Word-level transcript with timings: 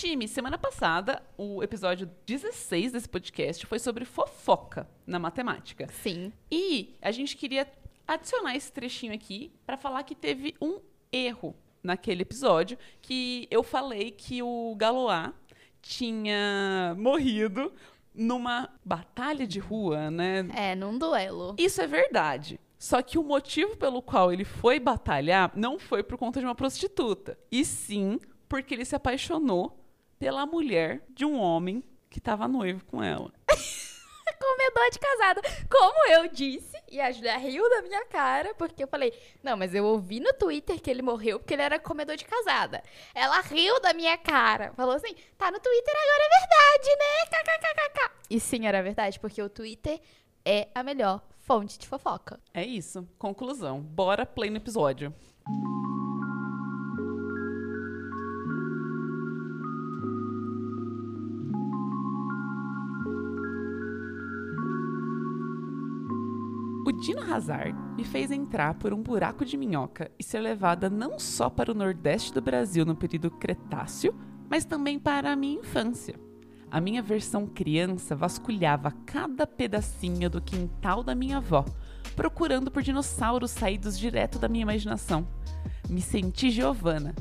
Time, 0.00 0.26
semana 0.26 0.56
passada, 0.56 1.22
o 1.36 1.62
episódio 1.62 2.10
16 2.24 2.92
desse 2.92 3.06
podcast 3.06 3.66
foi 3.66 3.78
sobre 3.78 4.06
fofoca 4.06 4.88
na 5.06 5.18
matemática. 5.18 5.88
Sim. 5.92 6.32
E 6.50 6.96
a 7.02 7.10
gente 7.10 7.36
queria 7.36 7.70
adicionar 8.08 8.56
esse 8.56 8.72
trechinho 8.72 9.12
aqui 9.12 9.52
para 9.66 9.76
falar 9.76 10.02
que 10.04 10.14
teve 10.14 10.54
um 10.58 10.80
erro 11.12 11.54
naquele 11.82 12.22
episódio, 12.22 12.78
que 13.02 13.46
eu 13.50 13.62
falei 13.62 14.10
que 14.10 14.42
o 14.42 14.74
Galois 14.74 15.34
tinha 15.82 16.96
morrido 16.96 17.70
numa 18.14 18.70
batalha 18.82 19.46
de 19.46 19.58
rua, 19.58 20.10
né? 20.10 20.48
É, 20.56 20.74
num 20.74 20.96
duelo. 20.96 21.54
Isso 21.58 21.82
é 21.82 21.86
verdade. 21.86 22.58
Só 22.78 23.02
que 23.02 23.18
o 23.18 23.22
motivo 23.22 23.76
pelo 23.76 24.00
qual 24.00 24.32
ele 24.32 24.46
foi 24.46 24.80
batalhar 24.80 25.52
não 25.54 25.78
foi 25.78 26.02
por 26.02 26.16
conta 26.16 26.40
de 26.40 26.46
uma 26.46 26.54
prostituta, 26.54 27.38
e 27.52 27.66
sim 27.66 28.18
porque 28.48 28.72
ele 28.72 28.86
se 28.86 28.96
apaixonou 28.96 29.76
pela 30.20 30.44
mulher 30.44 31.02
de 31.08 31.24
um 31.24 31.40
homem 31.40 31.82
que 32.10 32.18
estava 32.18 32.46
noivo 32.46 32.84
com 32.84 33.02
ela. 33.02 33.32
Comedor 34.38 34.90
de 34.90 34.98
casado. 34.98 35.40
Como 35.68 36.12
eu 36.12 36.28
disse, 36.28 36.76
e 36.90 37.00
a 37.00 37.10
Julia 37.10 37.36
riu 37.38 37.68
da 37.68 37.82
minha 37.82 38.04
cara, 38.06 38.54
porque 38.54 38.82
eu 38.82 38.88
falei, 38.88 39.12
não, 39.42 39.56
mas 39.56 39.74
eu 39.74 39.84
ouvi 39.84 40.20
no 40.20 40.32
Twitter 40.34 40.80
que 40.80 40.90
ele 40.90 41.02
morreu 41.02 41.38
porque 41.38 41.54
ele 41.54 41.62
era 41.62 41.78
comedor 41.78 42.16
de 42.16 42.24
casada. 42.24 42.82
Ela 43.14 43.40
riu 43.40 43.80
da 43.80 43.94
minha 43.94 44.16
cara. 44.18 44.72
Falou 44.74 44.94
assim, 44.94 45.14
tá 45.38 45.50
no 45.50 45.58
Twitter 45.58 45.94
agora 45.94 46.24
é 46.24 46.38
verdade, 46.38 46.96
né? 46.98 47.26
KKKKK. 47.26 48.10
E 48.30 48.40
sim, 48.40 48.66
era 48.66 48.82
verdade, 48.82 49.18
porque 49.18 49.42
o 49.42 49.48
Twitter 49.48 50.00
é 50.44 50.68
a 50.74 50.82
melhor 50.82 51.22
fonte 51.38 51.78
de 51.78 51.86
fofoca. 51.86 52.38
É 52.52 52.64
isso. 52.64 53.08
Conclusão. 53.18 53.80
Bora 53.80 54.26
play 54.26 54.50
no 54.50 54.58
episódio. 54.58 55.14
O 55.46 55.89
Dino 67.00 67.22
Hazard 67.22 67.74
me 67.96 68.04
fez 68.04 68.30
entrar 68.30 68.74
por 68.74 68.92
um 68.92 69.02
buraco 69.02 69.42
de 69.42 69.56
minhoca 69.56 70.10
e 70.18 70.22
ser 70.22 70.40
levada 70.40 70.90
não 70.90 71.18
só 71.18 71.48
para 71.48 71.72
o 71.72 71.74
nordeste 71.74 72.30
do 72.30 72.42
Brasil 72.42 72.84
no 72.84 72.94
período 72.94 73.30
Cretáceo, 73.30 74.14
mas 74.50 74.66
também 74.66 74.98
para 74.98 75.32
a 75.32 75.36
minha 75.36 75.60
infância. 75.60 76.14
A 76.70 76.78
minha 76.78 77.00
versão 77.00 77.46
criança 77.46 78.14
vasculhava 78.14 78.92
cada 79.06 79.46
pedacinho 79.46 80.28
do 80.28 80.42
quintal 80.42 81.02
da 81.02 81.14
minha 81.14 81.38
avó, 81.38 81.64
procurando 82.14 82.70
por 82.70 82.82
dinossauros 82.82 83.50
saídos 83.50 83.98
direto 83.98 84.38
da 84.38 84.46
minha 84.46 84.62
imaginação. 84.62 85.26
Me 85.88 86.02
senti 86.02 86.50
Giovana. 86.50 87.14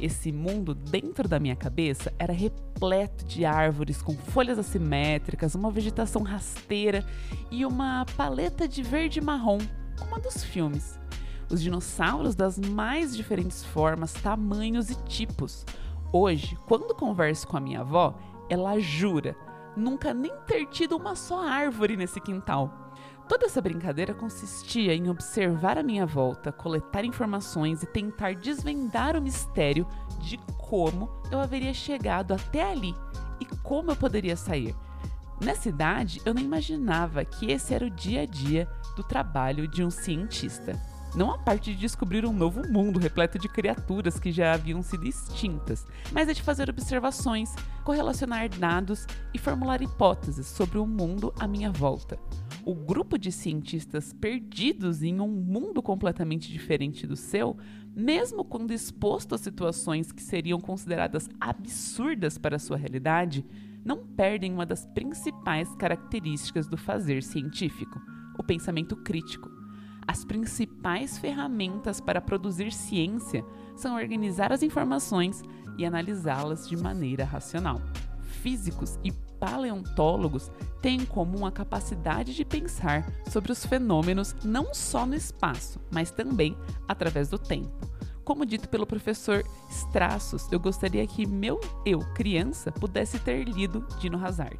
Esse 0.00 0.30
mundo 0.30 0.74
dentro 0.74 1.26
da 1.26 1.40
minha 1.40 1.56
cabeça 1.56 2.12
era 2.18 2.32
repleto 2.32 3.24
de 3.24 3.46
árvores 3.46 4.02
com 4.02 4.14
folhas 4.14 4.58
assimétricas, 4.58 5.54
uma 5.54 5.70
vegetação 5.70 6.22
rasteira 6.22 7.04
e 7.50 7.64
uma 7.64 8.04
paleta 8.16 8.68
de 8.68 8.82
verde 8.82 9.20
marrom, 9.22 9.58
como 9.98 10.16
a 10.16 10.18
dos 10.18 10.44
filmes. 10.44 10.98
Os 11.50 11.62
dinossauros 11.62 12.34
das 12.34 12.58
mais 12.58 13.16
diferentes 13.16 13.64
formas, 13.64 14.12
tamanhos 14.12 14.90
e 14.90 14.96
tipos. 15.04 15.64
Hoje, 16.12 16.58
quando 16.66 16.94
converso 16.94 17.46
com 17.46 17.56
a 17.56 17.60
minha 17.60 17.80
avó, 17.80 18.18
ela 18.50 18.78
jura 18.78 19.34
nunca 19.76 20.12
nem 20.12 20.32
ter 20.46 20.66
tido 20.66 20.96
uma 20.96 21.14
só 21.14 21.42
árvore 21.46 21.96
nesse 21.96 22.20
quintal. 22.20 22.85
Toda 23.28 23.46
essa 23.46 23.60
brincadeira 23.60 24.14
consistia 24.14 24.94
em 24.94 25.10
observar 25.10 25.76
a 25.76 25.82
minha 25.82 26.06
volta, 26.06 26.52
coletar 26.52 27.04
informações 27.04 27.82
e 27.82 27.86
tentar 27.86 28.34
desvendar 28.34 29.16
o 29.16 29.22
mistério 29.22 29.86
de 30.20 30.38
como 30.58 31.10
eu 31.30 31.40
haveria 31.40 31.74
chegado 31.74 32.32
até 32.32 32.70
ali 32.70 32.94
e 33.40 33.44
como 33.62 33.90
eu 33.90 33.96
poderia 33.96 34.36
sair. 34.36 34.74
Nessa 35.40 35.68
idade, 35.68 36.22
eu 36.24 36.32
nem 36.32 36.44
imaginava 36.44 37.24
que 37.24 37.50
esse 37.50 37.74
era 37.74 37.84
o 37.84 37.90
dia 37.90 38.22
a 38.22 38.26
dia 38.26 38.68
do 38.94 39.02
trabalho 39.02 39.66
de 39.68 39.82
um 39.82 39.90
cientista. 39.90 40.80
Não 41.16 41.30
a 41.30 41.38
parte 41.38 41.72
de 41.72 41.80
descobrir 41.80 42.26
um 42.26 42.32
novo 42.32 42.70
mundo 42.70 42.98
repleto 42.98 43.38
de 43.38 43.48
criaturas 43.48 44.20
que 44.20 44.30
já 44.30 44.52
haviam 44.52 44.82
sido 44.82 45.06
extintas, 45.06 45.86
mas 46.12 46.28
a 46.28 46.32
de 46.34 46.42
fazer 46.42 46.68
observações, 46.68 47.54
correlacionar 47.82 48.50
dados 48.50 49.06
e 49.32 49.38
formular 49.38 49.80
hipóteses 49.80 50.46
sobre 50.46 50.76
o 50.76 50.86
mundo 50.86 51.32
à 51.40 51.48
minha 51.48 51.72
volta. 51.72 52.18
O 52.66 52.74
grupo 52.74 53.16
de 53.16 53.32
cientistas 53.32 54.12
perdidos 54.12 55.02
em 55.02 55.18
um 55.18 55.28
mundo 55.28 55.82
completamente 55.82 56.52
diferente 56.52 57.06
do 57.06 57.16
seu, 57.16 57.56
mesmo 57.94 58.44
quando 58.44 58.74
exposto 58.74 59.34
a 59.34 59.38
situações 59.38 60.12
que 60.12 60.22
seriam 60.22 60.60
consideradas 60.60 61.30
absurdas 61.40 62.36
para 62.36 62.58
sua 62.58 62.76
realidade, 62.76 63.42
não 63.82 64.06
perdem 64.06 64.52
uma 64.52 64.66
das 64.66 64.84
principais 64.84 65.74
características 65.76 66.68
do 66.68 66.76
fazer 66.76 67.22
científico: 67.22 67.98
o 68.38 68.42
pensamento 68.42 68.94
crítico. 68.96 69.55
As 70.08 70.24
principais 70.24 71.18
ferramentas 71.18 72.00
para 72.00 72.20
produzir 72.20 72.72
ciência 72.72 73.44
são 73.74 73.96
organizar 73.96 74.52
as 74.52 74.62
informações 74.62 75.42
e 75.76 75.84
analisá-las 75.84 76.68
de 76.68 76.76
maneira 76.76 77.24
racional. 77.24 77.80
Físicos 78.42 78.98
e 79.02 79.10
paleontólogos 79.40 80.50
têm 80.80 81.00
em 81.00 81.04
comum 81.04 81.44
a 81.44 81.52
capacidade 81.52 82.34
de 82.34 82.44
pensar 82.44 83.04
sobre 83.30 83.52
os 83.52 83.66
fenômenos 83.66 84.34
não 84.44 84.72
só 84.72 85.04
no 85.04 85.14
espaço, 85.14 85.80
mas 85.90 86.10
também 86.10 86.56
através 86.88 87.28
do 87.28 87.38
tempo. 87.38 87.90
Como 88.24 88.46
dito 88.46 88.68
pelo 88.68 88.86
professor 88.86 89.44
Straços, 89.70 90.50
eu 90.50 90.58
gostaria 90.58 91.06
que 91.06 91.26
meu 91.26 91.60
eu, 91.84 92.00
criança, 92.14 92.72
pudesse 92.72 93.18
ter 93.18 93.44
lido 93.48 93.86
Dino 94.00 94.24
Hazard. 94.24 94.58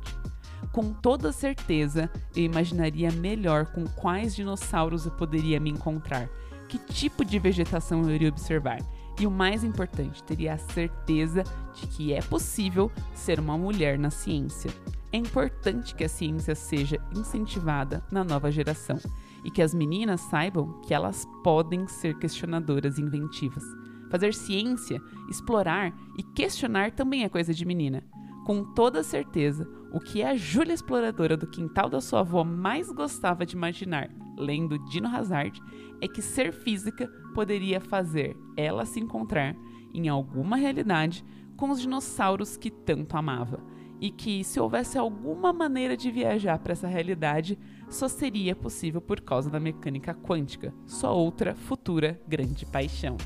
Com 0.77 0.93
toda 0.93 1.33
certeza, 1.33 2.11
eu 2.37 2.45
imaginaria 2.45 3.11
melhor 3.11 3.65
com 3.65 3.87
quais 3.87 4.37
dinossauros 4.37 5.07
eu 5.07 5.13
poderia 5.13 5.59
me 5.59 5.71
encontrar, 5.71 6.29
que 6.69 6.77
tipo 6.77 7.25
de 7.25 7.39
vegetação 7.39 8.03
eu 8.03 8.11
iria 8.11 8.29
observar. 8.29 8.81
E 9.19 9.27
o 9.27 9.31
mais 9.31 9.65
importante, 9.65 10.23
teria 10.23 10.53
a 10.53 10.59
certeza 10.59 11.45
de 11.73 11.87
que 11.87 12.13
é 12.13 12.21
possível 12.21 12.93
ser 13.15 13.41
uma 13.41 13.57
mulher 13.57 13.99
na 13.99 14.11
ciência. 14.11 14.71
É 15.11 15.17
importante 15.17 15.95
que 15.95 16.05
a 16.05 16.11
ciência 16.11 16.55
seja 16.55 17.01
incentivada 17.17 18.05
na 18.13 18.23
nova 18.23 18.53
geração 18.53 18.99
e 19.43 19.51
que 19.51 19.63
as 19.63 19.73
meninas 19.73 20.21
saibam 20.21 20.83
que 20.83 20.93
elas 20.93 21.27
podem 21.43 21.89
ser 21.89 22.19
questionadoras 22.19 22.99
inventivas. 22.99 23.65
Fazer 24.11 24.35
ciência, 24.35 25.01
explorar 25.31 25.95
e 26.19 26.23
questionar 26.23 26.91
também 26.91 27.25
é 27.25 27.31
coisa 27.31 27.55
de 27.55 27.65
menina. 27.65 28.05
Com 28.45 28.63
toda 28.63 29.03
certeza, 29.03 29.67
o 29.97 29.99
que 29.99 30.23
a 30.23 30.37
Júlia 30.37 30.75
exploradora 30.75 31.39
do 31.39 31.47
quintal 31.47 31.89
da 31.89 32.03
sua 32.03 32.21
avó 32.21 32.45
mais 32.45 32.93
gostava 32.93 33.47
de 33.47 33.57
imaginar, 33.57 34.11
lendo 34.37 34.79
Dino 34.91 35.09
Hazard, 35.09 35.59
é 36.03 36.07
que 36.07 36.21
ser 36.21 36.53
física 36.53 37.09
poderia 37.35 37.81
fazer 37.81 38.37
ela 38.59 38.85
se 38.85 39.01
encontrar 39.01 39.57
em 39.95 40.07
alguma 40.07 40.59
realidade 40.59 41.25
com 41.57 41.71
os 41.71 41.81
dinossauros 41.81 42.59
que 42.59 42.71
tanto 42.71 43.17
amava. 43.17 43.59
E 43.99 44.11
que, 44.11 44.45
se 44.45 44.61
houvesse 44.61 44.99
alguma 44.99 45.51
maneira 45.51 45.97
de 45.97 46.11
viajar 46.11 46.59
para 46.59 46.75
essa 46.75 46.87
realidade, 46.87 47.59
só 47.89 48.07
seria 48.07 48.55
possível 48.55 49.01
por 49.01 49.23
causa 49.23 49.49
da 49.49 49.59
mecânica 49.59 50.13
quântica, 50.13 50.75
sua 50.87 51.13
outra 51.13 51.55
futura 51.55 52.21
grande 52.29 52.67
paixão. 52.67 53.17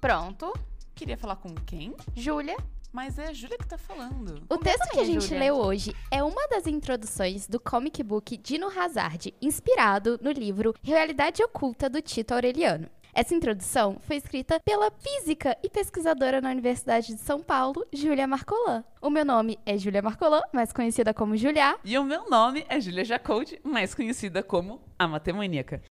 Pronto. 0.00 0.69
Queria 1.00 1.16
falar 1.16 1.36
com 1.36 1.54
quem? 1.54 1.94
Júlia. 2.14 2.54
Mas 2.92 3.18
é 3.18 3.28
a 3.28 3.32
Júlia 3.32 3.56
que 3.56 3.66
tá 3.66 3.78
falando. 3.78 4.42
O 4.50 4.58
texto 4.58 4.86
que 4.90 5.00
a 5.00 5.04
gente 5.04 5.22
Júlia. 5.28 5.38
leu 5.38 5.56
hoje 5.56 5.96
é 6.10 6.22
uma 6.22 6.46
das 6.48 6.66
introduções 6.66 7.48
do 7.48 7.58
comic 7.58 8.02
book 8.02 8.36
Dino 8.36 8.66
Hazard, 8.68 9.34
inspirado 9.40 10.20
no 10.20 10.30
livro 10.30 10.74
Realidade 10.82 11.42
Oculta 11.42 11.88
do 11.88 12.02
Tito 12.02 12.34
Aureliano. 12.34 12.86
Essa 13.14 13.34
introdução 13.34 13.96
foi 14.00 14.16
escrita 14.16 14.60
pela 14.60 14.90
física 14.90 15.56
e 15.62 15.70
pesquisadora 15.70 16.38
na 16.38 16.50
Universidade 16.50 17.14
de 17.14 17.20
São 17.20 17.40
Paulo, 17.40 17.86
Júlia 17.90 18.26
Marcolan. 18.26 18.84
O 19.00 19.08
meu 19.08 19.24
nome 19.24 19.58
é 19.64 19.78
Júlia 19.78 20.02
Marcolan, 20.02 20.42
mais 20.52 20.70
conhecida 20.70 21.14
como 21.14 21.34
Julia. 21.34 21.78
E 21.82 21.96
o 21.96 22.04
meu 22.04 22.28
nome 22.28 22.66
é 22.68 22.78
Júlia 22.78 23.06
Jacold, 23.06 23.58
mais 23.64 23.94
conhecida 23.94 24.42
como 24.42 24.82
a 24.98 25.08
Matemaníaca. 25.08 25.82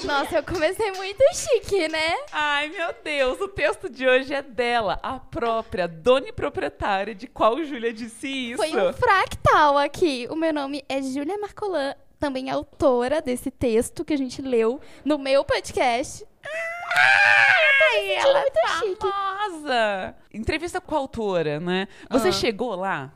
Júlia. 0.00 0.12
Nossa, 0.18 0.36
eu 0.36 0.42
comecei 0.42 0.90
muito 0.92 1.22
chique, 1.34 1.88
né? 1.88 2.14
Ai, 2.32 2.68
meu 2.68 2.94
Deus, 3.02 3.40
o 3.40 3.48
texto 3.48 3.88
de 3.88 4.06
hoje 4.06 4.34
é 4.34 4.42
dela, 4.42 4.98
a 5.02 5.18
própria 5.18 5.86
dona 5.88 6.28
e 6.28 6.32
proprietária 6.32 7.14
de 7.14 7.26
qual 7.26 7.62
Júlia 7.64 7.92
disse 7.92 8.28
isso. 8.28 8.56
Foi 8.58 8.70
um 8.88 8.92
fractal 8.92 9.78
aqui. 9.78 10.26
O 10.30 10.36
meu 10.36 10.52
nome 10.52 10.84
é 10.88 11.00
Júlia 11.02 11.38
Marcolan, 11.38 11.94
também 12.18 12.50
autora 12.50 13.20
desse 13.20 13.50
texto 13.50 14.04
que 14.04 14.14
a 14.14 14.18
gente 14.18 14.40
leu 14.42 14.80
no 15.04 15.18
meu 15.18 15.44
podcast. 15.44 16.26
Ai, 16.44 18.12
ela 18.14 18.38
é 18.38 18.42
muito 18.42 18.68
chique. 18.78 19.10
famosa. 19.10 20.14
Entrevista 20.32 20.80
com 20.80 20.94
a 20.94 20.98
autora, 20.98 21.60
né? 21.60 21.88
Você 22.10 22.28
Ah. 22.28 22.32
chegou 22.32 22.74
lá? 22.74 23.12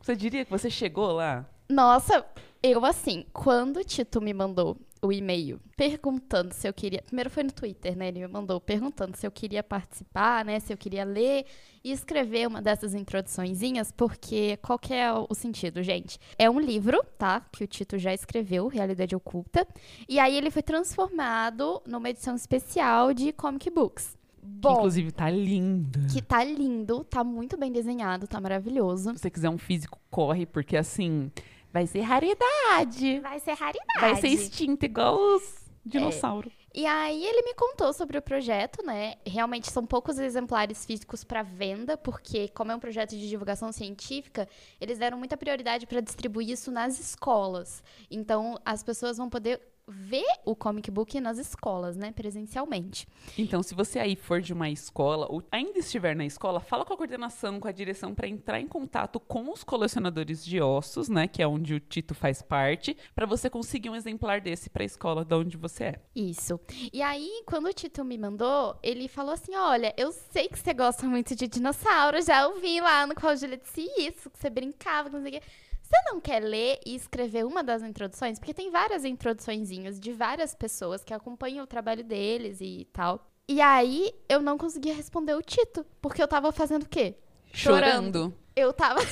Você 0.00 0.14
diria 0.14 0.44
que 0.44 0.50
você 0.50 0.68
chegou 0.68 1.12
lá? 1.12 1.46
Nossa, 1.68 2.24
eu 2.62 2.84
assim, 2.84 3.24
quando 3.32 3.78
o 3.78 3.84
Tito 3.84 4.20
me 4.20 4.34
mandou 4.34 4.76
o 5.04 5.12
e-mail 5.12 5.60
perguntando 5.76 6.54
se 6.54 6.66
eu 6.66 6.72
queria. 6.72 7.02
Primeiro 7.02 7.28
foi 7.28 7.42
no 7.42 7.52
Twitter, 7.52 7.96
né? 7.96 8.08
Ele 8.08 8.20
me 8.20 8.28
mandou 8.28 8.60
perguntando 8.60 9.16
se 9.16 9.26
eu 9.26 9.30
queria 9.30 9.62
participar, 9.62 10.44
né? 10.44 10.58
Se 10.60 10.72
eu 10.72 10.76
queria 10.76 11.04
ler 11.04 11.44
e 11.82 11.92
escrever 11.92 12.48
uma 12.48 12.62
dessas 12.62 12.94
introduçõezinhas, 12.94 13.92
porque 13.92 14.56
qual 14.58 14.78
que 14.78 14.94
é 14.94 15.12
o 15.12 15.34
sentido, 15.34 15.82
gente? 15.82 16.18
É 16.38 16.48
um 16.48 16.58
livro, 16.58 17.04
tá? 17.18 17.40
Que 17.52 17.64
o 17.64 17.66
Tito 17.66 17.98
já 17.98 18.14
escreveu, 18.14 18.68
Realidade 18.68 19.14
Oculta. 19.14 19.66
E 20.08 20.18
aí 20.18 20.36
ele 20.36 20.50
foi 20.50 20.62
transformado 20.62 21.82
numa 21.86 22.08
edição 22.08 22.34
especial 22.34 23.12
de 23.12 23.32
comic 23.32 23.68
books. 23.70 24.16
Que, 24.60 24.68
inclusive 24.68 25.10
tá 25.10 25.30
lindo. 25.30 26.00
Que 26.12 26.20
tá 26.20 26.44
lindo, 26.44 27.02
tá 27.04 27.24
muito 27.24 27.56
bem 27.56 27.72
desenhado, 27.72 28.26
tá 28.26 28.40
maravilhoso. 28.40 29.12
Se 29.14 29.20
você 29.20 29.30
quiser 29.30 29.48
um 29.48 29.58
físico, 29.58 29.98
corre, 30.10 30.44
porque 30.44 30.76
assim, 30.76 31.30
vai 31.74 31.88
ser 31.88 32.02
raridade. 32.02 33.18
Vai 33.18 33.40
ser 33.40 33.54
raridade. 33.54 34.00
Vai 34.00 34.14
ser 34.14 34.28
extinto, 34.28 34.86
igual 34.86 35.18
os 35.18 35.42
dinossauros. 35.84 36.52
É. 36.60 36.64
E 36.72 36.86
aí 36.86 37.24
ele 37.24 37.42
me 37.42 37.54
contou 37.54 37.92
sobre 37.92 38.16
o 38.16 38.22
projeto, 38.22 38.84
né? 38.84 39.16
Realmente 39.26 39.70
são 39.72 39.84
poucos 39.84 40.18
exemplares 40.18 40.86
físicos 40.86 41.24
para 41.24 41.42
venda, 41.42 41.96
porque 41.96 42.48
como 42.48 42.70
é 42.70 42.76
um 42.76 42.78
projeto 42.78 43.10
de 43.10 43.28
divulgação 43.28 43.72
científica, 43.72 44.48
eles 44.80 44.98
deram 44.98 45.18
muita 45.18 45.36
prioridade 45.36 45.84
para 45.84 46.00
distribuir 46.00 46.50
isso 46.50 46.70
nas 46.70 47.00
escolas. 47.00 47.82
Então 48.08 48.56
as 48.64 48.84
pessoas 48.84 49.16
vão 49.16 49.28
poder 49.28 49.60
ver 49.86 50.24
o 50.44 50.56
comic 50.56 50.90
book 50.90 51.20
nas 51.20 51.38
escolas, 51.38 51.96
né, 51.96 52.12
presencialmente. 52.12 53.06
Então, 53.36 53.62
se 53.62 53.74
você 53.74 53.98
aí 53.98 54.16
for 54.16 54.40
de 54.40 54.52
uma 54.52 54.70
escola 54.70 55.26
ou 55.30 55.42
ainda 55.50 55.78
estiver 55.78 56.16
na 56.16 56.24
escola, 56.24 56.60
fala 56.60 56.84
com 56.84 56.94
a 56.94 56.96
coordenação, 56.96 57.60
com 57.60 57.68
a 57.68 57.72
direção 57.72 58.14
para 58.14 58.28
entrar 58.28 58.60
em 58.60 58.66
contato 58.66 59.20
com 59.20 59.52
os 59.52 59.62
colecionadores 59.62 60.44
de 60.44 60.60
ossos, 60.60 61.08
né, 61.08 61.28
que 61.28 61.42
é 61.42 61.46
onde 61.46 61.74
o 61.74 61.80
Tito 61.80 62.14
faz 62.14 62.40
parte, 62.40 62.96
para 63.14 63.26
você 63.26 63.50
conseguir 63.50 63.90
um 63.90 63.96
exemplar 63.96 64.40
desse 64.40 64.70
para 64.70 64.82
a 64.82 64.86
escola 64.86 65.24
de 65.24 65.34
onde 65.34 65.56
você 65.56 65.84
é. 65.84 66.00
Isso. 66.14 66.58
E 66.92 67.02
aí, 67.02 67.42
quando 67.46 67.66
o 67.66 67.72
Tito 67.72 68.04
me 68.04 68.16
mandou, 68.16 68.78
ele 68.82 69.08
falou 69.08 69.32
assim: 69.32 69.54
"Olha, 69.54 69.92
eu 69.96 70.12
sei 70.12 70.48
que 70.48 70.58
você 70.58 70.72
gosta 70.72 71.06
muito 71.06 71.34
de 71.34 71.46
dinossauro, 71.46 72.22
já 72.22 72.46
ouvi 72.48 72.80
lá 72.80 73.06
no 73.06 73.14
qual 73.14 73.36
Julia 73.36 73.56
disse 73.56 73.82
isso, 73.98 74.30
que 74.30 74.38
você 74.38 74.48
brincava, 74.48 75.10
que 75.10 75.16
não 75.16 75.22
sei 75.22 75.38
o 75.38 75.40
quê. 75.40 75.46
Você 75.84 75.96
não 76.06 76.18
quer 76.18 76.40
ler 76.40 76.80
e 76.86 76.94
escrever 76.94 77.44
uma 77.44 77.62
das 77.62 77.82
introduções? 77.82 78.38
Porque 78.38 78.54
tem 78.54 78.70
várias 78.70 79.04
introduçõezinhas 79.04 80.00
de 80.00 80.12
várias 80.12 80.54
pessoas 80.54 81.04
que 81.04 81.12
acompanham 81.12 81.62
o 81.62 81.66
trabalho 81.66 82.02
deles 82.02 82.62
e 82.62 82.88
tal. 82.90 83.28
E 83.46 83.60
aí 83.60 84.14
eu 84.26 84.40
não 84.40 84.56
conseguia 84.56 84.94
responder 84.94 85.34
o 85.34 85.42
Tito, 85.42 85.84
porque 86.00 86.22
eu 86.22 86.26
tava 86.26 86.50
fazendo 86.52 86.84
o 86.84 86.88
quê? 86.88 87.16
Chorando. 87.52 87.84
Chorando. 87.84 88.34
Eu 88.56 88.72
tava. 88.72 89.00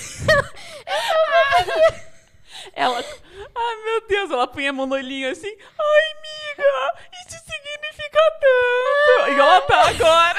ela. 2.72 3.04
Ai, 3.54 3.84
meu 3.84 4.08
Deus, 4.08 4.30
ela 4.30 4.46
punha 4.46 4.70
a 4.70 4.72
mão 4.72 4.86
no 4.86 4.94
olhinho 4.94 5.30
assim. 5.30 5.54
Ai, 5.78 6.12
amiga, 6.16 6.94
isso 7.20 7.36
significa 7.44 8.18
tanto. 8.40 9.30
Igual 9.30 9.48
ela 9.48 9.60
tá 9.62 9.90
agora. 9.90 10.38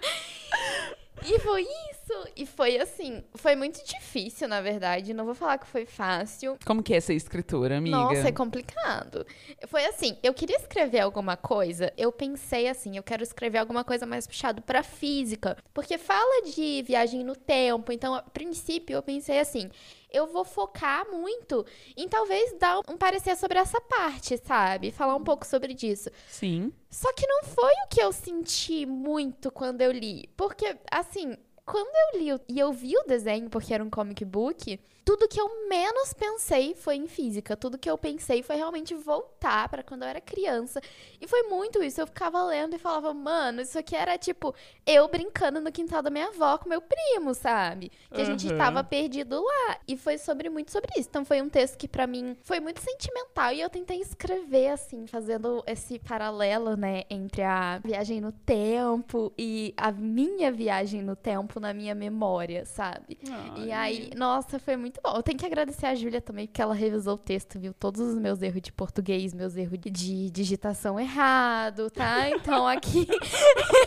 e 1.24 1.38
foi 1.40 1.62
isso 1.62 1.93
e 2.36 2.46
foi 2.46 2.78
assim, 2.78 3.22
foi 3.34 3.56
muito 3.56 3.84
difícil, 3.84 4.48
na 4.48 4.60
verdade. 4.60 5.14
Não 5.14 5.24
vou 5.24 5.34
falar 5.34 5.58
que 5.58 5.66
foi 5.66 5.86
fácil. 5.86 6.58
Como 6.64 6.82
que 6.82 6.94
é 6.94 7.00
ser 7.00 7.14
escritora, 7.14 7.78
amiga? 7.78 7.96
Nossa, 7.96 8.28
é 8.28 8.32
complicado. 8.32 9.26
Foi 9.68 9.84
assim, 9.86 10.16
eu 10.22 10.34
queria 10.34 10.56
escrever 10.56 11.00
alguma 11.00 11.36
coisa, 11.36 11.92
eu 11.96 12.10
pensei 12.12 12.68
assim, 12.68 12.96
eu 12.96 13.02
quero 13.02 13.22
escrever 13.22 13.58
alguma 13.58 13.84
coisa 13.84 14.06
mais 14.06 14.26
puxado 14.26 14.62
para 14.62 14.82
física, 14.82 15.56
porque 15.72 15.98
fala 15.98 16.42
de 16.42 16.82
viagem 16.82 17.24
no 17.24 17.36
tempo, 17.36 17.92
então 17.92 18.14
a 18.14 18.22
princípio 18.22 18.94
eu 18.94 19.02
pensei 19.02 19.38
assim, 19.38 19.70
eu 20.10 20.26
vou 20.28 20.44
focar 20.44 21.10
muito 21.10 21.66
em 21.96 22.08
talvez 22.08 22.56
dar 22.58 22.78
um 22.88 22.96
parecer 22.96 23.36
sobre 23.36 23.58
essa 23.58 23.80
parte, 23.80 24.38
sabe? 24.38 24.92
Falar 24.92 25.16
um 25.16 25.24
pouco 25.24 25.44
sobre 25.44 25.74
disso. 25.74 26.08
Sim. 26.28 26.72
Só 26.88 27.12
que 27.12 27.26
não 27.26 27.42
foi 27.42 27.72
o 27.84 27.88
que 27.88 28.00
eu 28.00 28.12
senti 28.12 28.86
muito 28.86 29.50
quando 29.50 29.80
eu 29.80 29.90
li, 29.90 30.30
porque 30.36 30.76
assim, 30.90 31.36
quando 31.64 31.88
eu 32.14 32.20
li 32.20 32.40
e 32.48 32.58
eu 32.58 32.72
vi 32.72 32.96
o 32.96 33.04
desenho, 33.04 33.48
porque 33.48 33.72
era 33.72 33.82
um 33.82 33.90
comic 33.90 34.24
book, 34.24 34.78
tudo 35.04 35.28
que 35.28 35.38
eu 35.38 35.68
menos 35.68 36.14
pensei 36.14 36.74
foi 36.74 36.96
em 36.96 37.06
física. 37.06 37.56
Tudo 37.56 37.76
que 37.76 37.90
eu 37.90 37.98
pensei 37.98 38.42
foi 38.42 38.56
realmente 38.56 38.94
voltar 38.94 39.68
para 39.68 39.82
quando 39.82 40.02
eu 40.02 40.08
era 40.08 40.20
criança. 40.20 40.80
E 41.20 41.28
foi 41.28 41.42
muito 41.42 41.82
isso. 41.82 42.00
Eu 42.00 42.06
ficava 42.06 42.42
lendo 42.42 42.74
e 42.74 42.78
falava, 42.78 43.12
mano, 43.12 43.60
isso 43.60 43.78
aqui 43.78 43.94
era 43.94 44.16
tipo 44.16 44.54
eu 44.86 45.06
brincando 45.06 45.60
no 45.60 45.70
quintal 45.70 46.00
da 46.02 46.08
minha 46.08 46.28
avó 46.28 46.56
com 46.56 46.68
meu 46.68 46.80
primo, 46.80 47.34
sabe? 47.34 47.92
Que 48.12 48.22
a 48.22 48.24
gente 48.24 48.48
tava 48.56 48.82
perdido 48.82 49.42
lá. 49.42 49.78
E 49.86 49.96
foi 49.96 50.16
sobre 50.16 50.48
muito 50.48 50.72
sobre 50.72 50.90
isso. 50.98 51.08
Então 51.10 51.24
foi 51.24 51.42
um 51.42 51.50
texto 51.50 51.76
que 51.76 51.86
para 51.86 52.06
mim 52.06 52.34
foi 52.42 52.58
muito 52.58 52.80
sentimental 52.80 53.52
e 53.52 53.60
eu 53.60 53.68
tentei 53.68 54.00
escrever 54.00 54.68
assim, 54.68 55.06
fazendo 55.06 55.62
esse 55.66 55.98
paralelo, 55.98 56.76
né, 56.76 57.04
entre 57.10 57.42
a 57.42 57.78
viagem 57.78 58.20
no 58.20 58.32
tempo 58.32 59.32
e 59.36 59.74
a 59.76 59.92
minha 59.92 60.50
viagem 60.50 61.02
no 61.02 61.14
tempo 61.14 61.53
na 61.60 61.72
minha 61.74 61.94
memória, 61.94 62.64
sabe? 62.64 63.18
Ai. 63.30 63.64
E 63.66 63.72
aí, 63.72 64.10
nossa, 64.16 64.58
foi 64.58 64.76
muito 64.76 65.00
bom. 65.02 65.14
Eu 65.16 65.22
tenho 65.22 65.38
que 65.38 65.46
agradecer 65.46 65.86
a 65.86 65.94
Júlia 65.94 66.20
também, 66.20 66.46
porque 66.46 66.62
ela 66.62 66.74
revisou 66.74 67.14
o 67.14 67.18
texto, 67.18 67.58
viu 67.58 67.72
todos 67.72 68.00
os 68.00 68.14
meus 68.16 68.42
erros 68.42 68.62
de 68.62 68.72
português, 68.72 69.32
meus 69.34 69.56
erros 69.56 69.78
de 69.78 70.30
digitação 70.30 70.98
errado, 70.98 71.90
tá? 71.90 72.28
Então 72.30 72.66
aqui. 72.66 73.06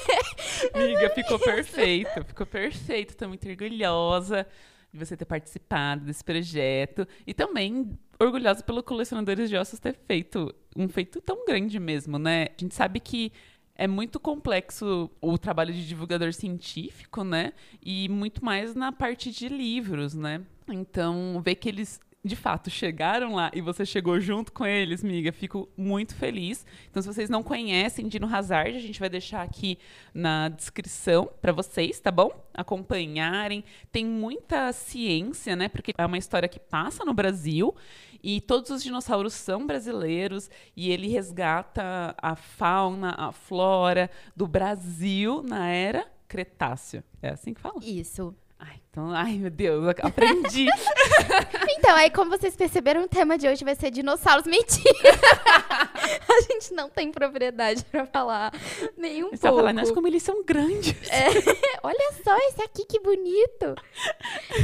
Amiga, 0.73 1.09
ficou 1.11 1.39
perfeito. 1.39 2.23
Ficou 2.25 2.45
perfeito. 2.45 3.15
Tô 3.15 3.27
muito 3.27 3.47
orgulhosa 3.47 4.45
de 4.91 5.05
você 5.05 5.15
ter 5.15 5.25
participado 5.25 6.05
desse 6.05 6.23
projeto. 6.23 7.07
E 7.25 7.33
também 7.33 7.97
orgulhosa 8.19 8.63
pelo 8.63 8.81
Colecionadores 8.81 9.49
de 9.49 9.55
Ossos 9.55 9.79
ter 9.79 9.93
feito 9.93 10.53
um 10.75 10.87
feito 10.87 11.21
tão 11.21 11.45
grande 11.45 11.79
mesmo, 11.79 12.17
né? 12.17 12.47
A 12.57 12.61
gente 12.61 12.75
sabe 12.75 12.99
que 12.99 13.31
é 13.77 13.88
muito 13.88 14.19
complexo 14.19 15.09
o 15.21 15.38
trabalho 15.38 15.74
de 15.74 15.88
divulgador 15.88 16.33
científico, 16.33 17.24
né? 17.24 17.53
E 17.83 18.09
muito 18.09 18.44
mais 18.44 18.74
na 18.74 18.91
parte 18.91 19.31
de 19.31 19.47
livros, 19.47 20.15
né? 20.15 20.41
Então, 20.68 21.41
ver 21.44 21.56
que 21.56 21.69
eles 21.69 22.00
de 22.23 22.35
fato 22.35 22.69
chegaram 22.69 23.35
lá 23.35 23.49
e 23.53 23.61
você 23.61 23.85
chegou 23.85 24.19
junto 24.19 24.51
com 24.51 24.65
eles, 24.65 25.03
miga, 25.03 25.31
fico 25.31 25.69
muito 25.77 26.15
feliz. 26.15 26.65
Então, 26.89 27.01
se 27.01 27.07
vocês 27.07 27.29
não 27.29 27.41
conhecem 27.41 28.07
Dino 28.07 28.27
Hazard, 28.27 28.75
a 28.75 28.81
gente 28.81 28.99
vai 28.99 29.09
deixar 29.09 29.41
aqui 29.41 29.77
na 30.13 30.49
descrição 30.49 31.29
para 31.41 31.51
vocês, 31.51 31.99
tá 31.99 32.11
bom? 32.11 32.31
Acompanharem. 32.53 33.63
Tem 33.91 34.05
muita 34.05 34.71
ciência, 34.73 35.55
né? 35.55 35.69
Porque 35.69 35.93
é 35.97 36.06
uma 36.06 36.18
história 36.18 36.49
que 36.49 36.59
passa 36.59 37.06
no 37.06 37.13
Brasil 37.13 37.73
e 38.21 38.42
todos 38.42 38.71
os 38.71 38.83
dinossauros 38.83 39.33
são 39.33 39.65
brasileiros 39.65 40.49
e 40.75 40.92
ele 40.92 41.07
resgata 41.07 42.15
a 42.18 42.35
fauna, 42.35 43.15
a 43.18 43.31
flora 43.31 44.09
do 44.35 44.47
Brasil 44.47 45.44
na 45.44 45.69
era 45.69 46.06
Cretáceo. 46.27 47.03
É 47.21 47.30
assim 47.30 47.53
que 47.53 47.61
fala? 47.61 47.80
Isso. 47.81 48.35
Ai, 48.59 48.81
então, 48.90 49.11
ai 49.11 49.37
meu 49.37 49.52
Deus, 49.52 49.87
aprendi. 50.02 50.66
então, 51.78 51.95
aí 51.95 52.09
como 52.09 52.31
vocês 52.31 52.56
perceberam, 52.56 53.04
o 53.04 53.07
tema 53.07 53.37
de 53.37 53.47
hoje 53.47 53.64
vai 53.64 53.76
ser 53.76 53.92
dinossauros. 53.92 54.47
Mentira! 54.47 54.94
a 56.28 56.42
gente 56.42 56.73
não 56.73 56.90
tem 56.90 57.11
propriedade 57.11 57.85
pra 57.85 58.06
falar 58.06 58.52
nenhum 58.97 59.30
Você 59.30 59.37
pouco. 59.37 59.57
Falar, 59.57 59.73
mas 59.73 59.92
como 59.92 60.07
eles 60.07 60.23
são 60.23 60.44
grandes. 60.44 60.95
É, 61.09 61.28
olha 61.83 62.14
só 62.23 62.35
esse 62.49 62.61
aqui, 62.64 62.85
que 62.85 62.99
bonito. 62.99 63.76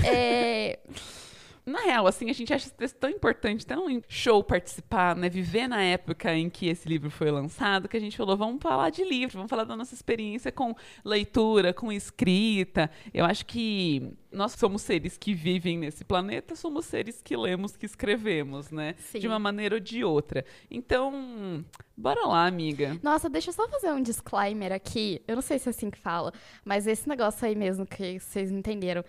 É... 0.03 0.79
Na 1.65 1.79
real, 1.79 2.05
assim, 2.05 2.29
a 2.29 2.33
gente 2.33 2.53
acha 2.53 2.65
esse 2.65 2.75
texto 2.75 2.97
tão 2.97 3.09
importante, 3.09 3.65
tão 3.65 4.01
show 4.09 4.43
participar, 4.43 5.15
né? 5.15 5.29
Viver 5.29 5.67
na 5.67 5.81
época 5.81 6.35
em 6.35 6.49
que 6.49 6.67
esse 6.67 6.87
livro 6.89 7.09
foi 7.09 7.31
lançado, 7.31 7.87
que 7.87 7.95
a 7.95 7.99
gente 7.99 8.17
falou, 8.17 8.35
vamos 8.35 8.61
falar 8.61 8.89
de 8.89 9.03
livro, 9.03 9.37
vamos 9.37 9.49
falar 9.49 9.63
da 9.63 9.75
nossa 9.75 9.93
experiência 9.93 10.51
com 10.51 10.75
leitura, 11.05 11.73
com 11.73 11.89
escrita. 11.91 12.91
Eu 13.13 13.23
acho 13.23 13.45
que 13.45 14.13
nós 14.33 14.53
somos 14.53 14.81
seres 14.81 15.17
que 15.17 15.33
vivem 15.33 15.77
nesse 15.77 16.03
planeta, 16.03 16.55
somos 16.55 16.85
seres 16.85 17.21
que 17.21 17.35
lemos, 17.37 17.77
que 17.77 17.85
escrevemos, 17.85 18.71
né? 18.71 18.95
Sim. 18.97 19.19
De 19.19 19.27
uma 19.27 19.39
maneira 19.39 19.75
ou 19.75 19.79
de 19.79 20.03
outra. 20.03 20.43
Então, 20.69 21.63
bora 21.95 22.25
lá, 22.25 22.45
amiga. 22.45 22.99
Nossa, 23.01 23.29
deixa 23.29 23.49
eu 23.49 23.53
só 23.53 23.67
fazer 23.69 23.91
um 23.91 24.01
disclaimer 24.01 24.71
aqui. 24.71 25.21
Eu 25.27 25.35
não 25.35 25.41
sei 25.41 25.59
se 25.59 25.69
é 25.69 25.71
assim 25.71 25.89
que 25.89 25.99
fala, 25.99 26.33
mas 26.65 26.87
esse 26.87 27.07
negócio 27.07 27.45
aí 27.47 27.55
mesmo 27.55 27.85
que 27.85 28.19
vocês 28.19 28.51
entenderam. 28.51 29.03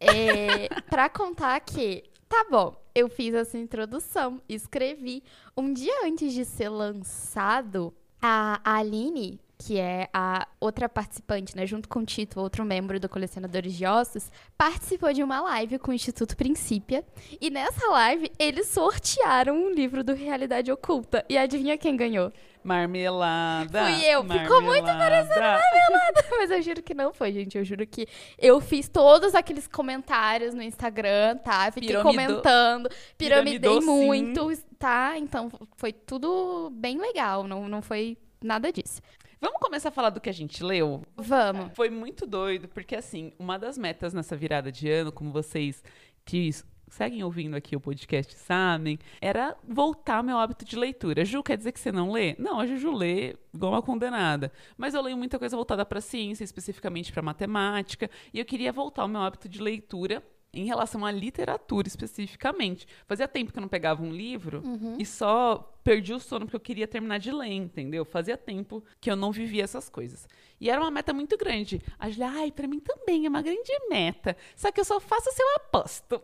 É 0.00 0.68
pra 0.88 1.08
contar 1.08 1.60
que, 1.60 2.04
tá 2.28 2.46
bom, 2.50 2.74
eu 2.94 3.08
fiz 3.08 3.34
essa 3.34 3.58
introdução, 3.58 4.40
escrevi. 4.48 5.22
Um 5.56 5.72
dia 5.72 6.06
antes 6.06 6.32
de 6.32 6.44
ser 6.44 6.70
lançado, 6.70 7.94
a 8.20 8.60
Aline 8.64 9.40
que 9.60 9.78
é 9.78 10.08
a 10.10 10.48
outra 10.58 10.88
participante, 10.88 11.54
né, 11.54 11.66
junto 11.66 11.86
com 11.86 11.98
o 11.98 12.04
Tito, 12.04 12.40
outro 12.40 12.64
membro 12.64 12.98
do 12.98 13.10
Colecionadores 13.10 13.74
de 13.74 13.84
Ossos, 13.84 14.32
participou 14.56 15.12
de 15.12 15.22
uma 15.22 15.42
live 15.42 15.78
com 15.78 15.90
o 15.90 15.94
Instituto 15.94 16.34
Princípia. 16.34 17.04
E 17.38 17.50
nessa 17.50 17.86
live, 17.90 18.32
eles 18.38 18.68
sortearam 18.68 19.54
um 19.54 19.70
livro 19.70 20.02
do 20.02 20.14
Realidade 20.14 20.72
Oculta. 20.72 21.26
E 21.28 21.36
adivinha 21.36 21.76
quem 21.76 21.94
ganhou? 21.94 22.32
Marmelada. 22.64 23.84
Fui 23.84 24.04
eu. 24.04 24.24
Ficou 24.24 24.62
muito 24.62 24.86
parecendo 24.86 25.40
marmelada. 25.40 26.24
Mas 26.38 26.50
eu 26.50 26.62
juro 26.62 26.82
que 26.82 26.94
não 26.94 27.12
foi, 27.12 27.32
gente. 27.32 27.58
Eu 27.58 27.64
juro 27.64 27.86
que 27.86 28.08
eu 28.38 28.60
fiz 28.62 28.88
todos 28.88 29.34
aqueles 29.34 29.66
comentários 29.66 30.54
no 30.54 30.62
Instagram, 30.62 31.36
tá? 31.36 31.70
Fiquei 31.70 31.96
comentando. 32.02 32.88
Piramidei 33.16 33.58
piramidou, 33.58 33.82
sim. 33.82 34.06
muito, 34.06 34.50
tá? 34.78 35.18
Então 35.18 35.50
foi 35.76 35.92
tudo 35.92 36.70
bem 36.72 36.98
legal. 36.98 37.44
Não, 37.46 37.68
não 37.68 37.82
foi 37.82 38.16
nada 38.42 38.72
disso. 38.72 39.00
Vamos 39.40 39.58
começar 39.58 39.88
a 39.88 39.92
falar 39.92 40.10
do 40.10 40.20
que 40.20 40.28
a 40.28 40.32
gente 40.32 40.62
leu? 40.62 41.02
Vamos. 41.16 41.72
Foi 41.74 41.88
muito 41.88 42.26
doido, 42.26 42.68
porque 42.68 42.94
assim, 42.94 43.32
uma 43.38 43.58
das 43.58 43.78
metas 43.78 44.12
nessa 44.12 44.36
virada 44.36 44.70
de 44.70 44.90
ano, 44.90 45.10
como 45.10 45.32
vocês 45.32 45.82
que 46.24 46.50
seguem 46.88 47.22
ouvindo 47.22 47.54
aqui 47.56 47.74
o 47.74 47.80
podcast 47.80 48.36
sabem, 48.36 48.98
era 49.20 49.56
voltar 49.66 50.22
meu 50.22 50.36
hábito 50.36 50.64
de 50.64 50.76
leitura. 50.76 51.24
Ju, 51.24 51.42
quer 51.42 51.56
dizer 51.56 51.72
que 51.72 51.80
você 51.80 51.90
não 51.90 52.10
lê? 52.10 52.34
Não, 52.38 52.60
a 52.60 52.66
Juju 52.66 52.92
lê 52.92 53.36
igual 53.54 53.72
uma 53.72 53.82
condenada. 53.82 54.52
Mas 54.76 54.92
eu 54.92 55.00
leio 55.00 55.16
muita 55.16 55.38
coisa 55.38 55.56
voltada 55.56 55.86
para 55.86 56.00
ciência, 56.00 56.44
especificamente 56.44 57.12
para 57.12 57.22
matemática, 57.22 58.10
e 58.34 58.40
eu 58.40 58.44
queria 58.44 58.72
voltar 58.72 59.02
ao 59.02 59.08
meu 59.08 59.22
hábito 59.22 59.48
de 59.48 59.62
leitura 59.62 60.22
em 60.52 60.64
relação 60.64 61.04
à 61.04 61.10
literatura 61.10 61.86
especificamente. 61.86 62.86
Fazia 63.06 63.28
tempo 63.28 63.52
que 63.52 63.58
eu 63.58 63.62
não 63.62 63.68
pegava 63.68 64.02
um 64.02 64.10
livro 64.10 64.62
e 64.98 65.06
só 65.06 65.72
perdi 65.82 66.12
o 66.12 66.20
sono 66.20 66.44
porque 66.44 66.56
eu 66.56 66.60
queria 66.60 66.86
terminar 66.86 67.18
de 67.18 67.30
ler, 67.32 67.52
entendeu? 67.52 68.04
Fazia 68.04 68.36
tempo 68.36 68.84
que 69.00 69.10
eu 69.10 69.16
não 69.16 69.32
vivia 69.32 69.64
essas 69.64 69.88
coisas. 69.88 70.28
E 70.60 70.68
era 70.68 70.80
uma 70.80 70.90
meta 70.90 71.12
muito 71.12 71.36
grande. 71.38 71.80
A 71.98 72.10
Julia, 72.10 72.28
ai, 72.28 72.52
pra 72.52 72.68
mim 72.68 72.80
também 72.80 73.24
é 73.24 73.28
uma 73.28 73.40
grande 73.40 73.72
meta. 73.88 74.36
Só 74.54 74.70
que 74.70 74.80
eu 74.80 74.84
só 74.84 75.00
faço 75.00 75.30
se 75.32 75.42
eu 75.42 75.56
aposto. 75.56 76.20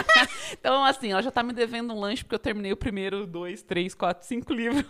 então, 0.52 0.84
assim, 0.84 1.10
ela 1.10 1.22
já 1.22 1.30
tá 1.30 1.42
me 1.42 1.52
devendo 1.52 1.92
um 1.92 1.98
lanche 1.98 2.22
porque 2.22 2.36
eu 2.36 2.40
terminei 2.40 2.72
o 2.72 2.76
primeiro 2.76 3.26
dois, 3.26 3.62
três, 3.62 3.94
quatro, 3.94 4.26
cinco 4.26 4.52
livros. 4.52 4.84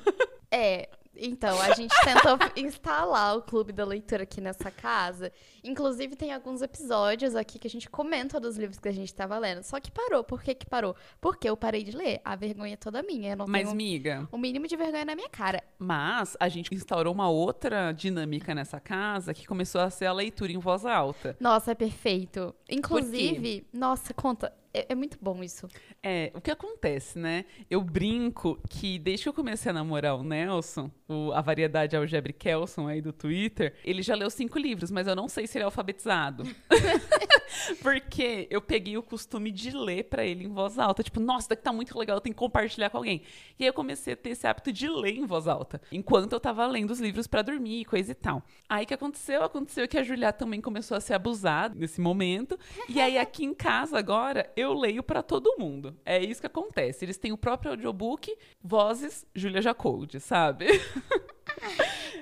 É, 0.51 0.89
então, 1.21 1.61
a 1.61 1.75
gente 1.75 1.95
tentou 2.03 2.39
instalar 2.57 3.37
o 3.37 3.43
clube 3.43 3.73
da 3.73 3.85
leitura 3.85 4.23
aqui 4.23 4.41
nessa 4.41 4.71
casa. 4.71 5.31
Inclusive, 5.62 6.17
tem 6.17 6.33
alguns 6.33 6.62
episódios 6.62 7.37
aqui 7.37 7.59
que 7.59 7.67
a 7.67 7.71
gente 7.71 7.89
comenta 7.91 8.41
dos 8.41 8.57
livros 8.57 8.79
que 8.79 8.89
a 8.89 8.93
gente 8.93 9.15
tava 9.15 9.39
lendo. 9.39 9.62
Só 9.62 9.79
que 9.79 9.91
parou. 9.91 10.25
Por 10.25 10.43
que 10.43 10.55
que 10.55 10.67
parou? 10.67 10.97
Porque 11.21 11.49
eu 11.49 11.57
parei 11.57 11.85
de 11.85 11.93
ler. 11.93 12.21
A 12.25 12.35
vergonha 12.35 12.75
é 12.75 12.77
toda 12.77 13.03
minha. 13.03 13.33
Eu 13.33 13.37
não 13.37 13.47
Mas, 13.47 13.65
tenho 13.65 13.77
miga, 13.77 14.29
o 14.33 14.39
mínimo 14.39 14.67
de 14.67 14.77
vergonha 14.77 15.05
na 15.05 15.15
minha 15.15 15.29
cara. 15.29 15.62
mas 15.79 16.37
a 16.41 16.49
gente 16.49 16.75
instaurou 16.75 17.12
uma 17.12 17.29
outra 17.29 17.93
dinâmica 17.93 18.55
nessa 18.55 18.81
casa 18.81 19.35
que 19.35 19.47
começou 19.47 19.81
a 19.81 19.91
ser 19.91 20.07
a 20.07 20.12
leitura 20.12 20.50
em 20.53 20.59
voz 20.59 20.87
alta. 20.87 21.37
Nossa, 21.39 21.73
é 21.73 21.75
perfeito. 21.75 22.55
Inclusive, 22.69 23.67
nossa, 23.73 24.15
conta. 24.15 24.53
É, 24.73 24.87
é 24.91 24.95
muito 24.95 25.19
bom 25.21 25.43
isso. 25.43 25.67
É, 26.03 26.31
o 26.35 26.41
que 26.41 26.50
acontece, 26.50 27.19
né? 27.19 27.45
Eu 27.69 27.83
brinco 27.83 28.59
que 28.69 28.99
desde 28.99 29.25
que 29.25 29.29
eu 29.29 29.33
comecei 29.35 29.71
a 29.71 29.73
namorar 29.73 30.17
o 30.17 30.23
Nelson, 30.23 30.91
o- 31.09 31.33
a 31.33 31.41
variedade 31.41 31.97
Algebre 31.97 32.33
Kelson 32.33 32.87
aí 32.87 33.00
do 33.03 33.12
Twitter, 33.12 33.75
ele 33.85 34.00
já 34.03 34.15
leu 34.15 34.31
cinco 34.31 34.59
livros, 34.59 34.91
mas 34.91 35.07
eu 35.09 35.17
não 35.17 35.29
sei 35.29 35.47
se 35.47 35.59
ele 35.59 35.62
é 35.62 35.67
alfabetizado. 35.67 36.45
Porque 37.83 38.47
eu 38.50 38.61
peguei 38.61 38.97
o 38.97 39.03
costume 39.03 39.50
de 39.50 39.71
ler 39.71 40.05
pra 40.05 40.25
ele 40.25 40.45
em 40.45 40.49
voz 40.49 40.79
alta. 40.79 41.03
Tipo, 41.03 41.21
nossa, 41.21 41.49
daqui 41.49 41.62
tá 41.62 41.73
muito 41.73 41.99
legal, 41.99 42.17
eu 42.17 42.21
tenho 42.21 42.35
que 42.35 42.39
compartilhar 42.39 42.91
com 42.91 42.97
alguém. 42.99 43.23
E 43.59 43.65
aí 43.65 43.69
eu 43.69 43.73
comecei 43.73 44.15
a 44.15 44.17
ter 44.17 44.31
esse 44.31 44.47
hábito 44.47 44.73
de 44.73 44.89
ler 44.89 45.17
em 45.17 45.27
voz 45.27 45.47
alta, 45.49 45.81
enquanto 45.91 46.33
eu 46.33 46.41
tava 46.41 46.67
lendo 46.67 46.91
os 46.91 47.00
livros 47.00 47.27
pra 47.27 47.43
dormir 47.43 47.81
e 47.81 47.85
coisa 47.85 48.12
e 48.12 48.15
tal. 48.15 48.43
Aí 48.69 48.85
o 48.85 48.87
que 48.87 48.95
aconteceu? 48.95 49.43
Aconteceu 49.43 49.87
que 49.89 49.99
a 49.99 50.03
Julia 50.03 50.33
também 50.33 50.61
começou 50.61 50.97
a 50.97 51.00
ser 51.00 51.15
abusada 51.15 51.75
nesse 51.75 52.00
momento. 52.00 52.59
E 52.89 53.00
aí 53.00 53.19
aqui 53.19 53.45
em 53.45 53.53
casa 53.55 53.99
agora 53.99 54.50
eu 54.61 54.73
leio 54.75 55.02
pra 55.02 55.23
todo 55.23 55.57
mundo. 55.59 55.97
É 56.05 56.23
isso 56.23 56.40
que 56.40 56.47
acontece. 56.47 57.05
Eles 57.05 57.19
têm 57.19 57.33
o 57.33 57.38
próprio 57.38 57.73
audiobook, 57.73 58.37
vozes 58.62 59.26
Julia 59.35 59.62
Jacold, 59.62 60.21
sabe? 60.21 60.67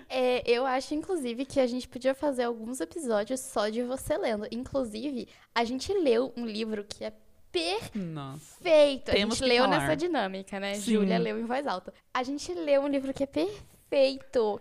É, 0.08 0.42
eu 0.50 0.64
acho, 0.64 0.94
inclusive, 0.94 1.44
que 1.44 1.60
a 1.60 1.66
gente 1.66 1.86
podia 1.86 2.14
fazer 2.14 2.44
alguns 2.44 2.80
episódios 2.80 3.40
só 3.40 3.68
de 3.68 3.82
você 3.82 4.16
lendo. 4.16 4.48
Inclusive, 4.50 5.28
a 5.54 5.64
gente 5.64 5.92
leu 5.92 6.32
um 6.34 6.46
livro 6.46 6.82
que 6.82 7.04
é 7.04 7.12
Nossa. 7.94 8.56
perfeito. 8.62 9.12
Temos 9.12 9.40
a 9.40 9.44
gente 9.44 9.48
leu 9.48 9.64
falar. 9.64 9.80
nessa 9.80 9.94
dinâmica, 9.94 10.58
né? 10.58 10.74
Sim. 10.74 10.94
Júlia 10.94 11.18
leu 11.18 11.38
em 11.38 11.44
voz 11.44 11.66
alta. 11.66 11.92
A 12.12 12.22
gente 12.22 12.52
leu 12.54 12.82
um 12.82 12.88
livro 12.88 13.12
que 13.12 13.22
é 13.22 13.26
perfeito, 13.26 13.77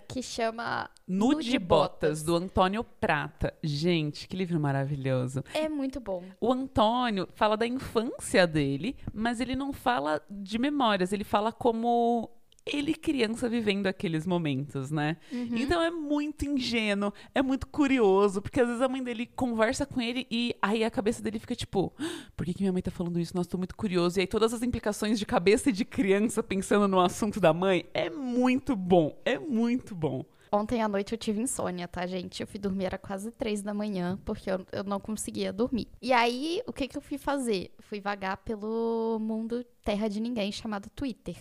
que 0.07 0.21
chama 0.21 0.89
Nude 1.07 1.49
de 1.49 1.59
Botas, 1.59 2.23
do 2.23 2.35
Antônio 2.35 2.83
Prata. 2.83 3.53
Gente, 3.63 4.27
que 4.27 4.35
livro 4.35 4.59
maravilhoso. 4.59 5.43
É 5.53 5.69
muito 5.69 5.99
bom. 5.99 6.23
O 6.39 6.51
Antônio 6.51 7.27
fala 7.33 7.55
da 7.55 7.67
infância 7.67 8.47
dele, 8.47 8.95
mas 9.13 9.39
ele 9.39 9.55
não 9.55 9.71
fala 9.73 10.21
de 10.29 10.57
memórias, 10.57 11.13
ele 11.13 11.23
fala 11.23 11.51
como 11.51 12.29
ele 12.71 12.93
criança 12.93 13.47
vivendo 13.49 13.87
aqueles 13.87 14.25
momentos, 14.25 14.91
né? 14.91 15.17
Então 15.31 15.81
é 15.81 15.89
muito 15.91 16.45
ingênuo, 16.45 17.13
é 17.33 17.41
muito 17.41 17.67
curioso, 17.67 18.41
porque 18.41 18.59
às 18.61 18.67
vezes 18.67 18.81
a 18.81 18.87
mãe 18.87 19.03
dele 19.03 19.25
conversa 19.25 19.85
com 19.85 19.99
ele 20.01 20.27
e 20.29 20.55
aí 20.61 20.83
a 20.83 20.91
cabeça 20.91 21.21
dele 21.21 21.39
fica 21.39 21.55
tipo, 21.55 21.93
"Ah, 21.99 22.25
por 22.35 22.45
que, 22.45 22.53
que 22.53 22.61
minha 22.61 22.73
mãe 22.73 22.81
tá 22.81 22.91
falando 22.91 23.19
isso? 23.19 23.35
Nossa, 23.35 23.49
tô 23.49 23.57
muito 23.57 23.75
curioso. 23.75 24.19
E 24.19 24.21
aí 24.21 24.27
todas 24.27 24.53
as 24.53 24.61
implicações 24.61 25.19
de 25.19 25.25
cabeça 25.25 25.69
e 25.69 25.73
de 25.73 25.85
criança 25.85 26.41
pensando 26.43 26.87
no 26.87 26.99
assunto 26.99 27.39
da 27.39 27.53
mãe 27.53 27.85
é 27.93 28.09
muito 28.09 28.75
bom, 28.75 29.17
é 29.25 29.37
muito 29.39 29.95
bom. 29.95 30.25
Ontem 30.51 30.81
à 30.81 30.87
noite 30.87 31.11
eu 31.11 31.17
tive 31.17 31.41
insônia, 31.41 31.87
tá, 31.89 32.07
gente? 32.07 32.39
Eu 32.41 32.47
fui 32.47 32.59
dormir, 32.59 32.85
era 32.85 32.97
quase 32.97 33.31
três 33.31 33.61
da 33.61 33.73
manhã, 33.73 34.17
porque 34.23 34.49
eu, 34.49 34.65
eu 34.71 34.83
não 34.83 34.99
conseguia 34.99 35.51
dormir. 35.51 35.87
E 36.01 36.13
aí, 36.13 36.61
o 36.65 36.71
que 36.71 36.87
que 36.87 36.97
eu 36.97 37.01
fui 37.01 37.17
fazer? 37.17 37.71
Fui 37.79 37.99
vagar 37.99 38.37
pelo 38.37 39.19
mundo 39.19 39.65
terra 39.83 40.07
de 40.07 40.21
ninguém, 40.21 40.49
chamado 40.51 40.89
Twitter. 40.89 41.35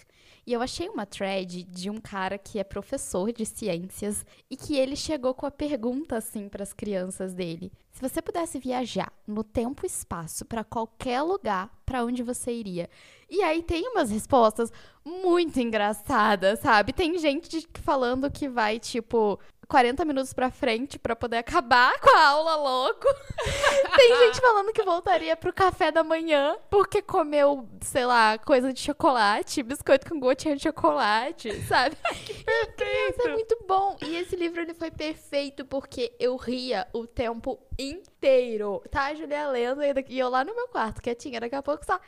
E 0.46 0.52
eu 0.52 0.62
achei 0.62 0.88
uma 0.88 1.04
thread 1.04 1.64
de 1.64 1.90
um 1.90 2.00
cara 2.00 2.38
que 2.38 2.60
é 2.60 2.62
professor 2.62 3.32
de 3.32 3.44
ciências 3.44 4.24
e 4.48 4.56
que 4.56 4.76
ele 4.76 4.94
chegou 4.94 5.34
com 5.34 5.44
a 5.44 5.50
pergunta 5.50 6.16
assim 6.16 6.48
para 6.48 6.62
as 6.62 6.72
crianças 6.72 7.34
dele: 7.34 7.72
se 7.90 8.00
você 8.00 8.22
pudesse 8.22 8.56
viajar 8.60 9.12
no 9.26 9.42
tempo 9.42 9.84
e 9.84 9.88
espaço 9.88 10.44
para 10.44 10.62
qualquer 10.62 11.20
lugar, 11.22 11.68
para 11.84 12.04
onde 12.04 12.22
você 12.22 12.52
iria? 12.52 12.88
E 13.28 13.42
aí 13.42 13.60
tem 13.60 13.88
umas 13.88 14.08
respostas 14.08 14.72
muito 15.04 15.58
engraçadas, 15.58 16.60
sabe? 16.60 16.92
Tem 16.92 17.18
gente 17.18 17.66
falando 17.82 18.30
que 18.30 18.48
vai 18.48 18.78
tipo 18.78 19.40
40 19.68 20.04
minutos 20.04 20.32
pra 20.32 20.50
frente 20.50 20.98
pra 20.98 21.16
poder 21.16 21.38
acabar 21.38 21.98
com 22.00 22.16
a 22.16 22.28
aula 22.28 22.56
logo. 22.56 23.06
Tem 23.96 24.16
gente 24.18 24.40
falando 24.40 24.72
que 24.72 24.82
voltaria 24.82 25.36
pro 25.36 25.52
café 25.52 25.90
da 25.90 26.04
manhã 26.04 26.56
porque 26.70 27.02
comeu, 27.02 27.68
sei 27.80 28.06
lá, 28.06 28.38
coisa 28.38 28.72
de 28.72 28.80
chocolate, 28.80 29.62
biscoito 29.62 30.08
com 30.08 30.20
gotinha 30.20 30.56
de 30.56 30.62
chocolate, 30.62 31.52
sabe? 31.62 31.96
Isso 32.12 33.22
é 33.26 33.32
muito 33.32 33.58
bom. 33.66 33.96
E 34.02 34.16
esse 34.16 34.36
livro 34.36 34.60
ele 34.60 34.74
foi 34.74 34.90
perfeito 34.90 35.64
porque 35.64 36.14
eu 36.18 36.36
ria 36.36 36.86
o 36.92 37.06
tempo 37.06 37.58
inteiro. 37.78 38.82
Tá, 38.90 39.14
Julia 39.14 39.48
lendo 39.48 39.82
e 39.82 40.18
eu 40.18 40.28
lá 40.28 40.44
no 40.44 40.54
meu 40.54 40.68
quarto, 40.68 41.02
quietinha, 41.02 41.40
daqui 41.40 41.54
a 41.54 41.62
pouco 41.62 41.84
só. 41.84 41.94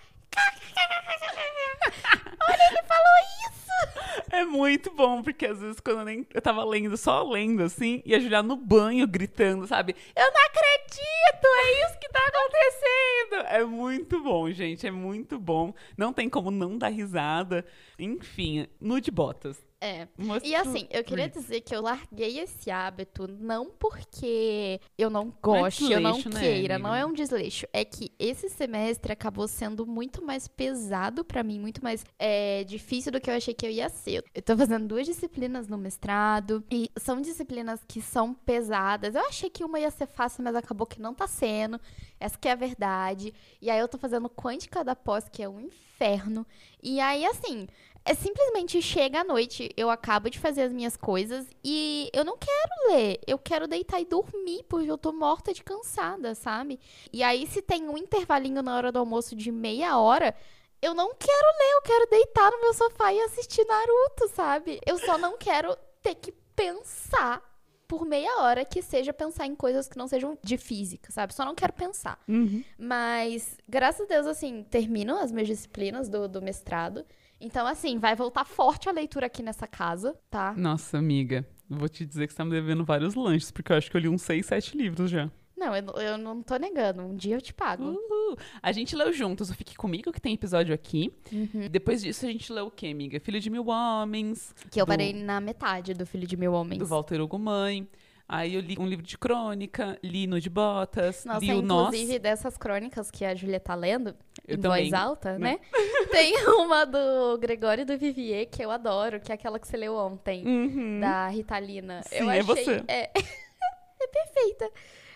Olha, 2.49 2.63
ele 2.71 2.83
falou 2.83 3.19
isso! 3.49 3.68
É 4.31 4.45
muito 4.45 4.91
bom, 4.91 5.23
porque 5.23 5.47
às 5.47 5.59
vezes 5.59 5.81
quando 5.81 6.01
eu, 6.01 6.05
nem, 6.05 6.27
eu 6.35 6.43
tava 6.43 6.63
lendo, 6.65 6.97
só 6.97 7.23
lendo 7.23 7.63
assim, 7.63 8.03
e 8.05 8.15
a 8.15 8.19
Julia 8.19 8.43
no 8.43 8.57
banho 8.57 9.07
gritando, 9.07 9.67
sabe? 9.67 9.97
Eu 10.15 10.31
não 10.31 10.41
acredito, 10.47 11.47
é 11.47 11.87
isso 11.87 11.99
que 11.99 12.09
tá 12.09 12.21
acontecendo! 12.21 13.47
É 13.49 13.65
muito 13.65 14.23
bom, 14.23 14.51
gente, 14.51 14.87
é 14.87 14.91
muito 14.91 15.39
bom. 15.39 15.73
Não 15.97 16.13
tem 16.13 16.29
como 16.29 16.51
não 16.51 16.77
dar 16.77 16.89
risada. 16.89 17.65
Enfim, 17.99 18.67
nude 18.81 19.11
botas. 19.11 19.69
É. 19.81 20.09
Must 20.19 20.47
E 20.47 20.55
assim, 20.55 20.89
eu 20.91 21.05
queria 21.05 21.29
dizer 21.29 21.61
que 21.61 21.75
eu 21.75 21.81
larguei 21.81 22.41
esse 22.41 22.71
hábito 22.71 23.29
não 23.29 23.71
porque 23.71 24.81
eu 24.97 25.09
não 25.09 25.33
goste, 25.41 25.93
eu 25.93 26.01
não 26.01 26.17
né, 26.17 26.41
queira, 26.41 26.75
amiga? 26.75 26.79
não 26.79 26.95
é 26.95 27.07
um 27.07 27.13
desleixo. 27.13 27.67
É 27.73 27.85
que 27.85 28.11
esse 28.19 28.49
semestre 28.49 29.13
acabou 29.13 29.47
sendo 29.47 29.87
muito 29.87 30.25
mais 30.25 30.49
pesado 30.49 31.25
pra 31.25 31.45
mim, 31.45 31.61
muito 31.61 31.83
mais 31.83 32.05
é, 32.19 32.65
difícil 32.65 33.13
do 33.13 33.21
que 33.21 33.31
eu 33.31 33.35
achei 33.35 33.55
que 33.55 33.67
eu 33.69 33.73
ia 33.73 33.89
ser. 33.89 34.25
Eu 34.35 34.43
tô 34.43 34.57
fazendo 34.57 34.87
duas 34.87 35.07
disciplinas 35.07 35.69
no 35.69 35.77
mestrado 35.77 36.65
e 36.71 36.91
são 36.97 37.21
disciplinas 37.21 37.81
que 37.87 38.01
são 38.01 38.35
pesadas. 38.35 39.15
Eu 39.15 39.23
achei 39.27 39.51
que 39.51 39.65
uma 39.65 39.79
ia 39.79 39.91
ser 39.91 40.07
fácil, 40.07 40.43
mas 40.43 40.57
acabou 40.57 40.87
que 40.87 41.01
não 41.01 41.15
tá 41.15 41.27
sendo. 41.27 41.81
Essa 42.19 42.39
que 42.39 42.49
é 42.49 42.53
a 42.53 42.57
verdade. 42.57 43.33
E 43.61 43.71
aí 43.71 43.79
eu 43.79 43.89
tô 43.89 43.99
fazendo 43.99 44.29
quântica 44.29 44.83
da 44.83 44.97
pós, 44.97 45.29
que 45.29 45.43
é 45.43 45.49
um 45.49 45.61
inferno. 45.61 46.47
E 46.83 46.99
aí, 47.01 47.25
assim, 47.27 47.69
é 48.05 48.15
simplesmente 48.15 48.81
chega 48.81 49.21
à 49.21 49.25
noite, 49.25 49.71
eu 49.77 49.91
acabo 49.91 50.31
de 50.31 50.39
fazer 50.39 50.63
as 50.63 50.73
minhas 50.73 50.97
coisas 50.97 51.47
e 51.63 52.09
eu 52.13 52.25
não 52.25 52.39
quero 52.39 52.93
ler. 52.93 53.21
Eu 53.27 53.39
quero 53.39 53.69
deitar 53.69 54.01
e 54.01 54.07
dormir, 54.07 54.65
porque 54.69 54.91
eu 54.91 54.97
tô 54.99 55.13
morta 55.13 55.53
de 55.53 55.63
cansada, 55.63 56.35
sabe? 56.35 56.81
E 57.13 57.23
aí, 57.23 57.47
se 57.47 57.61
tem 57.61 57.89
um 57.89 57.99
intervalinho 57.99 58.63
na 58.63 58.75
hora 58.75 58.91
do 58.91 58.99
almoço 58.99 59.37
de 59.37 59.53
meia 59.53 59.99
hora. 59.99 60.35
Eu 60.81 60.95
não 60.95 61.15
quero 61.15 61.59
ler, 61.59 61.73
eu 61.75 61.83
quero 61.83 62.11
deitar 62.11 62.51
no 62.51 62.61
meu 62.61 62.73
sofá 62.73 63.13
e 63.13 63.21
assistir 63.21 63.65
Naruto, 63.65 64.29
sabe? 64.35 64.81
Eu 64.87 64.99
só 64.99 65.19
não 65.19 65.37
quero 65.37 65.77
ter 66.03 66.15
que 66.15 66.33
pensar 66.55 67.43
por 67.89 68.05
meia 68.05 68.43
hora 68.43 68.65
que 68.65 68.83
seja 68.83 69.13
pensar 69.13 69.47
em 69.47 69.57
coisas 69.57 69.89
que 69.89 69.97
não 69.97 70.07
sejam 70.07 70.39
de 70.45 70.59
física, 70.59 71.11
sabe? 71.11 71.35
Só 71.35 71.45
não 71.45 71.55
quero 71.55 71.73
pensar. 71.73 72.21
Uhum. 72.29 72.63
Mas, 72.79 73.57
graças 73.67 74.03
a 74.03 74.05
Deus, 74.05 74.27
assim, 74.27 74.63
termino 74.71 75.17
as 75.19 75.33
minhas 75.33 75.49
disciplinas 75.49 76.09
do, 76.09 76.29
do 76.29 76.43
mestrado. 76.43 77.05
Então, 77.41 77.67
assim, 77.67 77.99
vai 77.99 78.15
voltar 78.15 78.45
forte 78.45 78.89
a 78.89 78.93
leitura 78.93 79.27
aqui 79.27 79.43
nessa 79.43 79.67
casa, 79.67 80.15
tá? 80.29 80.53
Nossa, 80.55 80.99
amiga, 80.99 81.49
vou 81.69 81.89
te 81.89 82.05
dizer 82.05 82.27
que 82.27 82.33
você 82.33 82.37
tá 82.37 82.45
me 82.45 82.51
devendo 82.51 82.85
vários 82.85 83.15
lanches, 83.15 83.51
porque 83.51 83.73
eu 83.73 83.77
acho 83.77 83.91
que 83.91 83.97
eu 83.97 84.01
li 84.01 84.09
uns 84.09 84.23
seis, 84.23 84.45
sete 84.45 84.77
livros 84.77 85.11
já. 85.11 85.31
Não, 85.59 85.75
eu, 85.75 85.85
eu 86.01 86.19
não 86.19 86.43
tô 86.43 86.57
negando. 86.57 87.03
Um 87.03 87.17
dia 87.17 87.37
eu 87.37 87.41
te 87.41 87.53
pago. 87.53 87.85
Uhul. 87.85 88.37
A 88.63 88.71
gente 88.73 88.95
leu 88.95 89.13
juntos 89.13 89.51
o 89.51 89.55
Fique 89.55 89.75
Comigo, 89.77 90.13
que 90.13 90.21
tem 90.21 90.35
episódio 90.35 90.75
aqui. 90.75 91.13
Uhum. 91.33 91.69
Depois 91.71 92.01
disso, 92.03 92.25
a 92.27 92.29
gente 92.31 92.53
leu 92.53 92.67
o 92.67 92.71
quê, 92.71 92.87
amiga? 92.89 93.19
Filho 93.21 93.41
de 93.41 93.51
Mil 93.51 93.67
Homens, 93.67 94.55
Que 94.71 94.81
eu 94.81 94.85
do- 94.87 94.89
parei 94.89 95.13
na 95.13 95.41
metade 95.41 95.95
do 95.95 96.07
Filho 96.07 96.27
de 96.27 96.37
Mil 96.37 96.53
Homens. 96.53 96.79
do 96.79 96.87
Walter 96.87 97.21
Hugo 97.21 97.39
Mãe. 97.39 97.89
Aí 98.31 98.55
eu 98.55 98.61
li 98.61 98.77
um 98.79 98.87
livro 98.87 99.03
de 99.07 99.17
crônica, 99.17 99.99
li 100.05 100.27
no 100.27 100.39
de 100.39 100.51
Botas, 100.51 101.25
Nossa, 101.25 101.41
li 101.41 101.51
o 101.55 101.63
Nós. 101.63 101.87
inclusive 101.95 102.19
dessas 102.19 102.59
crônicas 102.59 103.11
que 103.11 103.25
a 103.25 103.35
Júlia 103.35 103.59
tá 103.59 103.75
lendo, 103.75 104.15
Eu 104.47 104.59
em 104.59 104.61
também. 104.61 104.91
voz 104.91 104.93
alta, 104.93 105.39
né? 105.39 105.59
Tem 106.13 106.35
uma 106.47 106.85
do 106.85 107.39
Gregório 107.41 107.87
do 107.87 107.97
Vivier 107.97 108.45
que 108.47 108.63
eu 108.63 108.71
adoro, 108.71 109.19
que 109.19 109.33
é 109.33 109.35
aquela 109.35 109.59
que 109.59 109.67
você 109.67 109.79
leu 109.79 109.95
ontem, 109.97 110.45
Uhum. 110.47 111.01
da 111.01 111.29
Ritalina. 111.29 112.03
Sim, 112.03 112.17
eu 112.17 112.31
é 112.31 112.41
achei, 112.41 112.45
você. 112.55 112.85
É, 112.87 113.11
é 113.17 114.07
perfeita. 114.09 114.71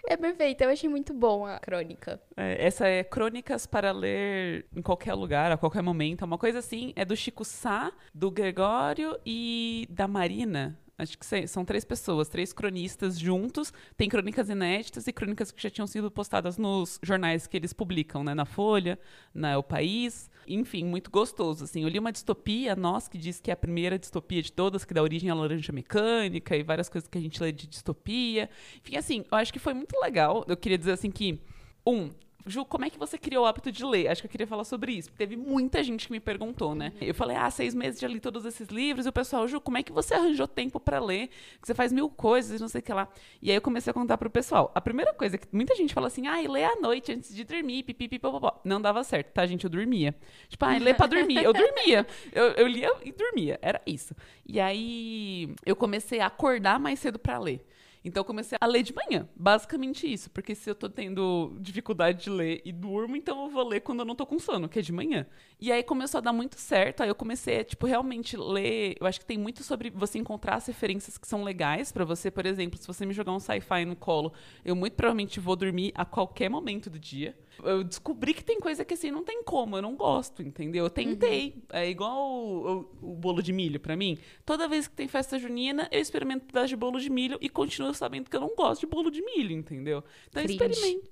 É 0.06 0.16
perfeita. 0.16 0.64
Eu 0.64 0.70
achei 0.70 0.88
muito 0.88 1.14
bom 1.14 1.46
a 1.46 1.58
crônica. 1.58 2.20
É, 2.36 2.66
essa 2.66 2.86
é 2.86 3.04
Crônicas 3.04 3.66
para 3.66 3.92
ler 3.92 4.66
em 4.74 4.82
qualquer 4.82 5.14
lugar, 5.14 5.52
a 5.52 5.56
qualquer 5.56 5.82
momento. 5.82 6.22
É 6.22 6.24
uma 6.24 6.38
coisa 6.38 6.58
assim, 6.58 6.92
é 6.96 7.04
do 7.04 7.16
Chico 7.16 7.44
Sá, 7.44 7.92
do 8.12 8.30
Gregório 8.30 9.18
e 9.24 9.86
da 9.90 10.08
Marina. 10.08 10.78
Acho 10.98 11.18
que 11.18 11.46
são 11.48 11.64
três 11.64 11.84
pessoas, 11.84 12.28
três 12.28 12.52
cronistas 12.52 13.18
juntos. 13.18 13.72
Tem 13.96 14.08
crônicas 14.08 14.48
inéditas 14.48 15.06
e 15.06 15.12
crônicas 15.12 15.50
que 15.50 15.62
já 15.62 15.70
tinham 15.70 15.86
sido 15.86 16.10
postadas 16.10 16.58
nos 16.58 17.00
jornais 17.02 17.46
que 17.46 17.56
eles 17.56 17.72
publicam, 17.72 18.22
né? 18.22 18.34
Na 18.34 18.44
Folha, 18.44 18.98
na 19.34 19.58
O 19.58 19.62
País. 19.62 20.30
Enfim, 20.46 20.84
muito 20.84 21.10
gostoso, 21.10 21.64
assim. 21.64 21.82
Eu 21.82 21.88
li 21.88 21.98
uma 21.98 22.12
distopia, 22.12 22.76
Nós, 22.76 23.08
que 23.08 23.16
diz 23.16 23.40
que 23.40 23.50
é 23.50 23.54
a 23.54 23.56
primeira 23.56 23.98
distopia 23.98 24.42
de 24.42 24.52
todas, 24.52 24.84
que 24.84 24.92
dá 24.92 25.02
origem 25.02 25.30
à 25.30 25.34
Laranja 25.34 25.72
Mecânica 25.72 26.56
e 26.56 26.62
várias 26.62 26.88
coisas 26.88 27.08
que 27.08 27.18
a 27.18 27.20
gente 27.20 27.42
lê 27.42 27.52
de 27.52 27.66
distopia. 27.66 28.50
Enfim, 28.76 28.96
assim, 28.96 29.24
eu 29.30 29.38
acho 29.38 29.52
que 29.52 29.58
foi 29.58 29.74
muito 29.74 29.98
legal. 30.00 30.44
Eu 30.46 30.56
queria 30.56 30.78
dizer, 30.78 30.92
assim, 30.92 31.10
que... 31.10 31.40
Um, 31.84 32.10
Ju, 32.46 32.64
como 32.64 32.84
é 32.84 32.90
que 32.90 32.98
você 32.98 33.16
criou 33.16 33.44
o 33.44 33.46
hábito 33.46 33.70
de 33.70 33.84
ler? 33.84 34.08
Acho 34.08 34.22
que 34.22 34.26
eu 34.26 34.30
queria 34.30 34.46
falar 34.46 34.64
sobre 34.64 34.92
isso. 34.92 35.10
Teve 35.12 35.36
muita 35.36 35.82
gente 35.82 36.06
que 36.06 36.12
me 36.12 36.20
perguntou, 36.20 36.74
né? 36.74 36.92
Eu 37.00 37.14
falei, 37.14 37.36
ah, 37.36 37.50
seis 37.50 37.74
meses 37.74 38.00
já 38.00 38.08
li 38.08 38.20
todos 38.20 38.44
esses 38.44 38.68
livros. 38.68 39.06
E 39.06 39.08
o 39.08 39.12
pessoal, 39.12 39.46
Ju, 39.46 39.60
como 39.60 39.78
é 39.78 39.82
que 39.82 39.92
você 39.92 40.14
arranjou 40.14 40.48
tempo 40.48 40.80
pra 40.80 40.98
ler? 41.00 41.30
Você 41.62 41.74
faz 41.74 41.92
mil 41.92 42.08
coisas, 42.08 42.60
não 42.60 42.68
sei 42.68 42.80
o 42.80 42.82
que 42.84 42.92
lá. 42.92 43.08
E 43.40 43.50
aí 43.50 43.56
eu 43.56 43.62
comecei 43.62 43.90
a 43.90 43.94
contar 43.94 44.18
pro 44.18 44.30
pessoal. 44.30 44.72
A 44.74 44.80
primeira 44.80 45.12
coisa 45.14 45.38
que 45.38 45.46
muita 45.52 45.74
gente 45.74 45.94
fala 45.94 46.08
assim, 46.08 46.26
ah, 46.26 46.40
lê 46.48 46.64
à 46.64 46.76
noite 46.76 47.12
antes 47.12 47.34
de 47.34 47.44
dormir, 47.44 47.82
pipi, 47.84 48.18
popopó. 48.18 48.60
Não 48.64 48.80
dava 48.80 49.04
certo, 49.04 49.32
tá, 49.32 49.46
gente? 49.46 49.64
Eu 49.64 49.70
dormia. 49.70 50.14
Tipo, 50.48 50.64
ah, 50.64 50.78
lê 50.78 50.94
pra 50.94 51.06
dormir. 51.06 51.42
Eu 51.42 51.52
dormia. 51.52 52.06
Eu, 52.32 52.44
eu 52.52 52.66
lia 52.66 52.92
e 53.04 53.12
dormia. 53.12 53.58
Era 53.62 53.80
isso. 53.86 54.14
E 54.46 54.60
aí 54.60 55.54
eu 55.64 55.76
comecei 55.76 56.20
a 56.20 56.26
acordar 56.26 56.78
mais 56.80 56.98
cedo 56.98 57.18
pra 57.18 57.38
ler. 57.38 57.64
Então 58.04 58.20
eu 58.20 58.24
comecei 58.24 58.58
a 58.60 58.66
ler 58.66 58.82
de 58.82 58.92
manhã, 58.94 59.28
basicamente 59.36 60.10
isso, 60.10 60.30
porque 60.30 60.54
se 60.54 60.68
eu 60.68 60.74
tô 60.74 60.88
tendo 60.88 61.56
dificuldade 61.60 62.24
de 62.24 62.30
ler 62.30 62.60
e 62.64 62.72
durmo, 62.72 63.14
então 63.16 63.44
eu 63.44 63.50
vou 63.50 63.66
ler 63.66 63.80
quando 63.80 64.00
eu 64.00 64.04
não 64.04 64.14
tô 64.14 64.26
com 64.26 64.38
sono, 64.38 64.68
que 64.68 64.78
é 64.78 64.82
de 64.82 64.92
manhã. 64.92 65.26
E 65.60 65.70
aí 65.70 65.82
começou 65.82 66.18
a 66.18 66.20
dar 66.20 66.32
muito 66.32 66.58
certo, 66.58 67.02
aí 67.02 67.08
eu 67.08 67.14
comecei 67.14 67.60
a, 67.60 67.64
tipo, 67.64 67.86
realmente 67.86 68.36
ler, 68.36 68.96
eu 69.00 69.06
acho 69.06 69.20
que 69.20 69.26
tem 69.26 69.38
muito 69.38 69.62
sobre 69.62 69.90
você 69.90 70.18
encontrar 70.18 70.56
as 70.56 70.66
referências 70.66 71.16
que 71.16 71.26
são 71.28 71.44
legais 71.44 71.92
pra 71.92 72.04
você, 72.04 72.30
por 72.30 72.44
exemplo, 72.44 72.78
se 72.78 72.86
você 72.86 73.06
me 73.06 73.12
jogar 73.12 73.32
um 73.32 73.40
sci-fi 73.40 73.84
no 73.84 73.94
colo, 73.94 74.32
eu 74.64 74.74
muito 74.74 74.94
provavelmente 74.94 75.38
vou 75.38 75.54
dormir 75.54 75.92
a 75.94 76.04
qualquer 76.04 76.48
momento 76.48 76.90
do 76.90 76.98
dia. 76.98 77.36
Eu 77.62 77.84
descobri 77.84 78.34
que 78.34 78.42
tem 78.44 78.58
coisa 78.60 78.84
que 78.84 78.94
assim 78.94 79.10
não 79.10 79.22
tem 79.24 79.42
como, 79.42 79.76
eu 79.76 79.82
não 79.82 79.94
gosto, 79.96 80.42
entendeu? 80.42 80.84
Eu 80.84 80.90
tentei. 80.90 81.62
É 81.70 81.88
igual 81.88 82.16
o, 82.30 82.88
o- 83.02 83.12
o 83.12 83.14
bolo 83.16 83.42
de 83.42 83.52
milho 83.52 83.78
pra 83.80 83.96
mim. 83.96 84.18
Toda 84.44 84.66
vez 84.68 84.88
que 84.88 84.94
tem 84.94 85.06
festa 85.08 85.38
junina, 85.38 85.88
eu 85.92 86.00
experimento 86.00 86.44
um 86.44 86.46
pedaço 86.48 86.68
de 86.68 86.76
bolo 86.76 86.98
de 87.00 87.10
milho 87.10 87.38
e 87.40 87.48
continuo 87.48 87.92
sabendo 87.94 88.28
que 88.30 88.36
eu 88.36 88.40
não 88.40 88.54
gosto 88.54 88.80
de 88.80 88.86
bolo 88.86 89.10
de 89.10 89.22
milho, 89.22 89.52
entendeu? 89.52 90.02
Então 90.28 90.42
eu 90.42 90.48
Cringe. 90.80 91.02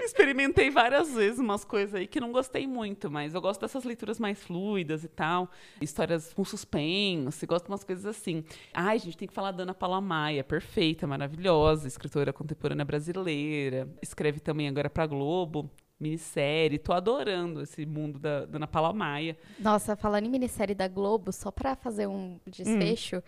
Experimentei 0.00 0.70
várias 0.70 1.12
vezes 1.12 1.38
umas 1.38 1.64
coisas 1.64 1.94
aí 1.94 2.06
que 2.06 2.20
não 2.20 2.32
gostei 2.32 2.66
muito, 2.66 3.10
mas 3.10 3.34
eu 3.34 3.40
gosto 3.40 3.60
dessas 3.60 3.84
leituras 3.84 4.18
mais 4.18 4.42
fluidas 4.42 5.04
e 5.04 5.08
tal. 5.08 5.50
Histórias 5.80 6.32
com 6.32 6.44
suspense, 6.44 7.46
gosto 7.46 7.66
de 7.66 7.70
umas 7.70 7.84
coisas 7.84 8.06
assim. 8.06 8.44
Ai, 8.72 8.98
gente, 8.98 9.16
tem 9.16 9.28
que 9.28 9.34
falar 9.34 9.52
da 9.52 9.62
Ana 9.62 9.74
Paula 9.74 10.00
Maia, 10.00 10.42
perfeita, 10.42 11.06
maravilhosa, 11.06 11.86
escritora 11.86 12.32
contemporânea 12.32 12.84
brasileira. 12.84 13.88
Escreve 14.00 14.40
também 14.40 14.68
agora 14.68 14.88
pra 14.88 15.06
Globo, 15.06 15.70
minissérie. 15.98 16.78
Tô 16.78 16.92
adorando 16.92 17.62
esse 17.62 17.84
mundo 17.86 18.18
da, 18.18 18.46
da 18.46 18.56
Ana 18.56 18.66
Paula 18.66 18.92
Maia. 18.92 19.36
Nossa, 19.58 19.96
falando 19.96 20.26
em 20.26 20.30
minissérie 20.30 20.74
da 20.74 20.88
Globo, 20.88 21.32
só 21.32 21.50
pra 21.50 21.76
fazer 21.76 22.06
um 22.06 22.40
desfecho, 22.46 23.22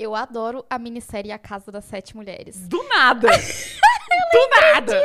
eu 0.00 0.14
adoro 0.14 0.64
a 0.70 0.78
minissérie 0.78 1.30
A 1.30 1.38
Casa 1.38 1.70
das 1.70 1.84
Sete 1.84 2.16
Mulheres. 2.16 2.66
Do 2.66 2.82
nada! 2.84 3.28
Do 4.32 4.48
nada! 4.48 4.96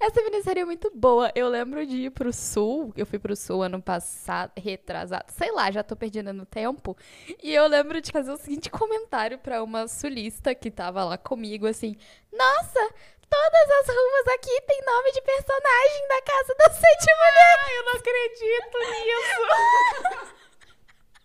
Essa 0.00 0.22
minissérie 0.22 0.60
é 0.60 0.64
muito 0.64 0.90
boa. 0.94 1.32
Eu 1.34 1.48
lembro 1.48 1.84
de 1.86 1.96
ir 1.96 2.10
pro 2.10 2.32
sul. 2.32 2.92
Eu 2.96 3.06
fui 3.06 3.18
pro 3.18 3.34
sul 3.34 3.62
ano 3.62 3.80
passado, 3.80 4.52
retrasado. 4.56 5.32
Sei 5.32 5.50
lá, 5.50 5.70
já 5.70 5.82
tô 5.82 5.96
perdendo 5.96 6.32
no 6.32 6.44
tempo. 6.44 6.96
E 7.42 7.54
eu 7.54 7.66
lembro 7.66 8.00
de 8.00 8.12
fazer 8.12 8.30
o 8.30 8.36
seguinte 8.36 8.70
comentário 8.70 9.38
pra 9.38 9.62
uma 9.62 9.88
sulista 9.88 10.54
que 10.54 10.70
tava 10.70 11.04
lá 11.04 11.16
comigo, 11.16 11.66
assim. 11.66 11.96
Nossa, 12.30 12.94
todas 13.28 13.70
as 13.80 13.86
ruas 13.88 14.28
aqui 14.34 14.60
tem 14.60 14.80
nome 14.84 15.12
de 15.12 15.22
personagem 15.22 16.08
da 16.08 16.22
Casa 16.22 16.54
das 16.58 16.76
Sete 16.76 17.06
Mulheres. 17.16 17.76
Eu 17.76 17.84
não 17.84 17.92
acredito 17.92 18.78
nisso! 18.90 20.34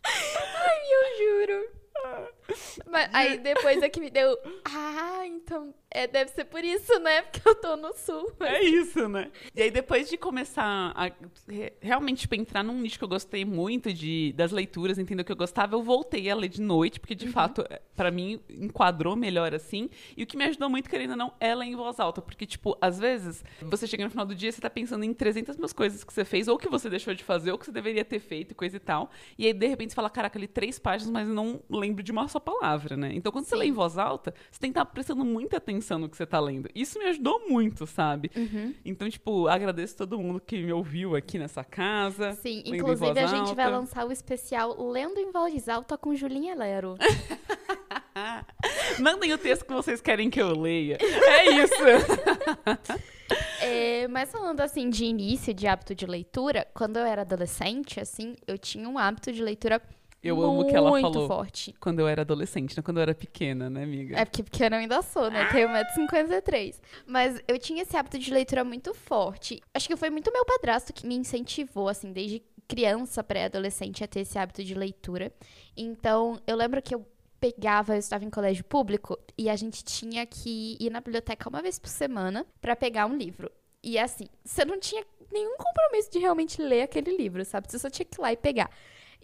Ai, 0.06 0.82
eu 0.90 1.18
juro. 1.18 1.83
Mas 2.86 3.10
aí 3.14 3.38
depois 3.40 3.82
é 3.82 3.90
que 3.90 4.00
me 4.00 4.10
deu. 4.10 4.38
Ah, 4.66 5.26
então. 5.26 5.74
É, 5.96 6.08
deve 6.08 6.32
ser 6.32 6.46
por 6.46 6.64
isso, 6.64 6.98
né? 7.00 7.22
Porque 7.22 7.48
eu 7.48 7.54
tô 7.56 7.76
no 7.78 7.94
sul. 7.94 8.32
É 8.40 8.64
isso, 8.64 9.08
né? 9.08 9.32
E 9.56 9.62
aí, 9.62 9.70
depois 9.70 10.10
de 10.10 10.18
começar 10.18 10.92
a 10.96 11.12
re- 11.48 11.74
realmente 11.80 12.22
tipo, 12.22 12.34
entrar 12.36 12.64
num 12.64 12.80
nicho 12.82 12.98
que 12.98 13.04
eu 13.04 13.08
gostei 13.08 13.46
muito 13.46 13.94
de, 13.94 14.34
das 14.34 14.52
leituras, 14.52 14.98
entender 14.98 15.22
o 15.22 15.26
que 15.26 15.32
eu 15.32 15.36
gostava, 15.36 15.76
eu 15.76 15.84
voltei 15.84 16.30
a 16.32 16.36
ler 16.36 16.48
de 16.50 16.62
noite, 16.62 17.00
porque 17.00 17.14
de 17.14 17.28
fato, 17.28 17.64
é, 17.70 17.80
pra 17.96 18.10
mim, 18.10 18.40
enquadrou 18.50 19.16
melhor 19.16 19.54
assim. 19.54 19.88
E 20.18 20.24
o 20.24 20.28
que 20.28 20.36
me 20.36 20.46
ajudou 20.46 20.68
muito, 20.68 20.90
querendo 20.90 21.12
ou 21.12 21.18
não, 21.18 21.34
é 21.40 21.54
ler 21.54 21.66
em 21.66 21.76
voz 21.76 22.00
alta. 22.00 22.22
Porque, 22.24 22.46
tipo, 22.48 22.76
às 22.82 22.98
vezes, 22.98 23.44
você 23.62 23.86
chega 23.86 24.04
no 24.04 24.10
final 24.10 24.26
do 24.26 24.34
dia, 24.34 24.52
você 24.52 24.60
tá 24.60 24.72
pensando 24.72 25.04
em 25.04 25.14
300 25.14 25.58
mil 25.58 25.70
coisas 25.76 26.04
que 26.04 26.12
você 26.12 26.26
fez, 26.26 26.48
ou 26.48 26.58
que 26.58 26.68
você 26.68 26.90
deixou 26.90 27.14
de 27.14 27.24
fazer, 27.24 27.52
ou 27.52 27.58
que 27.58 27.66
você 27.66 27.72
deveria 27.72 28.04
ter 28.04 28.20
feito, 28.20 28.52
e 28.52 28.56
coisa 28.56 28.78
e 28.78 28.80
tal. 28.80 29.12
E 29.38 29.46
aí, 29.46 29.54
de 29.54 29.68
repente, 29.68 29.92
você 29.92 29.96
fala, 29.96 30.10
caraca, 30.10 30.40
li 30.40 30.48
três 30.48 30.80
páginas, 30.80 31.12
mas 31.12 31.28
não 31.28 31.62
lembro 31.70 32.02
de 32.02 32.12
uma 32.12 32.28
só 32.28 32.40
palavra, 32.40 32.98
né? 32.98 33.12
Então, 33.14 33.32
quando 33.32 33.46
você 33.46 33.56
Sim. 33.56 33.62
lê 33.62 33.68
em 33.68 33.72
voz 33.72 33.98
alta, 34.00 34.34
você 34.52 34.60
tem 34.60 34.72
que 34.72 34.80
estar 34.80 34.86
prestando 34.86 35.24
muita 35.24 35.58
atenção 35.58 35.83
no 35.92 36.10
que 36.10 36.18
você 36.18 36.26
tá 36.26 36.40
lendo. 36.40 36.70
Isso 36.74 36.98
me 36.98 37.06
ajudou 37.06 37.48
muito, 37.48 37.86
sabe? 37.86 38.32
Uhum. 38.36 38.74
Então, 38.84 39.10
tipo, 39.10 39.48
agradeço 39.48 39.98
todo 39.98 40.20
mundo 40.20 40.40
que 40.40 40.58
me 40.58 40.72
ouviu 40.72 41.16
aqui 41.16 41.38
nessa 41.38 41.64
casa. 41.64 42.34
Sim, 42.34 42.64
inclusive 42.66 43.20
a 43.20 43.28
gente 43.28 43.54
vai 43.54 43.66
alta. 43.66 43.78
lançar 43.78 44.06
o 44.06 44.12
especial 44.12 44.76
Lendo 44.90 45.20
em 45.20 45.32
Voz 45.32 45.70
Alta 45.70 45.98
com 45.98 46.16
Julinha 46.16 46.56
Lero. 46.56 46.96
Mandem 49.00 49.34
o 49.34 49.38
texto 49.38 49.66
que 49.66 49.74
vocês 49.74 50.02
querem 50.02 50.30
que 50.30 50.42
eu 50.42 50.60
leia. 50.60 50.98
É 51.02 51.52
isso. 51.52 51.74
É, 53.62 54.08
mas 54.10 54.30
falando 54.30 54.60
assim 54.60 54.90
de 54.90 55.06
início 55.06 55.54
de 55.54 55.66
hábito 55.66 55.96
de 55.96 56.06
leitura, 56.06 56.68
quando 56.74 56.98
eu 56.98 57.06
era 57.06 57.22
adolescente, 57.22 58.00
assim, 58.00 58.36
eu 58.46 58.58
tinha 58.58 58.88
um 58.88 58.98
hábito 58.98 59.32
de 59.32 59.42
leitura 59.42 59.82
Eu 60.24 60.38
muito 60.38 60.50
amo 60.50 60.62
o 60.62 60.68
que 60.68 60.76
ela 60.76 61.02
falou. 61.02 61.28
forte. 61.28 61.76
Quando 61.80 62.00
eu 62.00 62.08
era 62.08 62.22
adolescente, 62.22 62.78
não 62.78 62.84
quando 62.84 62.98
eu 62.98 63.04
era 63.04 63.14
pequena, 63.14 63.70
né, 63.70 63.84
amiga? 63.84 64.18
É 64.18 64.24
porque 64.24 64.42
pequena 64.44 64.78
eu 64.78 64.80
ainda 64.80 65.02
sou, 65.02 65.30
né? 65.30 65.50
Tenho 65.52 65.68
1,53m. 65.68 66.80
Mas 67.06 67.42
eu 67.48 67.60
tinha 67.60 67.84
esse 67.84 67.98
hábito 67.98 68.18
de 68.18 68.32
leitura 68.34 68.64
muito 68.64 68.94
forte. 68.94 69.62
Acho 69.74 69.88
que 69.88 69.96
foi 69.98 70.10
muito 70.10 70.32
meu 70.32 70.46
padrasto 70.46 70.94
que 70.94 71.06
me 71.06 71.16
incentivou, 71.16 71.90
assim, 71.90 72.14
desde 72.14 72.42
criança, 72.68 73.24
pré-adolescente, 73.24 74.04
a 74.04 74.08
ter 74.08 74.22
esse 74.22 74.40
hábito 74.40 74.64
de 74.64 74.74
leitura. 74.74 75.34
Então, 75.76 76.40
eu 76.48 76.56
lembro 76.56 76.82
que 76.82 76.96
eu 76.96 77.06
pegava, 77.40 77.94
eu 77.94 78.00
estava 78.00 78.24
em 78.24 78.30
colégio 78.30 78.64
público, 78.64 79.20
e 79.38 79.50
a 79.50 79.56
gente 79.58 79.84
tinha 79.84 80.26
que 80.26 80.78
ir 80.80 80.90
na 80.90 81.02
biblioteca 81.02 81.50
uma 81.50 81.62
vez 81.62 81.78
por 81.78 81.90
semana 81.90 82.46
pra 82.62 82.74
pegar 82.74 83.06
um 83.06 83.18
livro. 83.18 83.52
E 83.84 84.00
assim, 84.00 84.30
você 84.46 84.64
não 84.64 84.80
tinha 84.80 85.04
nenhum 85.30 85.58
compromisso 85.58 86.10
de 86.10 86.20
realmente 86.20 86.62
ler 86.62 86.84
aquele 86.84 87.18
livro, 87.18 87.44
sabe? 87.44 87.70
Você 87.70 87.78
só 87.78 87.90
tinha 87.90 88.06
que 88.06 88.18
ir 88.18 88.22
lá 88.22 88.32
e 88.32 88.38
pegar. 88.38 88.70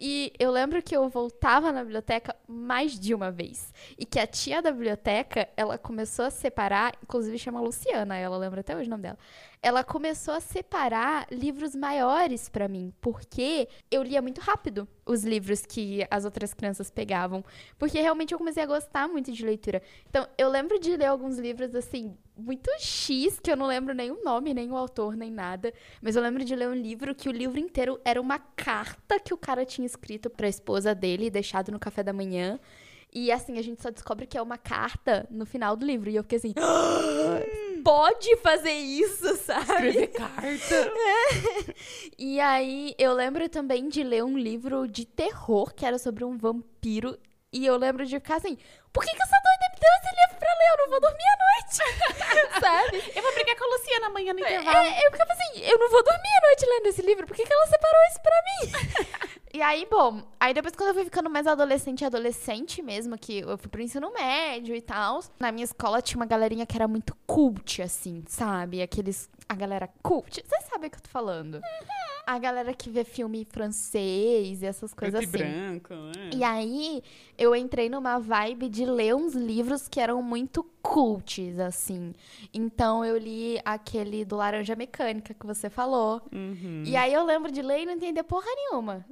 E 0.01 0.31
eu 0.39 0.49
lembro 0.49 0.81
que 0.81 0.95
eu 0.95 1.09
voltava 1.09 1.73
na 1.73 1.83
biblioteca 1.83 2.33
mais 2.47 2.97
de 2.97 3.13
uma 3.13 3.29
vez. 3.29 3.73
E 3.97 4.05
que 4.05 4.17
a 4.17 4.25
tia 4.25 4.61
da 4.61 4.71
biblioteca, 4.71 5.49
ela 5.57 5.77
começou 5.77 6.23
a 6.23 6.29
separar, 6.29 6.93
inclusive 7.03 7.37
chama 7.37 7.59
Luciana, 7.59 8.15
ela 8.15 8.37
lembra 8.37 8.61
até 8.61 8.73
hoje 8.75 8.87
o 8.87 8.89
nome 8.89 9.03
dela. 9.03 9.17
Ela 9.61 9.83
começou 9.83 10.33
a 10.33 10.39
separar 10.39 11.27
livros 11.29 11.75
maiores 11.75 12.47
para 12.47 12.69
mim, 12.69 12.93
porque 13.01 13.67
eu 13.91 14.01
lia 14.01 14.21
muito 14.21 14.39
rápido 14.39 14.87
os 15.05 15.25
livros 15.25 15.65
que 15.65 16.07
as 16.09 16.23
outras 16.23 16.53
crianças 16.53 16.89
pegavam, 16.89 17.43
porque 17.77 17.99
realmente 17.99 18.31
eu 18.33 18.37
comecei 18.37 18.63
a 18.63 18.67
gostar 18.67 19.09
muito 19.09 19.33
de 19.33 19.45
leitura. 19.45 19.81
Então, 20.09 20.25
eu 20.37 20.47
lembro 20.49 20.79
de 20.79 20.95
ler 20.95 21.07
alguns 21.07 21.37
livros 21.37 21.75
assim 21.75 22.15
muito 22.39 22.69
X, 22.79 23.39
que 23.39 23.51
eu 23.51 23.57
não 23.57 23.67
lembro 23.67 23.93
nem 23.93 24.11
o 24.11 24.23
nome, 24.23 24.53
nem 24.53 24.71
o 24.71 24.75
autor, 24.75 25.15
nem 25.15 25.31
nada. 25.31 25.73
Mas 26.01 26.15
eu 26.15 26.21
lembro 26.21 26.43
de 26.43 26.55
ler 26.55 26.67
um 26.67 26.73
livro 26.73 27.13
que 27.13 27.29
o 27.29 27.31
livro 27.31 27.59
inteiro 27.59 27.99
era 28.03 28.19
uma 28.19 28.39
carta 28.39 29.19
que 29.19 29.33
o 29.33 29.37
cara 29.37 29.65
tinha 29.65 29.85
escrito 29.85 30.29
pra 30.29 30.47
esposa 30.47 30.95
dele 30.95 31.29
deixado 31.29 31.71
no 31.71 31.79
café 31.79 32.01
da 32.01 32.13
manhã. 32.13 32.59
E 33.11 33.31
assim, 33.31 33.57
a 33.57 33.61
gente 33.61 33.81
só 33.81 33.89
descobre 33.89 34.27
que 34.27 34.37
é 34.37 34.41
uma 34.41 34.57
carta 34.57 35.27
no 35.31 35.45
final 35.45 35.75
do 35.75 35.85
livro. 35.85 36.09
E 36.09 36.15
eu 36.15 36.23
fiquei 36.23 36.37
assim. 36.37 36.53
Pode 37.83 38.35
fazer 38.37 38.73
isso, 38.73 39.35
sabe? 39.37 39.61
Escrever 39.63 40.07
carta. 40.13 40.93
E 42.17 42.39
aí, 42.39 42.93
eu 42.99 43.13
lembro 43.13 43.47
também 43.49 43.87
de 43.87 44.03
ler 44.03 44.23
um 44.23 44.37
livro 44.37 44.87
de 44.87 45.05
terror 45.05 45.73
que 45.73 45.85
era 45.85 45.97
sobre 45.97 46.23
um 46.23 46.37
vampiro. 46.37 47.17
E 47.51 47.65
eu 47.65 47.77
lembro 47.77 48.05
de 48.05 48.15
ficar 48.15 48.35
assim: 48.35 48.57
por 48.93 49.03
que, 49.03 49.15
que 49.15 49.23
essa 49.23 49.37
doida 49.43 49.73
me 49.73 49.79
deu 49.79 49.89
esse 50.01 50.15
livro 50.21 50.37
pra 50.39 50.53
ler? 50.53 50.69
Eu 50.71 50.77
não 50.77 50.89
vou 50.89 51.01
dormir 51.01 51.23
à 51.23 51.37
noite. 51.37 52.59
sabe? 52.59 53.11
Eu 53.15 53.23
vou 53.23 53.33
brigar 53.33 53.55
com 53.55 53.63
a 53.63 53.77
Luciana 53.77 54.07
amanhã 54.07 54.33
no 54.33 54.39
intervalo. 54.39 54.77
É, 54.77 55.05
eu 55.05 55.11
ficava 55.11 55.33
assim: 55.33 55.59
eu 55.61 55.79
não 55.79 55.89
vou 55.89 56.03
dormir 56.03 56.29
à 56.37 56.47
noite 56.47 56.65
lendo 56.65 56.87
esse 56.87 57.01
livro. 57.01 57.25
Por 57.27 57.35
que, 57.35 57.45
que 57.45 57.53
ela 57.53 57.67
separou 57.67 58.01
isso 58.09 58.19
pra 58.21 58.41
mim? 58.45 59.29
e 59.53 59.61
aí, 59.61 59.87
bom, 59.89 60.21
aí 60.39 60.53
depois 60.53 60.75
quando 60.75 60.89
eu 60.89 60.93
fui 60.93 61.05
ficando 61.05 61.29
mais 61.29 61.47
adolescente, 61.47 62.05
adolescente 62.05 62.81
mesmo, 62.81 63.17
que 63.17 63.39
eu 63.39 63.57
fui 63.57 63.67
pro 63.67 63.81
ensino 63.81 64.11
médio 64.13 64.75
e 64.75 64.81
tal, 64.81 65.23
na 65.39 65.51
minha 65.51 65.65
escola 65.65 66.01
tinha 66.01 66.19
uma 66.19 66.25
galerinha 66.25 66.65
que 66.65 66.75
era 66.75 66.87
muito 66.87 67.15
cult, 67.25 67.81
assim, 67.81 68.23
sabe? 68.27 68.81
Aqueles. 68.81 69.29
A 69.49 69.55
galera 69.55 69.89
cult. 70.03 70.43
Vocês 70.45 70.65
sabem 70.65 70.87
o 70.87 70.91
que 70.91 70.97
eu 70.97 71.01
tô 71.01 71.09
falando? 71.09 71.59
A 72.27 72.37
galera 72.37 72.71
que 72.71 72.87
vê 72.87 73.03
filme 73.03 73.43
francês 73.43 74.61
e 74.61 74.65
essas 74.67 74.93
coisas 74.93 75.25
Preto 75.25 75.35
e 75.35 75.43
assim. 75.43 75.53
branco, 75.53 75.93
né? 75.95 76.29
E 76.35 76.43
aí, 76.43 77.03
eu 77.35 77.55
entrei 77.55 77.89
numa 77.89 78.19
vibe 78.19 78.69
de 78.69 78.85
ler 78.85 79.15
uns 79.15 79.33
livros 79.33 79.87
que 79.87 79.99
eram 79.99 80.21
muito 80.21 80.63
cults, 80.83 81.57
assim. 81.57 82.13
Então, 82.53 83.03
eu 83.03 83.17
li 83.17 83.59
aquele 83.65 84.23
do 84.23 84.35
Laranja 84.35 84.75
Mecânica 84.75 85.33
que 85.33 85.47
você 85.47 85.67
falou. 85.67 86.21
Uhum. 86.31 86.83
E 86.85 86.95
aí, 86.95 87.11
eu 87.11 87.25
lembro 87.25 87.51
de 87.51 87.63
ler 87.63 87.81
e 87.81 87.85
não 87.87 87.93
entender 87.93 88.21
porra 88.21 88.45
nenhuma. 88.55 89.03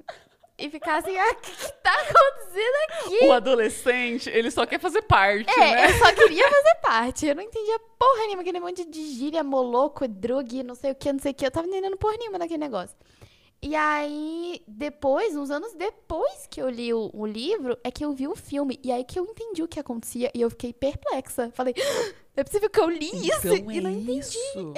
E 0.60 0.70
ficar 0.72 0.98
assim, 0.98 1.15
ah, 1.15 1.32
o 1.32 1.36
que, 1.36 1.52
que 1.52 1.72
tá 1.84 1.93
acontecendo 1.93 2.76
aqui? 2.89 3.26
O 3.28 3.32
adolescente, 3.32 4.28
ele 4.30 4.50
só 4.50 4.65
quer 4.65 4.80
fazer 4.80 5.04
parte, 5.04 5.48
É, 5.52 5.60
né? 5.60 5.86
eu 5.91 5.93
só 6.00 6.12
queria 6.15 6.50
fazer 6.50 6.76
parte. 6.82 7.28
Eu 7.28 7.36
não 7.36 7.43
entendia 7.43 7.78
porra 8.00 8.22
nenhuma, 8.26 8.41
aquele 8.41 8.60
monte 8.60 8.84
de 8.84 9.06
gíria, 9.13 9.43
moloco, 9.43 10.08
drug, 10.08 10.63
não 10.63 10.74
sei 10.74 10.91
o 10.91 10.96
que, 10.96 11.13
não 11.13 11.20
sei 11.20 11.32
o 11.32 11.36
que. 11.36 11.46
Eu 11.46 11.52
tava 11.52 11.67
entendendo 11.67 11.96
porra 11.98 12.17
nenhuma 12.17 12.39
daquele 12.39 12.58
negócio. 12.58 12.96
E 13.62 13.76
aí, 13.76 14.62
depois, 14.67 15.36
uns 15.36 15.50
anos 15.52 15.74
depois 15.74 16.48
que 16.50 16.60
eu 16.62 16.70
li 16.70 16.91
o, 16.93 17.10
o 17.13 17.26
livro, 17.26 17.78
é 17.84 17.89
que 17.91 18.04
eu 18.06 18.12
vi 18.13 18.28
o 18.28 18.36
filme. 18.36 18.80
E 18.84 18.91
aí 18.91 19.04
que 19.04 19.20
eu 19.20 19.26
entendi 19.26 19.62
o 19.62 19.67
que 19.67 19.80
acontecia 19.80 20.32
e 20.34 20.41
eu 20.41 20.50
fiquei 20.50 20.74
perplexa. 20.74 21.52
Falei, 21.54 21.74
"Ah, 21.78 22.13
é 22.36 22.43
possível 22.43 22.70
que 22.70 22.80
eu 22.80 22.89
li 22.89 23.10
isso 23.28 23.48
Então 23.54 23.72
e 23.72 23.78
é 23.78 23.82
não 23.82 23.91
entendi. 23.91 24.20
isso. 24.20 24.74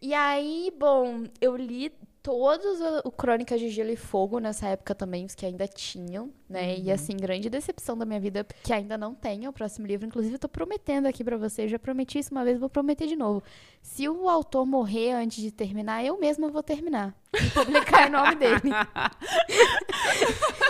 E 0.00 0.14
aí, 0.14 0.72
bom, 0.76 1.24
eu 1.40 1.56
li 1.56 1.92
todos 2.28 2.78
o, 2.78 3.08
o 3.08 3.10
Crônicas 3.10 3.58
de 3.58 3.70
Gelo 3.70 3.90
e 3.90 3.96
Fogo 3.96 4.38
nessa 4.38 4.68
época 4.68 4.94
também, 4.94 5.24
os 5.24 5.34
que 5.34 5.46
ainda 5.46 5.66
tinham, 5.66 6.30
né? 6.48 6.74
Uhum. 6.74 6.82
E 6.84 6.90
assim, 6.92 7.16
grande 7.16 7.50
decepção 7.50 7.96
da 7.96 8.04
minha 8.04 8.20
vida, 8.20 8.46
que 8.62 8.72
ainda 8.72 8.96
não 8.96 9.14
tem 9.14 9.46
o 9.46 9.52
próximo 9.52 9.86
livro. 9.86 10.06
Inclusive, 10.06 10.34
eu 10.34 10.38
tô 10.38 10.48
prometendo 10.48 11.06
aqui 11.06 11.22
pra 11.22 11.36
você, 11.36 11.64
eu 11.64 11.68
já 11.68 11.78
prometi 11.78 12.18
isso 12.18 12.30
uma 12.32 12.44
vez, 12.44 12.58
vou 12.58 12.68
prometer 12.68 13.06
de 13.06 13.16
novo. 13.16 13.42
Se 13.82 14.08
o 14.08 14.28
autor 14.28 14.66
morrer 14.66 15.12
antes 15.12 15.42
de 15.42 15.50
terminar, 15.50 16.04
eu 16.04 16.18
mesma 16.18 16.48
vou 16.48 16.62
terminar. 16.62 17.14
E 17.34 17.50
publicar 17.50 18.08
o 18.08 18.12
nome 18.12 18.34
dele. 18.36 18.60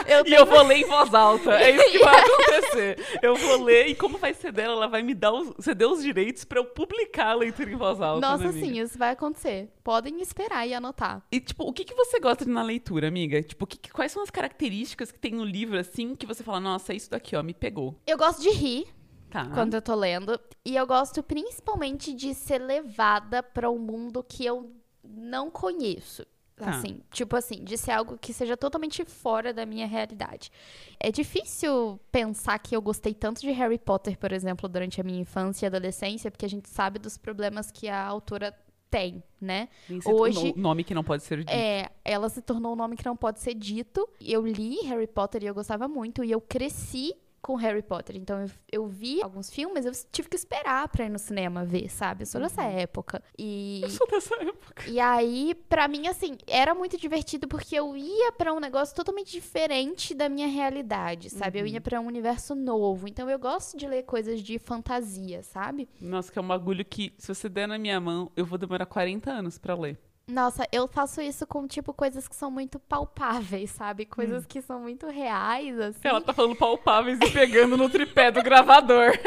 eu 0.07 0.27
E 0.27 0.33
eu 0.35 0.47
vou 0.47 0.63
ler 0.65 0.79
em 0.79 0.85
voz 0.85 1.13
alta. 1.15 1.53
É 1.61 1.71
isso 1.71 1.91
que 1.91 1.99
vai 1.99 2.17
acontecer. 2.21 3.19
Eu 3.23 3.37
vou 3.37 3.63
ler 3.63 3.87
e 3.89 3.95
como 3.95 4.19
vai 4.19 4.35
ser 4.35 4.53
dela, 4.53 4.73
ela 4.75 4.89
vai 4.89 5.03
me 5.03 5.15
dar 5.15 5.33
os, 5.33 5.53
ceder 5.65 5.89
os 5.89 6.03
direitos 6.03 6.45
pra 6.45 6.59
eu 6.59 6.65
publicar 6.65 7.29
a 7.31 7.35
leitura 7.35 7.71
em 7.71 7.77
voz 7.77 8.01
alta. 8.01 8.21
Nossa, 8.27 8.45
né, 8.45 8.51
amiga? 8.51 8.67
sim, 8.67 8.81
isso 8.81 8.99
vai 8.99 9.11
acontecer. 9.11 9.69
Podem 9.85 10.21
esperar 10.21 10.67
e 10.67 10.75
anotar. 10.75 11.23
E, 11.31 11.41
tipo, 11.41 11.65
o 11.65 11.73
que, 11.73 11.85
que 11.85 11.95
você 11.95 12.19
gosta 12.21 12.45
de 12.45 12.51
na 12.51 12.63
leitura, 12.63 13.09
amiga? 13.09 13.43
Tipo, 13.43 13.67
que- 13.67 13.91
quais 13.91 14.13
são 14.13 14.23
as 14.23 14.31
características 14.31 15.11
que 15.13 15.19
tem 15.19 15.33
no 15.33 15.45
livro, 15.45 15.68
assim, 15.77 16.15
que 16.15 16.27
você 16.27 16.43
fala, 16.43 16.61
nossa, 16.61 16.95
isso 16.95 17.11
daqui, 17.11 17.37
ó, 17.37 17.43
me 17.43 17.55
pegou. 17.55 17.95
Eu 18.07 18.17
gosto 18.17 18.41
de 18.43 18.51
rir. 18.51 18.87
Tá. 19.31 19.47
quando 19.51 19.75
eu 19.75 19.83
tô 19.83 19.95
lendo. 19.95 20.41
E 20.65 20.75
eu 20.75 20.87
gosto 20.87 21.23
principalmente 21.23 22.15
de 22.15 22.35
ser 22.35 22.59
levada 22.59 23.43
pra 23.43 23.71
um 23.71 23.79
mundo 23.79 24.25
que 24.27 24.45
eu 24.45 24.73
não 25.05 25.51
conheço. 25.51 26.27
Tá. 26.57 26.71
Assim, 26.71 27.01
tipo 27.13 27.37
assim, 27.37 27.63
de 27.63 27.77
ser 27.77 27.93
algo 27.93 28.19
que 28.19 28.33
seja 28.33 28.57
totalmente 28.57 29.05
fora 29.05 29.55
da 29.55 29.65
minha 29.65 29.87
realidade. 29.87 30.51
É 30.99 31.13
difícil 31.13 32.01
pensar 32.11 32.59
que 32.59 32.75
eu 32.75 32.83
gostei 32.83 33.15
tanto 33.15 33.41
de 33.41 33.51
Harry 33.53 33.79
Potter, 33.79 34.19
por 34.19 34.33
exemplo, 34.33 34.69
durante 34.69 35.01
a 35.01 35.05
minha 35.05 35.21
infância 35.21 35.67
e 35.67 35.69
adolescência, 35.69 36.31
porque 36.33 36.47
a 36.47 36.49
gente 36.49 36.69
sabe 36.69 36.99
dos 36.99 37.17
problemas 37.17 37.71
que 37.71 37.89
a 37.89 38.05
autora 38.05 38.53
tem, 38.91 39.23
né? 39.41 39.69
Nem 39.89 40.01
o 40.07 40.11
hoje- 40.21 40.53
no- 40.57 40.63
nome 40.63 40.85
que 40.85 40.95
não 40.95 41.05
pode 41.05 41.23
ser 41.23 41.39
dito. 41.39 41.51
É, 41.51 41.91
ela 42.05 42.29
se 42.29 42.41
tornou 42.43 42.73
um 42.73 42.77
nome 42.77 42.97
que 42.97 43.05
não 43.05 43.17
pode 43.17 43.41
ser 43.41 43.55
dito. 43.55 44.09
Eu 44.21 44.47
li 44.47 44.77
Harry 44.87 45.07
Potter 45.07 45.43
e 45.43 45.47
eu 45.47 45.55
gostava 45.55 45.87
muito. 45.89 46.25
E 46.25 46.31
eu 46.31 46.41
cresci 46.41 47.15
com 47.41 47.55
Harry 47.57 47.83
Potter. 47.83 48.17
Então 48.17 48.41
eu, 48.41 48.51
eu 48.71 48.87
vi 48.87 49.23
alguns 49.23 49.51
filmes, 49.51 49.85
eu 49.85 49.93
tive 50.11 50.29
que 50.29 50.37
esperar 50.37 50.89
pra 50.89 51.05
ir 51.05 51.09
no 51.09 51.19
cinema 51.19 51.65
ver, 51.65 51.89
sabe? 51.89 52.23
Eu 52.23 52.27
sou 52.27 52.41
dessa 52.41 52.63
época. 52.63 53.23
E. 53.39 53.81
Eu 53.83 53.91
sou 53.91 54.07
dessa 54.07 54.35
época. 54.37 54.89
E 54.89 55.01
aí, 55.01 55.55
pra 55.69 55.89
mim, 55.89 56.07
assim, 56.07 56.37
era 56.47 56.75
muito 56.75 56.97
divertido 56.97 57.49
porque 57.49 57.75
eu 57.75 57.97
ia 57.97 58.33
pra 58.33 58.53
um 58.53 58.61
negócio 58.61 58.95
totalmente 58.95 59.33
diferente 59.33 60.15
da 60.15 60.29
minha 60.29 60.49
realidade, 60.49 61.31
sabe? 61.31 61.61
Eu 61.61 61.67
ia 61.67 61.81
pra 61.81 62.01
um 62.01 62.07
universo 62.07 62.55
novo. 62.55 63.09
Então 63.09 63.29
eu 63.29 63.39
gosto 63.39 63.77
de 63.77 63.87
ler 63.87 64.03
coisas 64.03 64.41
de 64.41 64.59
fantasia, 64.59 65.43
sabe? 65.43 65.89
Nossa, 66.01 66.33
que 66.33 66.39
é 66.39 66.43
um 66.43 66.49
bagulho 66.49 66.85
que, 66.85 67.13
se 67.19 67.35
você 67.35 67.49
der 67.49 67.67
na 67.67 67.79
minha 67.79 68.01
mão, 68.01 68.31
eu 68.37 68.45
vou 68.45 68.59
demorar 68.59 68.87
40 68.87 69.31
anos 69.31 69.59
pra 69.59 69.75
ler. 69.75 69.99
Nossa, 70.29 70.67
eu 70.71 70.87
faço 70.87 71.23
isso 71.23 71.47
com, 71.47 71.67
tipo, 71.67 71.95
coisas 71.95 72.29
que 72.29 72.37
são 72.37 72.51
muito 72.51 72.79
palpáveis, 72.79 73.71
sabe? 73.71 74.05
Coisas 74.05 74.45
que 74.45 74.61
são 74.61 74.79
muito 74.81 75.07
reais, 75.07 75.79
assim. 75.81 76.01
Ela 76.05 76.21
tá 76.21 76.35
falando 76.35 76.55
palpáveis 76.55 77.19
e 77.19 77.31
pegando 77.31 77.77
no 77.79 77.89
tripé 77.89 78.31
do 78.31 78.43
gravador. 78.43 79.13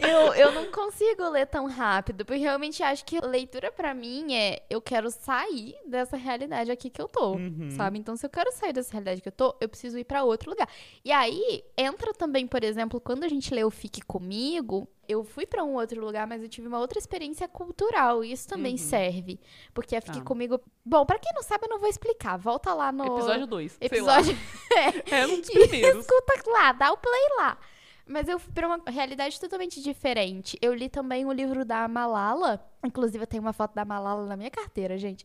Eu, 0.00 0.32
eu 0.34 0.52
não 0.52 0.70
consigo 0.72 1.28
ler 1.28 1.46
tão 1.46 1.66
rápido, 1.66 2.24
porque 2.24 2.40
realmente 2.40 2.82
acho 2.82 3.04
que 3.04 3.20
leitura 3.20 3.70
pra 3.70 3.92
mim 3.92 4.34
é 4.34 4.62
eu 4.70 4.80
quero 4.80 5.10
sair 5.10 5.74
dessa 5.86 6.16
realidade 6.16 6.70
aqui 6.70 6.88
que 6.88 7.00
eu 7.00 7.06
tô, 7.08 7.34
Uhum. 7.34 7.68
sabe? 7.76 7.98
Então, 7.98 8.16
se 8.16 8.24
eu 8.24 8.30
quero 8.30 8.50
sair 8.52 8.72
dessa 8.72 8.92
realidade 8.92 9.20
que 9.20 9.28
eu 9.28 9.32
tô, 9.32 9.54
eu 9.60 9.68
preciso 9.68 9.98
ir 9.98 10.04
pra 10.04 10.24
outro 10.24 10.50
lugar. 10.50 10.68
E 11.04 11.12
aí 11.12 11.62
entra 11.76 12.12
também, 12.14 12.46
por 12.46 12.64
exemplo, 12.64 12.98
quando 13.00 13.24
a 13.24 13.28
gente 13.28 13.52
lê 13.54 13.62
o 13.62 13.70
Fique 13.70 14.00
Comigo, 14.00 14.88
eu 15.10 15.24
fui 15.24 15.44
pra 15.46 15.64
um 15.64 15.74
outro 15.74 16.00
lugar, 16.04 16.26
mas 16.26 16.42
eu 16.42 16.48
tive 16.48 16.68
uma 16.68 16.78
outra 16.78 16.98
experiência 16.98 17.48
cultural, 17.48 18.22
e 18.24 18.32
isso 18.32 18.46
também 18.48 18.72
Uhum. 18.72 18.78
serve, 18.78 19.40
porque 19.74 19.96
a 19.96 20.00
Fique 20.00 20.18
Tá. 20.18 20.24
Comigo, 20.24 20.60
bom, 20.84 21.04
pra 21.04 21.18
quem 21.18 21.32
não 21.34 21.42
sabe, 21.42 21.64
eu 21.66 21.70
não 21.70 21.80
vou 21.80 21.88
explicar. 21.88 22.36
Volta 22.38 22.72
lá 22.74 22.90
no 22.92 23.04
Episódio 23.04 23.46
2. 23.46 23.76
episódio 23.80 24.36
É 25.10 25.26
um 25.26 25.40
dos 25.40 25.50
primeiros. 25.50 26.00
escuta 26.06 26.32
lá, 26.50 26.72
dá 26.72 26.92
o 26.92 26.96
play 26.96 27.22
lá. 27.38 27.58
Mas 28.06 28.28
eu 28.28 28.38
fui 28.40 28.52
pra 28.52 28.66
uma 28.66 28.80
realidade 28.88 29.38
totalmente 29.38 29.80
diferente. 29.80 30.58
Eu 30.60 30.74
li 30.74 30.88
também 30.88 31.24
o 31.24 31.30
livro 31.32 31.64
da 31.64 31.86
Malala. 31.86 32.60
Inclusive, 32.84 33.22
eu 33.22 33.26
tenho 33.26 33.40
uma 33.40 33.52
foto 33.52 33.72
da 33.72 33.84
Malala 33.84 34.26
na 34.26 34.36
minha 34.36 34.50
carteira, 34.50 34.98
gente. 34.98 35.24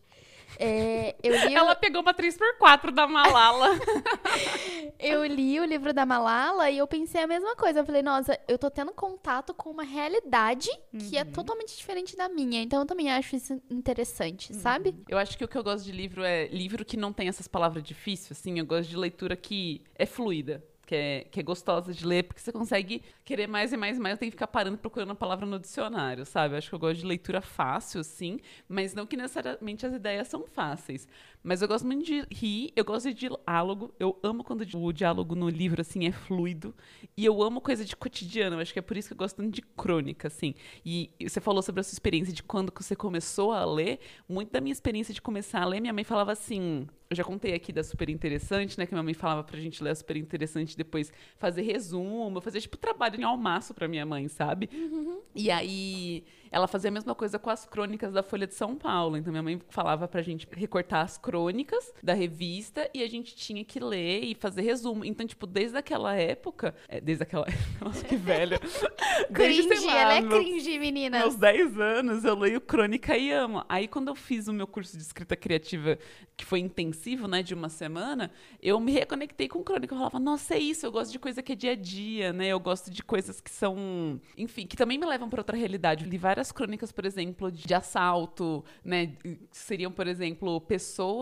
É, 0.58 1.14
li, 1.22 1.54
o- 1.54 1.58
Ela 1.58 1.74
pegou 1.74 2.02
uma 2.02 2.14
3x4 2.14 2.90
da 2.92 3.06
Malala. 3.06 3.68
eu 4.98 5.24
li 5.24 5.58
o 5.60 5.64
livro 5.64 5.92
da 5.92 6.06
Malala 6.06 6.70
e 6.70 6.78
eu 6.78 6.86
pensei 6.86 7.22
a 7.22 7.26
mesma 7.26 7.54
coisa. 7.56 7.80
Eu 7.80 7.84
falei, 7.84 8.02
nossa, 8.02 8.38
eu 8.48 8.58
tô 8.58 8.70
tendo 8.70 8.92
contato 8.92 9.52
com 9.54 9.70
uma 9.70 9.82
realidade 9.84 10.70
que 11.08 11.16
é 11.16 11.22
Uhum. 11.22 11.32
totalmente 11.32 11.76
diferente 11.76 12.16
da 12.16 12.28
minha. 12.28 12.62
Então, 12.62 12.80
eu 12.80 12.86
também 12.86 13.10
acho 13.10 13.36
isso 13.36 13.60
interessante, 13.70 14.54
sabe? 14.54 14.94
Eu 15.08 15.18
acho 15.18 15.36
que 15.36 15.44
o 15.44 15.48
que 15.48 15.56
eu 15.58 15.62
gosto 15.64 15.84
de 15.84 15.92
livro 15.92 16.22
é 16.24 16.46
livro 16.48 16.84
que 16.84 16.96
não 16.96 17.12
tem 17.12 17.28
essas 17.28 17.46
palavras 17.48 17.82
difíceis, 17.82 18.38
assim. 18.38 18.58
Eu 18.58 18.66
gosto 18.66 18.88
de 18.88 18.96
leitura 18.96 19.36
que 19.36 19.82
é 19.94 20.06
fluida. 20.06 20.64
Que 20.86 20.94
é, 20.94 21.26
que 21.30 21.40
é 21.40 21.42
gostosa 21.42 21.92
de 21.92 22.06
ler, 22.06 22.22
porque 22.22 22.40
você 22.40 22.52
consegue 22.52 23.02
querer 23.24 23.48
mais 23.48 23.72
e 23.72 23.76
mais 23.76 23.96
e 23.98 24.00
mais, 24.00 24.18
tem 24.18 24.28
que 24.28 24.36
ficar 24.36 24.46
parando 24.46 24.78
procurando 24.78 25.10
a 25.10 25.14
palavra 25.16 25.44
no 25.44 25.58
dicionário, 25.58 26.24
sabe? 26.24 26.54
Eu 26.54 26.58
acho 26.58 26.68
que 26.68 26.74
eu 26.76 26.78
gosto 26.78 27.00
de 27.00 27.06
leitura 27.06 27.40
fácil, 27.40 28.00
assim, 28.00 28.38
mas 28.68 28.94
não 28.94 29.04
que 29.04 29.16
necessariamente 29.16 29.84
as 29.84 29.92
ideias 29.92 30.28
são 30.28 30.46
fáceis. 30.46 31.08
Mas 31.42 31.62
eu 31.62 31.68
gosto 31.68 31.86
muito 31.86 32.04
de 32.04 32.26
rir, 32.32 32.72
eu 32.74 32.84
gosto 32.84 33.12
de 33.12 33.28
diálogo, 33.28 33.94
eu 34.00 34.18
amo 34.22 34.42
quando 34.42 34.62
o 34.62 34.92
diálogo 34.92 35.34
no 35.34 35.48
livro, 35.48 35.80
assim, 35.80 36.06
é 36.06 36.12
fluido, 36.12 36.74
e 37.16 37.24
eu 37.24 37.42
amo 37.42 37.60
coisa 37.60 37.84
de 37.84 37.94
cotidiano, 37.94 38.56
eu 38.56 38.60
acho 38.60 38.72
que 38.72 38.78
é 38.78 38.82
por 38.82 38.96
isso 38.96 39.08
que 39.08 39.14
eu 39.14 39.18
gosto 39.18 39.36
tanto 39.36 39.50
de 39.50 39.62
crônica, 39.62 40.26
assim. 40.28 40.54
E 40.84 41.10
você 41.20 41.40
falou 41.40 41.62
sobre 41.62 41.80
a 41.80 41.84
sua 41.84 41.94
experiência 41.94 42.32
de 42.32 42.42
quando 42.42 42.72
você 42.76 42.96
começou 42.96 43.52
a 43.52 43.64
ler, 43.64 44.00
muito 44.28 44.50
da 44.50 44.60
minha 44.60 44.72
experiência 44.72 45.14
de 45.14 45.22
começar 45.22 45.62
a 45.62 45.64
ler, 45.66 45.80
minha 45.80 45.92
mãe 45.92 46.04
falava 46.04 46.32
assim, 46.32 46.86
Eu 47.08 47.16
já 47.16 47.22
contei 47.22 47.54
aqui 47.54 47.72
da 47.72 47.84
Super 47.84 48.08
Interessante, 48.08 48.76
né? 48.76 48.84
Que 48.84 48.92
minha 48.92 49.02
mãe 49.02 49.14
falava 49.14 49.44
pra 49.44 49.60
gente 49.60 49.82
ler 49.82 49.90
a 49.90 49.94
Super 49.94 50.16
Interessante 50.16 50.76
depois 50.76 51.12
fazer 51.36 51.62
resumo, 51.62 52.40
fazer 52.40 52.60
tipo 52.60 52.76
trabalho 52.76 53.20
em 53.20 53.22
almaço 53.22 53.72
pra 53.72 53.86
minha 53.86 54.04
mãe, 54.04 54.26
sabe? 54.26 54.68
Uhum. 54.72 55.20
E 55.34 55.50
aí 55.50 56.24
ela 56.50 56.66
fazia 56.66 56.88
a 56.88 56.92
mesma 56.92 57.14
coisa 57.14 57.38
com 57.38 57.48
as 57.48 57.64
crônicas 57.64 58.12
da 58.12 58.22
Folha 58.24 58.46
de 58.46 58.54
São 58.54 58.74
Paulo. 58.74 59.16
Então 59.16 59.32
minha 59.32 59.42
mãe 59.42 59.60
falava 59.68 60.08
pra 60.08 60.20
gente 60.20 60.48
recortar 60.50 61.04
as 61.04 61.16
crônicas 61.26 61.92
da 62.00 62.14
revista 62.14 62.88
e 62.94 63.02
a 63.02 63.08
gente 63.08 63.34
tinha 63.34 63.64
que 63.64 63.80
ler 63.80 64.22
e 64.22 64.32
fazer 64.36 64.62
resumo. 64.62 65.04
Então, 65.04 65.26
tipo, 65.26 65.44
desde 65.44 65.76
aquela 65.76 66.14
época. 66.14 66.72
É, 66.88 67.00
desde 67.00 67.24
aquela. 67.24 67.44
Nossa, 67.82 68.04
que 68.04 68.14
velha. 68.14 68.60
Desde, 69.30 69.62
sei 69.62 69.70
Cringe, 69.70 69.86
lá, 69.86 69.98
ela 70.00 70.14
é 70.14 70.20
meus- 70.20 70.44
cringe, 70.44 70.78
meninas. 70.78 71.20
meus 71.20 71.34
10 71.36 71.80
anos, 71.80 72.24
eu 72.24 72.34
leio 72.38 72.60
Crônica 72.60 73.16
e 73.16 73.32
amo. 73.32 73.64
Aí, 73.68 73.88
quando 73.88 74.08
eu 74.08 74.14
fiz 74.14 74.46
o 74.46 74.52
meu 74.52 74.66
curso 74.66 74.96
de 74.96 75.02
escrita 75.02 75.34
criativa, 75.34 75.98
que 76.36 76.44
foi 76.44 76.60
intensivo, 76.60 77.26
né, 77.26 77.42
de 77.42 77.54
uma 77.54 77.68
semana, 77.68 78.30
eu 78.62 78.78
me 78.78 78.92
reconectei 78.92 79.48
com 79.48 79.64
Crônica. 79.64 79.92
Eu 79.94 79.98
falava, 79.98 80.18
nossa, 80.20 80.54
é 80.54 80.58
isso, 80.58 80.86
eu 80.86 80.92
gosto 80.92 81.10
de 81.10 81.18
coisa 81.18 81.42
que 81.42 81.52
é 81.52 81.56
dia 81.56 81.72
a 81.72 81.74
dia, 81.74 82.32
né? 82.32 82.48
Eu 82.48 82.60
gosto 82.60 82.90
de 82.90 83.02
coisas 83.02 83.40
que 83.40 83.50
são, 83.50 84.20
enfim, 84.36 84.66
que 84.66 84.76
também 84.76 84.98
me 84.98 85.06
levam 85.06 85.28
para 85.28 85.40
outra 85.40 85.56
realidade. 85.56 86.04
Eu 86.04 86.10
li 86.10 86.18
várias 86.18 86.52
crônicas, 86.52 86.92
por 86.92 87.04
exemplo, 87.06 87.50
de 87.50 87.74
assalto, 87.74 88.64
né? 88.84 89.06
que 89.22 89.38
Seriam, 89.50 89.90
por 89.90 90.06
exemplo, 90.06 90.60
pessoas 90.60 91.15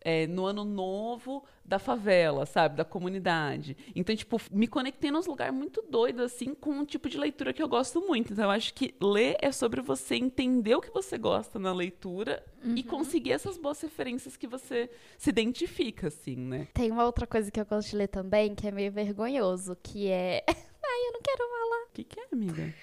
é, 0.00 0.26
no 0.26 0.44
ano 0.44 0.64
novo 0.64 1.44
da 1.64 1.78
favela, 1.78 2.44
sabe? 2.46 2.76
Da 2.76 2.84
comunidade. 2.84 3.76
Então, 3.94 4.14
tipo, 4.14 4.40
me 4.50 4.66
conectei 4.66 5.10
nos 5.10 5.26
lugares 5.26 5.54
muito 5.54 5.82
doidos, 5.82 6.22
assim, 6.22 6.54
com 6.54 6.70
um 6.70 6.84
tipo 6.84 7.08
de 7.08 7.16
leitura 7.16 7.52
que 7.52 7.62
eu 7.62 7.68
gosto 7.68 8.00
muito. 8.00 8.32
Então, 8.32 8.44
eu 8.44 8.50
acho 8.50 8.74
que 8.74 8.94
ler 9.00 9.36
é 9.40 9.50
sobre 9.50 9.80
você 9.80 10.16
entender 10.16 10.74
o 10.74 10.80
que 10.80 10.90
você 10.92 11.16
gosta 11.16 11.58
na 11.58 11.72
leitura 11.72 12.44
e 12.76 12.82
conseguir 12.82 13.32
essas 13.32 13.56
boas 13.56 13.80
referências 13.80 14.36
que 14.36 14.46
você 14.46 14.90
se 15.18 15.30
identifica, 15.30 16.08
assim, 16.08 16.36
né? 16.36 16.68
Tem 16.74 16.90
uma 16.90 17.04
outra 17.06 17.26
coisa 17.26 17.50
que 17.50 17.58
eu 17.60 17.66
gosto 17.66 17.90
de 17.90 17.96
ler 17.96 18.08
também, 18.08 18.54
que 18.54 18.66
é 18.66 18.70
meio 18.70 18.92
vergonhoso, 18.92 19.76
que 19.82 20.08
é. 20.08 20.44
Ai, 20.48 21.08
eu 21.08 21.12
não 21.12 21.20
quero 21.22 21.38
falar. 21.38 21.84
O 21.84 21.92
que, 21.92 22.04
que 22.04 22.20
é, 22.20 22.26
amiga? 22.32 22.74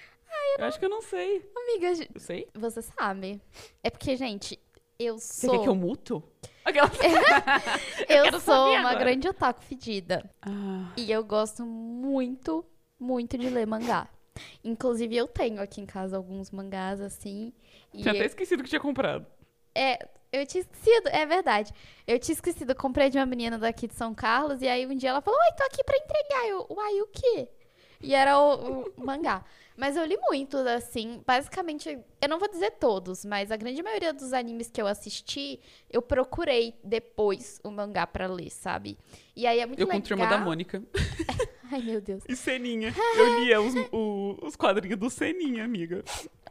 eu 0.58 0.64
acho 0.64 0.78
que 0.78 0.84
eu 0.84 0.88
não 0.90 1.02
sei. 1.02 1.48
Amiga, 1.54 2.08
Eu 2.14 2.20
sei? 2.20 2.48
você 2.54 2.82
sabe. 2.82 3.40
É 3.82 3.90
porque, 3.90 4.16
gente, 4.16 4.58
eu 4.98 5.18
Você 5.18 5.46
sou. 5.46 5.56
quer 5.56 5.62
que 5.62 5.68
eu 5.68 5.74
muto? 5.74 6.22
Aquela... 6.64 6.88
eu 8.08 8.24
quero 8.24 8.40
sou 8.40 8.70
uma 8.70 8.90
agora. 8.90 8.98
grande 8.98 9.28
otaku 9.28 9.62
fedida. 9.62 10.28
Ah, 10.42 10.92
E 10.96 11.10
eu 11.10 11.24
gosto 11.24 11.64
muito, 11.64 12.64
muito 12.98 13.36
de 13.36 13.48
ler 13.48 13.66
mangá. 13.66 14.08
Inclusive, 14.64 15.16
eu 15.16 15.26
tenho 15.28 15.60
aqui 15.60 15.80
em 15.80 15.86
casa 15.86 16.16
alguns 16.16 16.50
mangás 16.50 17.00
assim. 17.00 17.52
Tinha 17.92 18.10
até 18.12 18.22
eu- 18.22 18.26
esquecido 18.26 18.62
que 18.62 18.68
tinha 18.68 18.80
comprado. 18.80 19.26
É, 19.74 19.98
eu 20.32 20.46
tinha 20.46 20.60
esquecido, 20.62 21.08
é 21.08 21.26
verdade. 21.26 21.72
Eu 22.06 22.18
tinha 22.18 22.32
esquecido, 22.34 22.70
eu 22.70 22.76
comprei 22.76 23.10
de 23.10 23.18
uma 23.18 23.26
menina 23.26 23.58
daqui 23.58 23.86
de 23.88 23.94
São 23.94 24.14
Carlos, 24.14 24.62
e 24.62 24.68
aí 24.68 24.86
um 24.86 24.94
dia 24.94 25.10
ela 25.10 25.20
falou, 25.20 25.38
oi, 25.40 25.56
tô 25.56 25.64
aqui 25.64 25.82
pra 25.84 25.96
entregar. 25.96 26.46
Eu, 26.48 26.66
uai, 26.70 27.00
o 27.00 27.06
quê? 27.08 27.48
E 28.02 28.14
era 28.14 28.38
o, 28.38 28.82
o 28.96 29.04
mangá. 29.04 29.44
Mas 29.76 29.96
eu 29.96 30.04
li 30.04 30.18
muito, 30.28 30.56
assim, 30.58 31.22
basicamente, 31.26 31.98
eu 32.20 32.28
não 32.28 32.38
vou 32.38 32.48
dizer 32.48 32.72
todos, 32.72 33.24
mas 33.24 33.50
a 33.50 33.56
grande 33.56 33.82
maioria 33.82 34.12
dos 34.12 34.32
animes 34.34 34.70
que 34.70 34.80
eu 34.82 34.86
assisti, 34.86 35.58
eu 35.90 36.02
procurei 36.02 36.74
depois 36.84 37.58
o 37.64 37.70
mangá 37.70 38.06
pra 38.06 38.26
ler, 38.26 38.50
sabe? 38.50 38.98
E 39.34 39.46
aí 39.46 39.60
é 39.60 39.66
muito 39.66 39.78
Eu 39.80 39.86
com 39.86 39.92
legal. 39.94 40.04
a 40.04 40.08
turma 40.08 40.26
da 40.26 40.38
Mônica. 40.38 40.82
Ai, 41.72 41.80
meu 41.80 42.02
Deus. 42.02 42.22
E 42.28 42.36
Seninha. 42.36 42.92
Eu 43.16 43.40
lia 43.40 43.60
os, 43.62 43.74
o- 43.90 44.36
os 44.42 44.56
quadrinhos 44.56 44.98
do 44.98 45.08
Seninha, 45.08 45.64
amiga. 45.64 46.04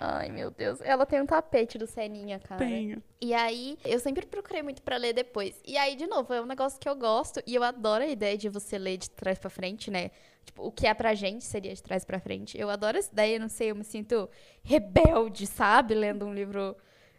Ai, 0.03 0.29
meu 0.29 0.49
Deus. 0.49 0.81
Ela 0.81 1.05
tem 1.05 1.21
um 1.21 1.27
tapete 1.27 1.77
do 1.77 1.85
Seninha, 1.85 2.39
cara. 2.39 2.65
Tenho. 2.65 3.03
E 3.21 3.35
aí, 3.35 3.77
eu 3.85 3.99
sempre 3.99 4.25
procurei 4.25 4.63
muito 4.63 4.81
pra 4.81 4.97
ler 4.97 5.13
depois. 5.13 5.61
E 5.63 5.77
aí, 5.77 5.95
de 5.95 6.07
novo, 6.07 6.33
é 6.33 6.41
um 6.41 6.45
negócio 6.47 6.79
que 6.79 6.89
eu 6.89 6.95
gosto 6.95 7.39
e 7.45 7.53
eu 7.53 7.61
adoro 7.61 8.03
a 8.03 8.07
ideia 8.07 8.35
de 8.35 8.49
você 8.49 8.79
ler 8.79 8.97
de 8.97 9.11
trás 9.11 9.37
pra 9.37 9.51
frente, 9.51 9.91
né? 9.91 10.09
Tipo, 10.43 10.63
o 10.65 10.71
que 10.71 10.87
é 10.87 10.93
pra 10.95 11.13
gente 11.13 11.43
seria 11.43 11.71
de 11.71 11.83
trás 11.83 12.03
pra 12.03 12.19
frente. 12.19 12.59
Eu 12.59 12.71
adoro 12.71 12.97
essa 12.97 13.11
ideia, 13.11 13.37
não 13.37 13.47
sei, 13.47 13.69
eu 13.69 13.75
me 13.75 13.83
sinto 13.83 14.27
rebelde, 14.63 15.45
sabe? 15.45 15.93
Lendo 15.93 16.25
um 16.25 16.33
livro 16.33 16.75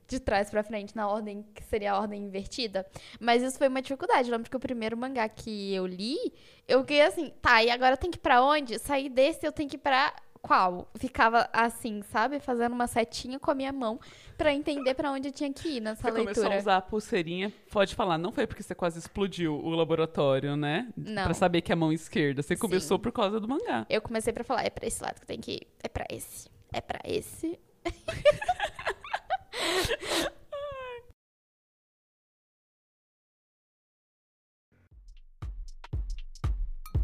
de 0.08 0.18
trás 0.18 0.50
pra 0.50 0.64
frente 0.64 0.96
na 0.96 1.06
ordem 1.06 1.46
que 1.54 1.62
seria 1.62 1.92
a 1.92 2.00
ordem 2.00 2.20
invertida. 2.20 2.84
Mas 3.20 3.44
isso 3.44 3.58
foi 3.58 3.68
uma 3.68 3.80
dificuldade. 3.80 4.28
Eu 4.28 4.36
lembro 4.36 4.50
que 4.50 4.56
o 4.56 4.60
primeiro 4.60 4.96
mangá 4.96 5.28
que 5.28 5.72
eu 5.72 5.86
li, 5.86 6.18
eu 6.66 6.80
fiquei 6.80 7.00
assim, 7.02 7.32
tá, 7.40 7.62
e 7.62 7.70
agora 7.70 7.96
tem 7.96 8.10
que 8.10 8.18
ir 8.18 8.20
pra 8.20 8.42
onde? 8.42 8.76
Sair 8.80 9.08
desse, 9.08 9.46
eu 9.46 9.52
tenho 9.52 9.70
que 9.70 9.76
ir 9.76 9.78
pra 9.78 10.12
qual? 10.42 10.88
Ficava 10.96 11.48
assim, 11.52 12.02
sabe? 12.02 12.40
Fazendo 12.40 12.72
uma 12.72 12.86
setinha 12.88 13.38
com 13.38 13.50
a 13.50 13.54
minha 13.54 13.72
mão 13.72 14.00
pra 14.36 14.52
entender 14.52 14.92
pra 14.94 15.12
onde 15.12 15.28
eu 15.28 15.32
tinha 15.32 15.52
que 15.52 15.76
ir 15.76 15.80
nessa 15.80 16.02
Você 16.02 16.10
começou 16.10 16.42
leitura. 16.42 16.56
a 16.56 16.58
usar 16.58 16.76
a 16.78 16.82
pulseirinha, 16.82 17.52
pode 17.70 17.94
falar, 17.94 18.18
não 18.18 18.32
foi 18.32 18.46
porque 18.46 18.62
você 18.62 18.74
quase 18.74 18.98
explodiu 18.98 19.54
o 19.54 19.70
laboratório, 19.70 20.56
né? 20.56 20.88
Não. 20.96 21.24
Pra 21.24 21.34
saber 21.34 21.60
que 21.62 21.70
é 21.70 21.74
a 21.74 21.76
mão 21.76 21.92
esquerda. 21.92 22.42
Você 22.42 22.56
começou 22.56 22.96
Sim. 22.98 23.02
por 23.02 23.12
causa 23.12 23.38
do 23.38 23.46
mangá. 23.48 23.86
Eu 23.88 24.02
comecei 24.02 24.32
pra 24.32 24.42
falar, 24.42 24.64
é 24.64 24.70
pra 24.70 24.86
esse 24.86 25.00
lado 25.02 25.20
que 25.20 25.26
tem 25.26 25.40
que 25.40 25.52
ir. 25.52 25.66
É 25.82 25.88
pra 25.88 26.04
esse. 26.10 26.50
É 26.72 26.80
pra 26.80 26.98
esse. 27.04 27.58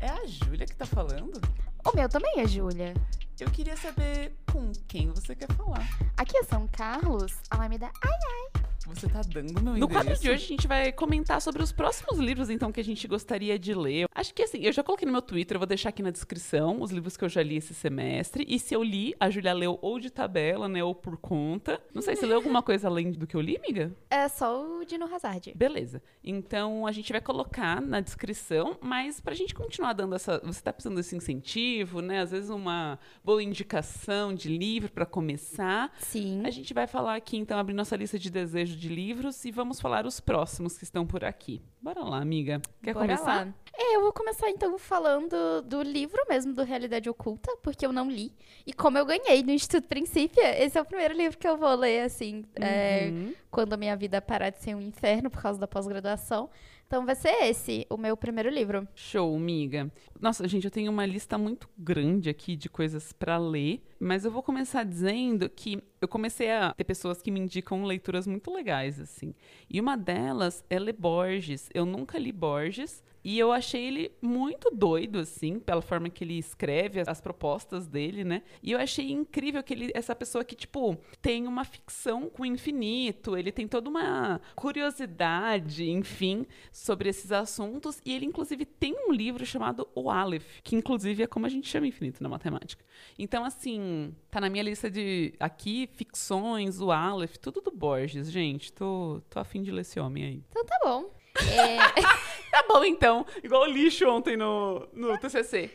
É 0.00 0.08
a 0.08 0.26
Júlia 0.26 0.66
que 0.66 0.76
tá 0.76 0.87
falando? 0.87 1.40
O 1.84 1.96
meu 1.96 2.08
também 2.08 2.40
é 2.40 2.46
Júlia. 2.46 2.94
Eu 3.38 3.50
queria 3.50 3.76
saber 3.76 4.37
com 4.52 4.70
quem 4.87 5.11
você 5.11 5.34
quer 5.34 5.50
falar. 5.52 5.87
Aqui 6.16 6.37
é 6.38 6.42
São 6.44 6.66
Carlos. 6.68 7.34
Me 7.68 7.78
dá. 7.78 7.90
Ai, 8.02 8.62
Você 8.88 9.09
tá 9.09 9.20
dando 9.22 9.62
meu 9.62 9.77
No 9.77 9.88
quadro 9.88 10.16
de 10.16 10.31
hoje 10.31 10.44
a 10.44 10.48
gente 10.48 10.66
vai 10.66 10.92
comentar 10.92 11.40
sobre 11.40 11.62
os 11.62 11.72
próximos 11.72 12.18
livros, 12.18 12.51
então, 12.51 12.72
que 12.72 12.81
a 12.81 12.85
gente 12.85 13.07
gostaria 13.07 13.59
de 13.59 13.74
ler. 13.74 14.07
Acho 14.14 14.35
que 14.35 14.42
assim, 14.42 14.59
eu 14.59 14.72
já 14.72 14.83
coloquei 14.83 15.07
no 15.07 15.12
meu 15.12 15.22
Twitter, 15.22 15.57
eu 15.57 15.61
vou 15.61 15.66
deixar 15.66 15.90
aqui 15.90 16.03
na 16.03 16.11
descrição 16.11 16.81
os 16.81 16.90
livros 16.90 17.16
que 17.16 17.24
eu 17.24 17.29
já 17.29 17.42
li 17.42 17.57
esse 17.57 17.74
semestre. 17.74 18.44
E 18.48 18.59
se 18.59 18.74
eu 18.74 18.83
li, 18.83 19.14
a 19.20 19.31
Júlia 19.31 19.53
leu 19.53 19.79
ou 19.83 19.98
de 20.01 20.11
tabela, 20.11 20.68
né, 20.68 20.83
ou 20.83 20.94
por 20.94 21.16
conta. 21.16 21.81
Não 21.94 22.03
sei, 22.03 22.16
você 22.16 22.27
leu 22.27 22.37
alguma 22.37 22.62
coisa 22.62 22.88
além 22.88 23.12
do 23.12 23.27
que 23.27 23.37
eu 23.37 23.40
li, 23.40 23.57
amiga? 23.57 23.94
é 24.11 24.29
só 24.29 24.81
o 24.81 24.85
Dino 24.85 25.12
Hazard. 25.12 25.53
Beleza. 25.55 26.03
Então 26.24 26.87
a 26.87 26.92
gente 26.92 27.12
vai 27.12 27.20
colocar 27.20 27.81
na 27.81 28.01
descrição, 28.01 28.77
mas 28.81 29.20
pra 29.20 29.35
gente 29.35 29.55
continuar 29.55 29.92
dando 29.92 30.14
essa. 30.14 30.40
Você 30.44 30.61
tá 30.61 30.72
precisando 30.72 30.96
desse 30.96 31.14
incentivo, 31.14 32.01
né? 32.01 32.20
Às 32.20 32.31
vezes 32.31 32.51
uma 32.51 32.98
boa 33.24 33.42
indicação 33.42 34.35
de 34.35 34.48
livro 34.48 34.90
pra 34.90 35.07
começar. 35.07 35.92
Sim. 35.98 36.42
A 36.44 36.51
gente 36.51 36.72
vai 36.74 36.87
falar 36.87 37.16
aqui, 37.16 37.37
então, 37.37 37.59
abrir 37.59 37.74
nossa 37.74 37.96
lista 37.96 38.18
de 38.18 38.31
desejo 38.31 38.77
de 38.78 38.88
livros 38.88 39.44
e 39.44 39.50
vamos 39.50 39.80
falar 39.80 40.06
os 40.06 40.20
próximos 40.20 40.78
que 40.78 40.84
estão 40.84 41.06
por 41.06 41.24
aqui. 41.24 41.60
Bora 41.82 42.02
lá, 42.02 42.18
amiga. 42.20 42.60
Quer 42.82 42.94
Bora 42.94 43.06
começar? 43.06 43.46
lá. 43.46 43.54
É, 43.80 43.96
eu 43.96 44.00
vou 44.00 44.12
começar 44.12 44.50
então 44.50 44.76
falando 44.78 45.62
do 45.62 45.82
livro 45.82 46.20
mesmo, 46.28 46.52
do 46.52 46.62
Realidade 46.64 47.08
Oculta, 47.08 47.56
porque 47.62 47.86
eu 47.86 47.92
não 47.92 48.10
li. 48.10 48.32
E 48.66 48.72
como 48.72 48.98
eu 48.98 49.06
ganhei 49.06 49.42
no 49.42 49.50
Instituto 49.52 49.86
Princípia, 49.88 50.62
esse 50.62 50.76
é 50.76 50.80
o 50.80 50.84
primeiro 50.84 51.14
livro 51.14 51.38
que 51.38 51.46
eu 51.46 51.56
vou 51.56 51.74
ler, 51.74 52.00
assim, 52.02 52.44
é, 52.56 53.08
Uhum. 53.10 53.34
quando 53.50 53.72
a 53.74 53.76
minha 53.76 53.96
vida 53.96 54.20
parar 54.20 54.50
de 54.50 54.58
ser 54.60 54.74
um 54.74 54.80
inferno 54.80 55.30
por 55.30 55.40
causa 55.40 55.58
da 55.60 55.66
pós-graduação. 55.68 56.50
Então 56.88 57.05
vai 57.05 57.14
ser 57.14 57.44
esse, 57.44 57.87
o 57.90 57.98
meu 57.98 58.16
primeiro 58.16 58.48
livro. 58.48 58.88
Show, 58.94 59.37
amiga. 59.37 59.92
Nossa, 60.18 60.48
gente, 60.48 60.64
eu 60.64 60.70
tenho 60.70 60.90
uma 60.90 61.05
lista 61.05 61.37
muito 61.37 61.68
grande 61.77 62.31
aqui 62.31 62.57
de 62.57 62.70
coisas 62.70 63.12
pra 63.12 63.37
ler, 63.37 63.83
mas 64.01 64.24
eu 64.24 64.31
vou 64.31 64.42
começar 64.42 64.85
dizendo 64.85 65.51
que 65.51 65.83
eu 66.01 66.09
comecei 66.09 66.51
a 66.51 66.72
ter 66.72 66.85
pessoas 66.85 67.20
que 67.20 67.31
me 67.31 67.40
indicam 67.40 67.85
leituras 67.85 68.27
muito 68.27 68.51
legais, 68.51 68.98
assim. 68.98 69.35
E 69.68 69.79
uma 69.79 69.98
delas 69.98 70.64
é 70.70 70.79
ler 70.79 70.94
Borges. 70.94 71.68
Eu 71.74 71.85
nunca 71.85 72.18
li 72.18 72.33
Borges. 72.33 73.05
E 73.28 73.38
eu 73.38 73.52
achei 73.52 73.84
ele 73.84 74.10
muito 74.22 74.70
doido, 74.70 75.18
assim, 75.18 75.60
pela 75.60 75.82
forma 75.82 76.08
que 76.08 76.24
ele 76.24 76.38
escreve, 76.38 76.98
as, 76.98 77.08
as 77.08 77.20
propostas 77.20 77.86
dele, 77.86 78.24
né? 78.24 78.42
E 78.62 78.72
eu 78.72 78.78
achei 78.78 79.12
incrível 79.12 79.62
que 79.62 79.74
ele, 79.74 79.90
essa 79.94 80.16
pessoa 80.16 80.42
que, 80.42 80.56
tipo, 80.56 80.96
tem 81.20 81.46
uma 81.46 81.62
ficção 81.62 82.30
com 82.30 82.42
o 82.42 82.46
infinito, 82.46 83.36
ele 83.36 83.52
tem 83.52 83.68
toda 83.68 83.90
uma 83.90 84.40
curiosidade, 84.56 85.90
enfim, 85.90 86.46
sobre 86.72 87.10
esses 87.10 87.30
assuntos. 87.30 88.00
E 88.02 88.14
ele, 88.14 88.24
inclusive, 88.24 88.64
tem 88.64 88.96
um 89.06 89.12
livro 89.12 89.44
chamado 89.44 89.86
O 89.94 90.10
Aleph, 90.10 90.60
que, 90.64 90.74
inclusive, 90.74 91.24
é 91.24 91.26
como 91.26 91.44
a 91.44 91.50
gente 91.50 91.68
chama 91.68 91.86
infinito 91.86 92.22
na 92.22 92.30
matemática. 92.30 92.82
Então, 93.18 93.44
assim, 93.44 94.16
tá 94.30 94.40
na 94.40 94.48
minha 94.48 94.62
lista 94.62 94.90
de 94.90 95.34
aqui, 95.38 95.86
ficções, 95.92 96.80
o 96.80 96.90
Aleph, 96.90 97.36
tudo 97.36 97.60
do 97.60 97.70
Borges, 97.70 98.30
gente. 98.30 98.72
Tô, 98.72 99.20
tô 99.28 99.38
afim 99.38 99.60
de 99.60 99.70
ler 99.70 99.82
esse 99.82 100.00
homem 100.00 100.24
aí. 100.24 100.42
Então 100.48 100.64
tá 100.64 100.78
bom. 100.82 101.18
É, 101.46 101.78
Tá 102.50 102.64
bom, 102.68 102.84
então. 102.84 103.26
Igual 103.42 103.62
o 103.62 103.66
lixo 103.66 104.08
ontem 104.08 104.37
no, 104.37 104.88
no 104.92 105.18
TCC. 105.18 105.70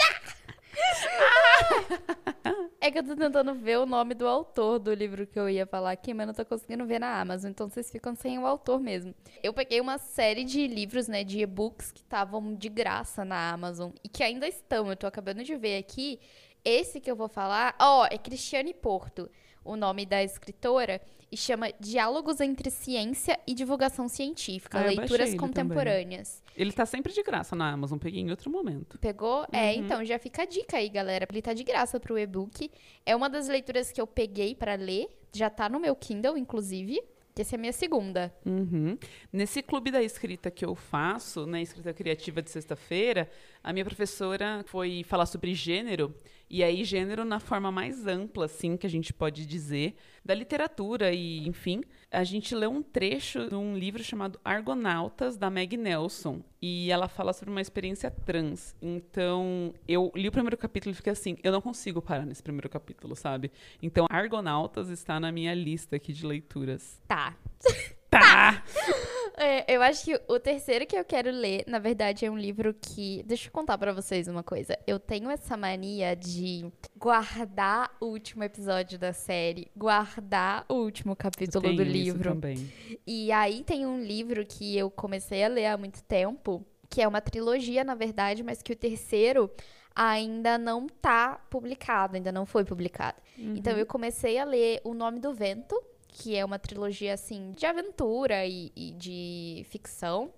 é 2.81 2.91
que 2.91 2.99
eu 2.99 3.05
tô 3.05 3.17
tentando 3.17 3.55
ver 3.55 3.79
o 3.79 3.87
nome 3.87 4.15
do 4.15 4.27
autor 4.27 4.79
do 4.79 4.93
livro 4.95 5.27
que 5.27 5.39
eu 5.39 5.49
ia 5.49 5.67
falar 5.67 5.93
aqui, 5.93 6.15
mas 6.15 6.27
não 6.27 6.35
tô 6.35 6.45
conseguindo 6.45 6.87
ver 6.87 6.99
na 6.99 7.21
Amazon, 7.21 7.51
então 7.51 7.69
vocês 7.69 7.91
ficam 7.91 8.15
sem 8.15 8.39
o 8.39 8.47
autor 8.47 8.81
mesmo. 8.81 9.15
Eu 9.43 9.53
peguei 9.53 9.81
uma 9.81 9.99
série 9.99 10.45
de 10.45 10.67
livros, 10.67 11.09
né, 11.09 11.25
de 11.25 11.41
e-books 11.41 11.93
que 11.93 12.01
estavam 12.01 12.55
de 12.55 12.69
graça 12.69 13.25
na 13.25 13.51
Amazon 13.51 13.91
e 14.05 14.09
que 14.09 14.23
ainda 14.23 14.47
estão. 14.47 14.89
Eu 14.89 14.97
tô 14.97 15.07
acabando 15.07 15.43
de 15.43 15.57
ver 15.57 15.79
aqui. 15.79 16.21
Esse 16.65 17.01
que 17.01 17.11
eu 17.11 17.17
vou 17.17 17.29
falar, 17.29 17.77
ó, 17.81 18.07
é 18.11 18.19
Cristiane 18.19 18.75
Porto. 18.75 19.31
o 19.65 19.77
nome 19.77 20.07
da 20.07 20.23
escritora 20.23 21.01
e 21.31 21.37
chama 21.37 21.73
Diálogos 21.81 22.41
entre 22.41 22.71
Ciência 22.71 23.39
e 23.47 23.55
Divulgação 23.55 24.09
Científica, 24.09 24.79
Ah, 24.79 24.83
Leituras 24.87 25.11
baixei 25.11 25.27
ele 25.33 25.39
Contemporâneas. 25.39 26.43
Ele 26.57 26.73
tá 26.73 26.87
sempre 26.87 27.13
de 27.13 27.23
graça 27.23 27.55
na 27.57 27.71
Amazon, 27.71 27.99
peguei 27.99 28.21
em 28.21 28.31
outro 28.31 28.51
momento. 28.51 28.99
Pegou? 28.99 29.47
É, 29.53 29.73
Uhum. 29.73 29.85
então 29.85 30.05
já 30.05 30.19
fica 30.19 30.43
a 30.43 30.47
dica 30.47 30.77
aí, 30.77 30.89
galera. 30.89 31.27
Ele 31.31 31.43
tá 31.43 31.53
de 31.53 31.65
graça 31.65 31.99
pro 32.01 32.19
e-book. 32.19 32.71
É 33.05 33.15
uma 33.15 33.29
das 33.29 33.49
leituras 33.49 33.91
que 33.93 34.01
eu 34.01 34.07
peguei 34.07 34.55
pra 34.55 34.75
ler. 34.75 35.09
Já 35.35 35.51
tá 35.51 35.69
no 35.69 35.79
meu 35.81 35.95
Kindle, 35.97 36.39
inclusive. 36.39 37.03
Essa 37.39 37.55
é 37.55 37.59
a 37.59 37.61
minha 37.61 37.73
segunda. 37.73 38.35
Uhum. 38.47 38.97
Nesse 39.31 39.63
clube 39.63 39.91
da 39.91 40.03
escrita 40.03 40.51
que 40.51 40.65
eu 40.65 40.75
faço, 40.75 41.47
na 41.47 41.61
escrita 41.61 41.93
criativa 41.93 42.41
de 42.41 42.51
sexta-feira, 42.51 43.29
a 43.63 43.75
minha 43.75 43.85
professora 43.85 44.65
foi 44.67 45.05
falar 45.05 45.27
sobre 45.27 45.53
gênero, 45.55 46.15
e 46.49 46.65
aí 46.65 46.83
gênero 46.83 47.27
na 47.27 47.39
forma 47.39 47.71
mais 47.71 48.07
ampla, 48.07 48.47
assim, 48.47 48.77
que 48.77 48.87
a 48.87 48.91
gente 48.91 49.13
pode 49.13 49.45
dizer, 49.45 49.97
da 50.25 50.33
literatura 50.33 51.13
e, 51.13 51.47
enfim. 51.47 51.83
A 52.11 52.23
gente 52.23 52.55
leu 52.55 52.71
um 52.71 52.83
trecho 52.83 53.49
de 53.49 53.55
um 53.55 53.77
livro 53.77 54.03
chamado 54.03 54.39
Argonautas, 54.45 55.37
da 55.37 55.51
Meg 55.51 55.77
Nelson, 55.77 56.41
e 56.63 56.91
ela 56.91 57.09
fala 57.09 57.33
sobre 57.33 57.51
uma 57.51 57.61
experiência 57.61 58.11
trans. 58.11 58.77
Então, 58.81 59.75
eu 59.89 60.13
li 60.15 60.29
o 60.29 60.33
primeiro 60.33 60.57
capítulo 60.57 60.93
e 60.93 60.95
fiquei 60.95 61.13
assim, 61.13 61.37
eu 61.43 61.51
não 61.51 61.61
consigo 61.61 62.01
parar 62.01 62.25
nesse 62.25 62.43
primeiro 62.43 62.69
capítulo, 62.69 63.17
sabe? 63.17 63.51
Então, 63.83 64.07
Argonautas 64.09 64.89
está 64.89 65.19
na 65.19 65.33
minha 65.33 65.53
lista 65.55 65.97
aqui 65.97 66.13
de 66.13 66.25
leituras. 66.25 67.03
Tá. 67.09 67.37
Tá! 68.11 68.63
É, 69.39 69.71
eu 69.75 69.83
acho 69.83 70.03
que 70.03 70.19
o 70.29 70.41
terceiro 70.41 70.87
que 70.87 70.97
eu 70.97 71.05
quero 71.05 71.31
ler, 71.31 71.63
na 71.67 71.79
verdade, 71.79 72.25
é 72.25 72.31
um 72.31 72.39
livro 72.39 72.73
que. 72.73 73.23
Deixa 73.27 73.49
eu 73.49 73.53
contar 73.53 73.77
pra 73.77 73.93
vocês 73.93 74.29
uma 74.29 74.43
coisa. 74.43 74.79
Eu 74.87 74.99
tenho 74.99 75.31
essa 75.31 75.59
mania 75.59 76.17
de 76.17 76.73
guardar 76.97 77.95
o 78.01 78.07
último 78.07 78.43
episódio 78.45 78.99
da 78.99 79.13
série, 79.13 79.71
guardar 79.77 80.65
o 80.71 80.77
último 80.77 81.15
capítulo 81.15 81.71
do 81.71 81.83
livro. 81.83 82.31
também. 82.31 82.73
E 83.07 83.31
aí 83.31 83.63
tem 83.63 83.85
um 83.85 84.03
livro 84.03 84.43
que 84.47 84.75
eu 84.75 84.91
comecei 84.91 85.45
a 85.45 85.49
ler 85.49 85.67
há 85.67 85.77
muito 85.77 86.03
tempo, 86.05 86.65
que 86.89 87.03
é 87.03 87.07
uma 87.07 87.21
trilogia, 87.21 87.85
na 87.85 87.95
verdade, 87.95 88.43
mas 88.43 88.63
que 88.63 88.73
o 88.73 88.77
terceiro 88.77 89.51
ainda 89.95 90.57
não 90.57 90.87
tá 90.87 91.39
publicado, 91.51 92.17
ainda 92.17 92.33
não 92.33 92.47
foi 92.47 92.65
publicado. 92.65 93.19
Então 93.39 93.77
eu 93.77 93.85
comecei 93.85 94.39
a 94.39 94.45
ler 94.45 94.81
O 94.83 94.95
Nome 94.95 95.21
do 95.21 95.35
Vento, 95.35 95.79
que 96.09 96.37
é 96.37 96.45
uma 96.45 96.59
trilogia 96.59 97.15
assim 97.15 97.53
de 97.53 97.67
aventura 97.67 98.47
e, 98.47 98.73
e 98.75 98.91
de 98.93 99.67
ficção. 99.69 100.33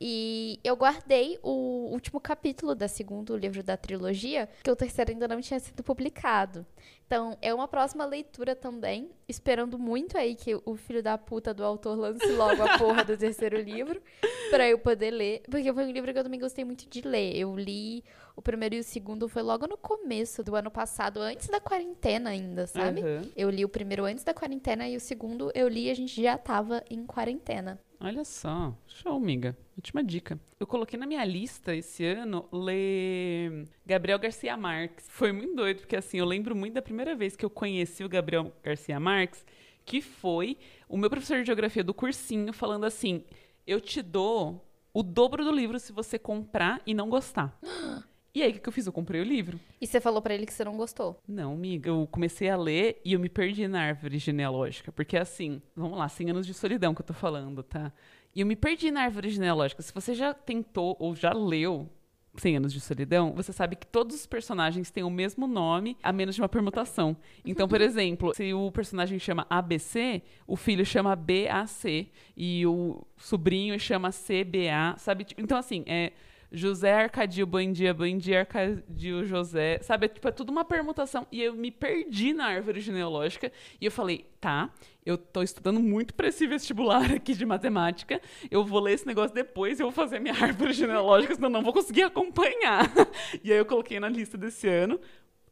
E 0.00 0.58
eu 0.64 0.76
guardei 0.76 1.38
o 1.42 1.88
último 1.92 2.20
capítulo 2.20 2.74
da 2.74 2.88
segundo 2.88 3.36
livro 3.36 3.62
da 3.62 3.76
trilogia, 3.76 4.48
que 4.62 4.70
o 4.70 4.76
terceiro 4.76 5.12
ainda 5.12 5.28
não 5.28 5.40
tinha 5.40 5.60
sido 5.60 5.82
publicado. 5.84 6.66
Então, 7.06 7.38
é 7.40 7.54
uma 7.54 7.68
próxima 7.68 8.04
leitura 8.04 8.56
também, 8.56 9.10
esperando 9.28 9.78
muito 9.78 10.18
aí 10.18 10.34
que 10.34 10.54
o 10.64 10.76
filho 10.76 11.02
da 11.02 11.16
puta 11.16 11.54
do 11.54 11.64
autor 11.64 11.96
lance 11.96 12.26
logo 12.32 12.62
a 12.62 12.76
porra 12.76 13.04
do 13.04 13.16
terceiro 13.16 13.60
livro, 13.60 14.02
pra 14.50 14.68
eu 14.68 14.78
poder 14.78 15.10
ler, 15.10 15.42
porque 15.48 15.72
foi 15.72 15.84
um 15.84 15.90
livro 15.92 16.12
que 16.12 16.18
eu 16.18 16.24
também 16.24 16.40
gostei 16.40 16.64
muito 16.64 16.88
de 16.88 17.00
ler. 17.02 17.36
Eu 17.36 17.56
li 17.56 18.02
o 18.36 18.42
primeiro 18.42 18.74
e 18.74 18.80
o 18.80 18.84
segundo 18.84 19.28
foi 19.28 19.42
logo 19.42 19.66
no 19.66 19.76
começo 19.76 20.42
do 20.42 20.56
ano 20.56 20.70
passado, 20.70 21.20
antes 21.20 21.48
da 21.48 21.60
quarentena 21.60 22.30
ainda, 22.30 22.66
sabe? 22.66 23.00
Aham. 23.00 23.22
Eu 23.36 23.48
li 23.48 23.64
o 23.64 23.68
primeiro 23.68 24.04
antes 24.04 24.24
da 24.24 24.34
quarentena 24.34 24.88
e 24.88 24.96
o 24.96 25.00
segundo 25.00 25.52
eu 25.54 25.68
li 25.68 25.86
e 25.86 25.90
a 25.90 25.94
gente 25.94 26.20
já 26.20 26.36
tava 26.36 26.82
em 26.90 27.06
quarentena. 27.06 27.80
Olha 28.00 28.24
só, 28.24 28.76
show, 28.86 29.16
amiga. 29.16 29.56
Última 29.76 30.02
dica. 30.02 30.38
Eu 30.58 30.66
coloquei 30.66 30.98
na 30.98 31.06
minha 31.06 31.24
lista 31.24 31.74
esse 31.74 32.04
ano 32.04 32.48
ler 32.52 33.68
Gabriel 33.86 34.18
Garcia 34.18 34.56
Marques. 34.56 35.06
Foi 35.08 35.30
muito 35.30 35.54
doido, 35.54 35.78
porque 35.78 35.96
assim, 35.96 36.18
eu 36.18 36.26
lembro 36.26 36.56
muito 36.56 36.74
da 36.74 36.82
primeira 36.82 37.14
vez 37.14 37.36
que 37.36 37.44
eu 37.44 37.50
conheci 37.50 38.04
o 38.04 38.08
Gabriel 38.08 38.52
Garcia 38.62 38.98
Marques, 38.98 39.46
que 39.84 40.00
foi 40.00 40.58
o 40.88 40.96
meu 40.96 41.08
professor 41.08 41.38
de 41.38 41.46
geografia 41.46 41.84
do 41.84 41.94
cursinho 41.94 42.52
falando 42.52 42.84
assim: 42.84 43.24
eu 43.64 43.80
te 43.80 44.02
dou 44.02 44.66
o 44.92 45.02
dobro 45.02 45.44
do 45.44 45.52
livro 45.52 45.78
se 45.78 45.92
você 45.92 46.18
comprar 46.18 46.82
e 46.84 46.92
não 46.92 47.08
gostar. 47.08 47.58
E 48.34 48.42
aí, 48.42 48.50
o 48.50 48.54
que 48.54 48.58
que 48.58 48.68
eu 48.68 48.72
fiz? 48.72 48.84
Eu 48.84 48.92
comprei 48.92 49.20
o 49.20 49.24
livro. 49.24 49.60
E 49.80 49.86
você 49.86 50.00
falou 50.00 50.20
pra 50.20 50.34
ele 50.34 50.44
que 50.44 50.52
você 50.52 50.64
não 50.64 50.76
gostou. 50.76 51.22
Não, 51.26 51.52
amiga, 51.52 51.88
eu 51.90 52.08
comecei 52.10 52.50
a 52.50 52.56
ler 52.56 53.00
e 53.04 53.12
eu 53.12 53.20
me 53.20 53.28
perdi 53.28 53.68
na 53.68 53.80
árvore 53.80 54.18
genealógica. 54.18 54.90
Porque 54.90 55.16
assim, 55.16 55.62
vamos 55.76 55.96
lá, 55.96 56.08
100 56.08 56.30
anos 56.30 56.46
de 56.46 56.52
solidão 56.52 56.92
que 56.92 57.00
eu 57.00 57.06
tô 57.06 57.14
falando, 57.14 57.62
tá? 57.62 57.92
E 58.34 58.40
eu 58.40 58.46
me 58.46 58.56
perdi 58.56 58.90
na 58.90 59.02
árvore 59.02 59.30
genealógica. 59.30 59.82
Se 59.82 59.94
você 59.94 60.14
já 60.14 60.34
tentou 60.34 60.96
ou 60.98 61.14
já 61.14 61.32
leu 61.32 61.88
100 62.36 62.56
anos 62.56 62.72
de 62.72 62.80
solidão, 62.80 63.32
você 63.32 63.52
sabe 63.52 63.76
que 63.76 63.86
todos 63.86 64.16
os 64.16 64.26
personagens 64.26 64.90
têm 64.90 65.04
o 65.04 65.10
mesmo 65.10 65.46
nome, 65.46 65.96
a 66.02 66.12
menos 66.12 66.34
de 66.34 66.40
uma 66.40 66.48
permutação. 66.48 67.16
Então, 67.44 67.68
por 67.68 67.80
exemplo, 67.82 68.34
se 68.34 68.52
o 68.52 68.72
personagem 68.72 69.16
chama 69.20 69.46
ABC, 69.48 70.22
o 70.44 70.56
filho 70.56 70.84
chama 70.84 71.14
BAC 71.14 72.10
e 72.36 72.66
o 72.66 73.06
sobrinho 73.16 73.78
chama 73.78 74.10
CBA, 74.10 74.98
sabe? 74.98 75.24
Então, 75.38 75.56
assim, 75.56 75.84
é 75.86 76.12
José 76.54 76.92
Arcadio 76.92 77.46
Buendia, 77.46 77.92
Buendia 77.92 78.40
Arcadio 78.40 79.24
José, 79.24 79.80
sabe? 79.82 80.06
É, 80.06 80.08
tipo, 80.08 80.28
é 80.28 80.30
tudo 80.30 80.50
uma 80.50 80.64
permutação. 80.64 81.26
E 81.30 81.42
eu 81.42 81.54
me 81.54 81.70
perdi 81.70 82.32
na 82.32 82.46
árvore 82.46 82.80
genealógica 82.80 83.50
e 83.80 83.84
eu 83.84 83.90
falei, 83.90 84.26
tá, 84.40 84.70
eu 85.04 85.18
tô 85.18 85.42
estudando 85.42 85.80
muito 85.80 86.14
pra 86.14 86.28
esse 86.28 86.46
vestibular 86.46 87.10
aqui 87.12 87.34
de 87.34 87.44
matemática, 87.44 88.20
eu 88.50 88.64
vou 88.64 88.80
ler 88.80 88.92
esse 88.92 89.06
negócio 89.06 89.34
depois 89.34 89.78
e 89.78 89.82
eu 89.82 89.86
vou 89.86 89.92
fazer 89.92 90.20
minha 90.20 90.34
árvore 90.34 90.72
genealógica, 90.72 91.34
senão 91.34 91.50
não 91.50 91.62
vou 91.62 91.72
conseguir 91.72 92.02
acompanhar. 92.02 92.90
E 93.42 93.52
aí 93.52 93.58
eu 93.58 93.66
coloquei 93.66 93.98
na 93.98 94.08
lista 94.08 94.38
desse 94.38 94.68
ano, 94.68 94.98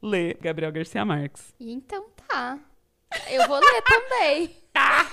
ler 0.01 0.39
Gabriel 0.41 0.73
Garcia 0.73 1.05
Marques. 1.05 1.55
Então 1.59 2.07
tá. 2.29 2.59
Eu 3.31 3.47
vou 3.47 3.59
ler 3.59 3.83
também. 3.83 4.57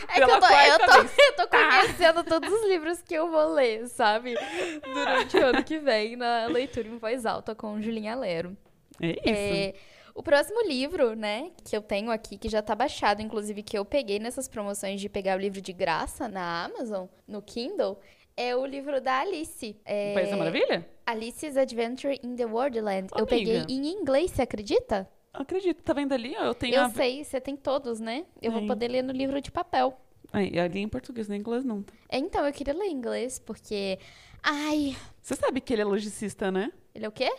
É 0.08 0.14
que 0.14 0.22
eu 0.22 0.40
tô, 0.40 0.48
eu, 0.48 0.80
tô, 0.80 0.94
eu 1.22 1.36
tô 1.36 1.48
conhecendo 1.50 2.24
todos 2.24 2.50
os 2.50 2.66
livros 2.70 3.02
que 3.02 3.14
eu 3.14 3.30
vou 3.30 3.52
ler, 3.54 3.88
sabe? 3.90 4.34
Durante 4.82 5.38
o 5.38 5.46
ano 5.48 5.64
que 5.66 5.78
vem, 5.80 6.16
na 6.16 6.46
leitura 6.46 6.88
em 6.88 6.98
voz 6.98 7.26
alta 7.26 7.54
com 7.54 7.82
Julinha 7.82 8.16
Lero. 8.16 8.56
É 9.02 9.10
isso. 9.10 9.22
É, 9.26 9.74
o 10.16 10.24
próximo 10.24 10.62
livro, 10.66 11.16
né, 11.16 11.52
que 11.64 11.76
eu 11.76 11.82
tenho 11.82 12.10
aqui, 12.10 12.38
que 12.38 12.48
já 12.50 12.62
tá 12.62 12.74
baixado, 12.74 13.22
inclusive 13.22 13.62
que 13.62 13.78
eu 13.78 13.84
peguei 13.84 14.18
nessas 14.18 14.48
promoções 14.48 15.02
de 15.02 15.10
pegar 15.10 15.38
o 15.38 15.42
livro 15.42 15.62
de 15.62 15.74
graça 15.74 16.28
na 16.28 16.66
Amazon, 16.66 17.08
no 17.28 17.42
Kindle, 17.42 18.00
é 18.36 18.56
o 18.56 18.66
livro 18.66 19.02
da 19.02 19.20
Alice. 19.20 19.76
É, 19.86 20.12
O 20.12 20.14
País 20.16 20.30
da 20.30 20.38
Maravilha? 20.38 20.88
Alice's 21.06 21.58
Adventure 21.58 22.18
in 22.24 22.36
the 22.36 22.46
Wonderland. 22.46 23.10
Eu 23.18 23.26
peguei 23.26 23.66
em 23.68 23.88
inglês, 23.88 24.32
você 24.32 24.44
acredita? 24.44 25.10
Acredito, 25.34 25.84
tá 25.84 25.94
vendo 25.94 26.14
ali? 26.14 26.36
ó, 26.38 26.46
Eu 26.46 26.56
tenho 26.56 26.76
Eu 26.76 26.84
a... 26.84 26.90
sei, 26.90 27.24
você 27.24 27.40
tem 27.40 27.56
todos, 27.56 28.00
né? 28.00 28.26
Eu 28.42 28.52
vou 28.52 28.66
poder 28.66 28.88
ler 28.88 29.04
no 29.04 29.12
livro 29.14 29.40
de 29.42 29.52
papel. 29.52 30.00
Ai, 30.32 30.58
ali 30.60 30.80
é 30.80 30.82
em 30.82 30.88
português, 30.88 31.28
nem 31.28 31.38
em 31.38 31.42
inglês 31.42 31.64
não. 31.64 31.82
tá? 31.84 31.94
É, 32.10 32.18
Então, 32.18 32.46
eu 32.46 32.54
queria 32.54 32.74
ler 32.74 32.86
em 32.86 32.94
inglês, 32.94 33.40
porque. 33.40 33.98
Ai, 34.44 34.96
Você 35.22 35.36
sabe 35.36 35.60
que 35.62 35.74
ele 35.74 35.82
é 35.82 35.86
logicista, 35.86 36.52
né? 36.52 36.72
ele 36.94 37.06
é 37.06 37.10
o 37.10 37.12
quê? 37.12 37.30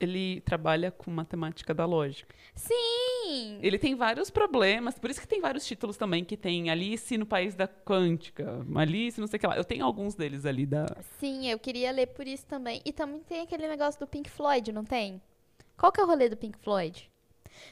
Ele 0.00 0.40
trabalha 0.42 0.92
com 0.92 1.10
matemática 1.10 1.74
da 1.74 1.84
lógica. 1.84 2.32
Sim! 2.54 3.58
Ele 3.60 3.78
tem 3.78 3.96
vários 3.96 4.30
problemas, 4.30 4.96
por 4.96 5.10
isso 5.10 5.20
que 5.20 5.26
tem 5.26 5.40
vários 5.40 5.66
títulos 5.66 5.96
também, 5.96 6.24
que 6.24 6.36
tem 6.36 6.70
Alice 6.70 7.18
no 7.18 7.26
País 7.26 7.56
da 7.56 7.66
Quântica, 7.66 8.64
Alice 8.76 9.18
não 9.20 9.26
sei 9.26 9.38
o 9.38 9.40
que 9.40 9.46
lá. 9.48 9.56
Eu 9.56 9.64
tenho 9.64 9.84
alguns 9.84 10.14
deles 10.14 10.46
ali 10.46 10.64
da... 10.64 10.86
Sim, 11.18 11.48
eu 11.48 11.58
queria 11.58 11.90
ler 11.90 12.06
por 12.08 12.28
isso 12.28 12.46
também. 12.46 12.80
E 12.84 12.92
também 12.92 13.20
tem 13.20 13.40
aquele 13.40 13.66
negócio 13.66 13.98
do 13.98 14.06
Pink 14.06 14.30
Floyd, 14.30 14.70
não 14.70 14.84
tem? 14.84 15.20
Qual 15.76 15.90
que 15.90 16.00
é 16.00 16.04
o 16.04 16.06
rolê 16.06 16.28
do 16.28 16.36
Pink 16.36 16.56
Floyd? 16.58 17.10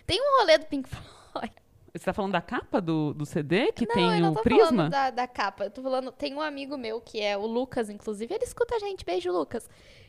Tem 0.07 0.20
um 0.20 0.38
rolê 0.40 0.59
do 0.59 0.66
Pink 0.66 0.88
Floyd. 0.88 1.53
Você 1.92 2.05
tá 2.05 2.12
falando 2.12 2.33
da 2.33 2.42
capa 2.42 2.81
do, 2.81 3.14
do 3.14 3.25
CD, 3.25 3.72
que 3.72 3.87
não, 3.87 3.94
tem 3.94 4.05
eu 4.05 4.20
não 4.20 4.33
o 4.33 4.35
tô 4.35 4.42
prisma? 4.42 4.66
falando 4.66 4.90
da, 4.90 5.11
da 5.11 5.27
capa. 5.27 5.64
Eu 5.64 5.70
tô 5.70 5.83
falando. 5.83 6.12
Tem 6.12 6.35
um 6.35 6.42
amigo 6.42 6.77
meu 6.77 7.01
que 7.01 7.20
é 7.20 7.37
o 7.37 7.46
Lucas, 7.46 7.88
inclusive. 7.88 8.35
Ele 8.35 8.44
escuta 8.44 8.77
a 8.77 8.79
gente. 8.79 9.05
Beijo, 9.05 9.33
Lucas. 9.33 9.68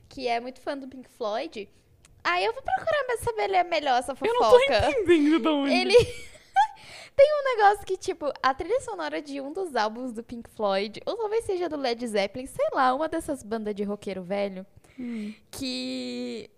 Que 0.09 0.27
é 0.27 0.39
muito 0.39 0.59
fã 0.59 0.77
do 0.77 0.87
Pink 0.87 1.09
Floyd. 1.09 1.69
Aí 2.23 2.43
eu 2.43 2.53
vou 2.53 2.61
procurar 2.61 2.97
saber 3.19 3.47
ler 3.47 3.63
melhor 3.63 3.99
essa 3.99 4.13
fofoca. 4.13 4.27
Eu 4.27 4.41
não 4.41 4.49
tô 4.49 4.59
entendendo 4.59 5.39
de 5.39 5.47
onde. 5.47 5.73
Ele. 5.73 5.95
Tem 7.15 7.27
um 7.33 7.55
negócio 7.55 7.85
que, 7.85 7.97
tipo, 7.97 8.31
a 8.43 8.53
trilha 8.53 8.79
sonora 8.81 9.21
de 9.21 9.41
um 9.41 9.51
dos 9.51 9.75
álbuns 9.75 10.13
do 10.13 10.21
Pink 10.23 10.49
Floyd, 10.51 11.01
ou 11.03 11.17
talvez 11.17 11.45
seja 11.45 11.67
do 11.67 11.75
Led 11.75 12.05
Zeppelin, 12.05 12.45
sei 12.45 12.67
lá, 12.73 12.93
uma 12.93 13.09
dessas 13.09 13.41
bandas 13.41 13.73
de 13.73 13.83
roqueiro 13.83 14.21
velho, 14.21 14.65
que. 15.49 16.49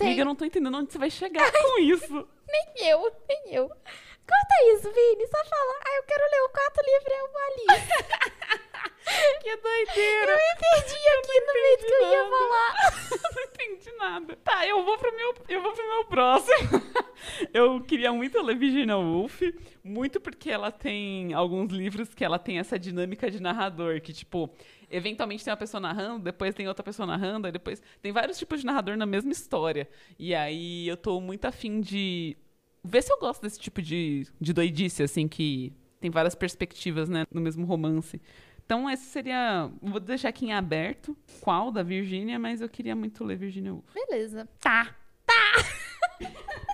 Tem. 0.00 0.08
Amiga, 0.08 0.22
eu 0.22 0.24
não 0.24 0.34
tô 0.34 0.46
entendendo 0.46 0.78
onde 0.78 0.90
você 0.90 0.98
vai 0.98 1.10
chegar 1.10 1.44
com 1.52 1.78
isso. 1.82 2.28
Nem 2.48 2.88
eu, 2.88 3.12
nem 3.28 3.54
eu. 3.54 3.68
Corta 3.68 4.54
isso, 4.74 4.90
Vini, 4.90 5.26
só 5.26 5.44
fala. 5.44 5.74
Ah, 5.84 5.96
eu 5.96 6.02
quero 6.04 6.24
ler 6.24 6.40
o 6.40 6.48
quarto 6.48 6.80
livro, 6.86 7.12
é 7.12 7.22
uma 7.22 7.40
Alice. 7.46 7.92
que 9.42 9.56
doideira! 9.56 10.32
Eu 10.32 10.56
perdi 10.58 11.08
aqui 11.08 11.40
no 11.40 11.52
meio 11.52 11.76
do 11.76 11.84
que 11.84 11.92
eu 11.92 12.10
ia 12.12 12.30
falar. 12.30 12.74
não 13.36 13.42
entendi 13.42 13.92
nada. 13.98 14.36
Tá, 14.42 14.66
eu 14.66 14.84
vou 14.84 14.96
pro 14.96 15.14
meu, 15.14 15.34
eu 15.48 15.62
vou 15.62 15.72
pro 15.72 15.86
meu 15.86 16.04
próximo. 16.06 16.82
Eu 17.52 17.80
queria 17.80 18.12
muito 18.12 18.40
ler 18.42 18.56
Virginia 18.56 18.96
Woolf, 18.96 19.40
muito 19.82 20.20
porque 20.20 20.50
ela 20.50 20.70
tem 20.70 21.32
alguns 21.32 21.72
livros 21.72 22.14
que 22.14 22.24
ela 22.24 22.38
tem 22.38 22.58
essa 22.58 22.78
dinâmica 22.78 23.30
de 23.30 23.40
narrador, 23.40 24.00
que 24.00 24.12
tipo, 24.12 24.50
eventualmente 24.90 25.44
tem 25.44 25.50
uma 25.50 25.56
pessoa 25.56 25.80
narrando, 25.80 26.24
depois 26.24 26.54
tem 26.54 26.68
outra 26.68 26.82
pessoa 26.82 27.06
narrando, 27.06 27.46
aí 27.46 27.52
depois 27.52 27.82
tem 28.02 28.12
vários 28.12 28.38
tipos 28.38 28.60
de 28.60 28.66
narrador 28.66 28.96
na 28.96 29.06
mesma 29.06 29.32
história. 29.32 29.88
E 30.18 30.34
aí 30.34 30.88
eu 30.88 30.96
tô 30.96 31.20
muito 31.20 31.44
afim 31.44 31.80
de 31.80 32.36
ver 32.82 33.02
se 33.02 33.12
eu 33.12 33.18
gosto 33.18 33.42
desse 33.42 33.58
tipo 33.58 33.80
de, 33.82 34.26
de 34.40 34.52
doidice, 34.52 35.02
assim, 35.02 35.28
que 35.28 35.72
tem 36.00 36.10
várias 36.10 36.34
perspectivas, 36.34 37.08
né, 37.08 37.26
no 37.32 37.40
mesmo 37.40 37.66
romance. 37.66 38.20
Então, 38.64 38.88
esse 38.88 39.04
seria. 39.06 39.68
Vou 39.82 39.98
deixar 39.98 40.28
aqui 40.28 40.46
em 40.46 40.52
aberto 40.52 41.16
qual 41.40 41.72
da 41.72 41.82
Virgínia, 41.82 42.38
mas 42.38 42.60
eu 42.60 42.68
queria 42.68 42.94
muito 42.94 43.24
ler 43.24 43.36
Virginia 43.36 43.72
Woolf. 43.72 43.92
Beleza. 43.92 44.48
Tá. 44.60 44.94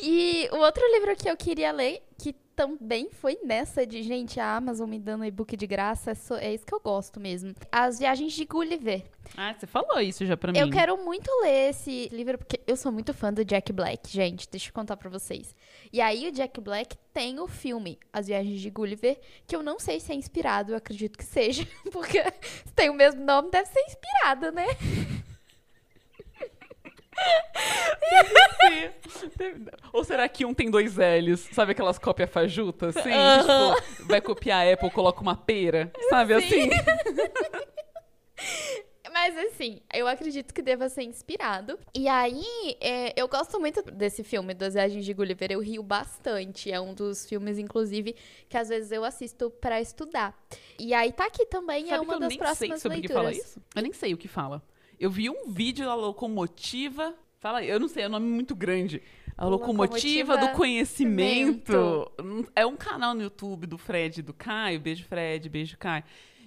E 0.00 0.48
o 0.52 0.56
outro 0.56 0.82
livro 0.92 1.14
que 1.16 1.28
eu 1.28 1.36
queria 1.36 1.72
ler, 1.72 2.02
que 2.18 2.32
também 2.54 3.08
foi 3.10 3.38
nessa 3.42 3.86
de, 3.86 4.02
gente, 4.02 4.38
a 4.38 4.56
Amazon 4.56 4.88
me 4.88 4.98
dando 4.98 5.24
e-book 5.24 5.56
de 5.56 5.66
graça, 5.66 6.10
é, 6.10 6.14
só- 6.14 6.36
é 6.36 6.52
isso 6.54 6.66
que 6.66 6.74
eu 6.74 6.80
gosto 6.80 7.18
mesmo. 7.18 7.54
As 7.72 7.98
Viagens 7.98 8.32
de 8.34 8.44
Gulliver. 8.44 9.02
Ah, 9.36 9.54
você 9.58 9.66
falou 9.66 9.98
isso 10.00 10.24
já 10.26 10.36
pra 10.36 10.52
mim. 10.52 10.58
Eu 10.58 10.68
quero 10.70 10.96
muito 11.02 11.30
ler 11.42 11.70
esse 11.70 12.08
livro, 12.12 12.36
porque 12.36 12.60
eu 12.66 12.76
sou 12.76 12.92
muito 12.92 13.14
fã 13.14 13.32
do 13.32 13.42
Jack 13.44 13.72
Black, 13.72 14.10
gente. 14.10 14.46
Deixa 14.50 14.68
eu 14.68 14.72
contar 14.74 14.96
pra 14.98 15.08
vocês. 15.08 15.54
E 15.90 16.00
aí, 16.00 16.28
o 16.28 16.32
Jack 16.32 16.60
Black 16.60 16.96
tem 17.14 17.40
o 17.40 17.48
filme 17.48 17.98
As 18.12 18.26
Viagens 18.26 18.60
de 18.60 18.68
Gulliver, 18.70 19.18
que 19.46 19.56
eu 19.56 19.62
não 19.62 19.78
sei 19.78 19.98
se 19.98 20.12
é 20.12 20.14
inspirado, 20.14 20.72
eu 20.72 20.76
acredito 20.76 21.16
que 21.18 21.24
seja, 21.24 21.66
porque 21.90 22.22
se 22.66 22.72
tem 22.74 22.90
o 22.90 22.94
mesmo 22.94 23.24
nome, 23.24 23.50
deve 23.50 23.68
ser 23.68 23.80
inspirado, 23.80 24.52
né? 24.52 24.66
Ou 29.92 30.04
será 30.04 30.28
que 30.28 30.44
um 30.44 30.54
tem 30.54 30.70
dois 30.70 30.96
L's? 30.96 31.48
Sabe 31.52 31.72
aquelas 31.72 31.98
cópias 31.98 32.30
fajutas, 32.30 32.96
assim? 32.96 33.10
Tipo, 33.10 34.06
vai 34.06 34.20
copiar 34.20 34.66
a 34.66 34.72
Apple, 34.72 34.90
coloca 34.90 35.20
uma 35.20 35.36
pera. 35.36 35.92
Sabe 36.08 36.34
assim? 36.34 36.68
Mas 39.12 39.36
assim, 39.36 39.80
eu 39.92 40.08
acredito 40.08 40.54
que 40.54 40.62
deva 40.62 40.88
ser 40.88 41.02
inspirado. 41.02 41.78
E 41.94 42.08
aí, 42.08 42.42
é, 42.80 43.12
eu 43.14 43.28
gosto 43.28 43.60
muito 43.60 43.82
desse 43.82 44.24
filme, 44.24 44.54
das 44.54 44.72
Viagens 44.72 45.04
de 45.04 45.12
Gulliver. 45.12 45.52
Eu 45.52 45.60
rio 45.60 45.82
bastante. 45.82 46.72
É 46.72 46.80
um 46.80 46.94
dos 46.94 47.28
filmes, 47.28 47.58
inclusive, 47.58 48.16
que 48.48 48.56
às 48.56 48.70
vezes 48.70 48.90
eu 48.90 49.04
assisto 49.04 49.50
pra 49.50 49.82
estudar. 49.82 50.34
E 50.78 50.94
aí 50.94 51.12
tá 51.12 51.26
aqui 51.26 51.44
também, 51.44 51.84
é 51.84 51.88
Sabe 51.90 52.00
que 52.00 52.06
uma 52.06 52.14
eu 52.14 52.20
das 52.20 52.28
nem 52.30 52.38
sei 52.38 52.46
próximas 52.46 52.82
sobre 52.82 52.98
o 52.98 53.02
que 53.02 53.08
fala 53.08 53.28
leituras. 53.28 53.50
isso? 53.50 53.62
Eu 53.76 53.82
nem 53.82 53.92
sei 53.92 54.14
o 54.14 54.16
que 54.16 54.28
fala. 54.28 54.62
Eu 55.02 55.10
vi 55.10 55.28
um 55.28 55.48
vídeo 55.48 55.84
da 55.84 55.96
locomotiva. 55.96 57.12
Fala 57.40 57.58
aí, 57.58 57.68
eu 57.68 57.80
não 57.80 57.88
sei, 57.88 58.04
é 58.04 58.06
um 58.06 58.10
nome 58.10 58.28
muito 58.28 58.54
grande. 58.54 59.02
A 59.36 59.44
locomotiva, 59.44 60.34
Locomotiva 60.34 60.36
do 60.38 60.48
conhecimento. 60.56 62.12
É 62.54 62.64
um 62.64 62.76
canal 62.76 63.12
no 63.12 63.22
YouTube 63.22 63.66
do 63.66 63.76
Fred 63.76 64.20
e 64.20 64.22
do 64.22 64.32
Caio, 64.32 64.78
beijo 64.78 65.04
Fred, 65.04 65.48
beijo 65.48 65.76
Caio, 65.76 66.04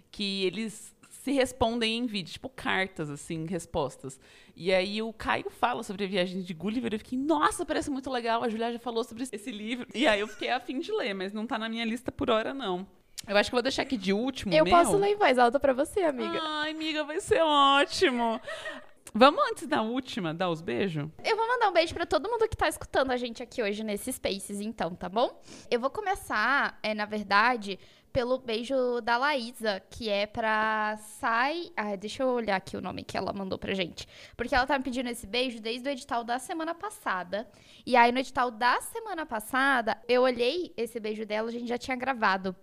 que 0.10 0.45
eles 0.45 0.95
se 1.10 1.34
respondem 1.34 1.97
em 1.97 2.06
vídeo, 2.06 2.32
tipo 2.32 2.47
cartas, 2.47 3.10
assim, 3.10 3.45
respostas. 3.45 4.18
E 4.56 4.74
aí 4.74 5.01
o 5.01 5.12
Caio 5.12 5.49
fala 5.49 5.84
sobre 5.84 6.06
a 6.06 6.08
viagem 6.08 6.41
de 6.41 6.53
Gulliver, 6.53 6.93
eu 6.93 6.99
fiquei, 6.99 7.20
nossa, 7.20 7.66
parece 7.66 7.91
muito 7.91 8.10
legal, 8.10 8.41
a 8.41 8.47
Julia 8.47 8.72
já 8.72 8.80
falou 8.80 9.03
sobre 9.03 9.24
esse 9.30 9.51
livro. 9.51 9.86
E 9.93 10.08
aí 10.08 10.22
eu 10.22 10.30
fiquei 10.30 10.49
afim 10.49 10.80
de 10.80 10.93
ler, 10.93 11.14
mas 11.14 11.34
não 11.34 11.45
tá 11.45 11.60
na 11.60 11.68
minha 11.68 11.84
lista 11.84 12.10
por 12.10 12.30
hora, 12.30 12.53
não. 12.53 12.88
Eu 13.28 13.38
acho 13.38 13.49
que 13.49 13.55
vou 13.55 13.61
deixar 13.63 13.82
aqui 13.82 13.97
de 13.97 14.13
último, 14.13 14.53
Eu 14.53 14.63
meu. 14.63 14.73
posso 14.76 14.95
ler 14.97 15.09
em 15.11 15.15
voz 15.15 15.38
alta 15.38 15.59
pra 15.59 15.73
você, 15.73 16.01
amiga. 16.01 16.39
Ai, 16.41 16.71
amiga, 16.71 17.03
vai 17.03 17.19
ser 17.19 17.41
ótimo. 17.41 18.39
Vamos 19.13 19.41
antes 19.49 19.65
da 19.67 19.82
última, 19.82 20.34
dar 20.34 20.49
os 20.49 20.61
beijos? 20.61 21.07
Eu 21.23 21.38
vou 21.38 21.47
mandar 21.47 21.69
um 21.69 21.73
beijo 21.73 21.93
pra 21.93 22.05
todo 22.05 22.30
mundo 22.30 22.47
que 22.49 22.57
tá 22.57 22.67
escutando 22.67 23.11
a 23.11 23.17
gente 23.17 23.41
aqui 23.41 23.63
hoje 23.63 23.84
nesse 23.84 24.11
Spaces, 24.11 24.59
então, 24.59 24.93
tá 24.93 25.07
bom? 25.07 25.41
Eu 25.71 25.80
vou 25.80 25.89
começar, 25.89 26.78
é, 26.84 26.93
na 26.93 27.05
verdade, 27.05 27.80
pelo 28.16 28.38
beijo 28.38 29.01
da 29.01 29.18
Laísa, 29.18 29.84
que 29.89 30.09
é 30.09 30.26
pra 30.26 30.95
Sai. 31.20 31.70
Ah, 31.76 31.97
deixa 31.97 32.24
eu 32.24 32.30
olhar 32.30 32.55
aqui 32.55 32.78
o 32.78 32.82
nome 32.82 33.03
que 33.03 33.18
ela 33.18 33.34
mandou 33.34 33.59
pra 33.59 33.74
gente. 33.74 34.07
Porque 34.38 34.55
ela 34.55 34.66
tá 34.66 34.78
me 34.78 34.86
pedindo 34.86 35.09
esse 35.09 35.28
beijo 35.28 35.59
desde 35.59 35.89
o 35.89 35.91
edital 35.91 36.24
da 36.24 36.39
semana 36.39 36.74
passada. 36.74 37.45
E 37.86 37.93
aí, 37.93 38.13
no 38.13 38.20
edital 38.20 38.49
da 38.49 38.80
semana 38.80 39.26
passada, 39.26 40.01
eu 40.07 40.22
olhei 40.22 40.74
esse 40.78 40.97
beijo 40.97 41.26
dela, 41.26 41.49
a 41.49 41.51
gente 41.51 41.68
já 41.68 41.78
tinha 41.78 41.97
gravado. 41.97 42.55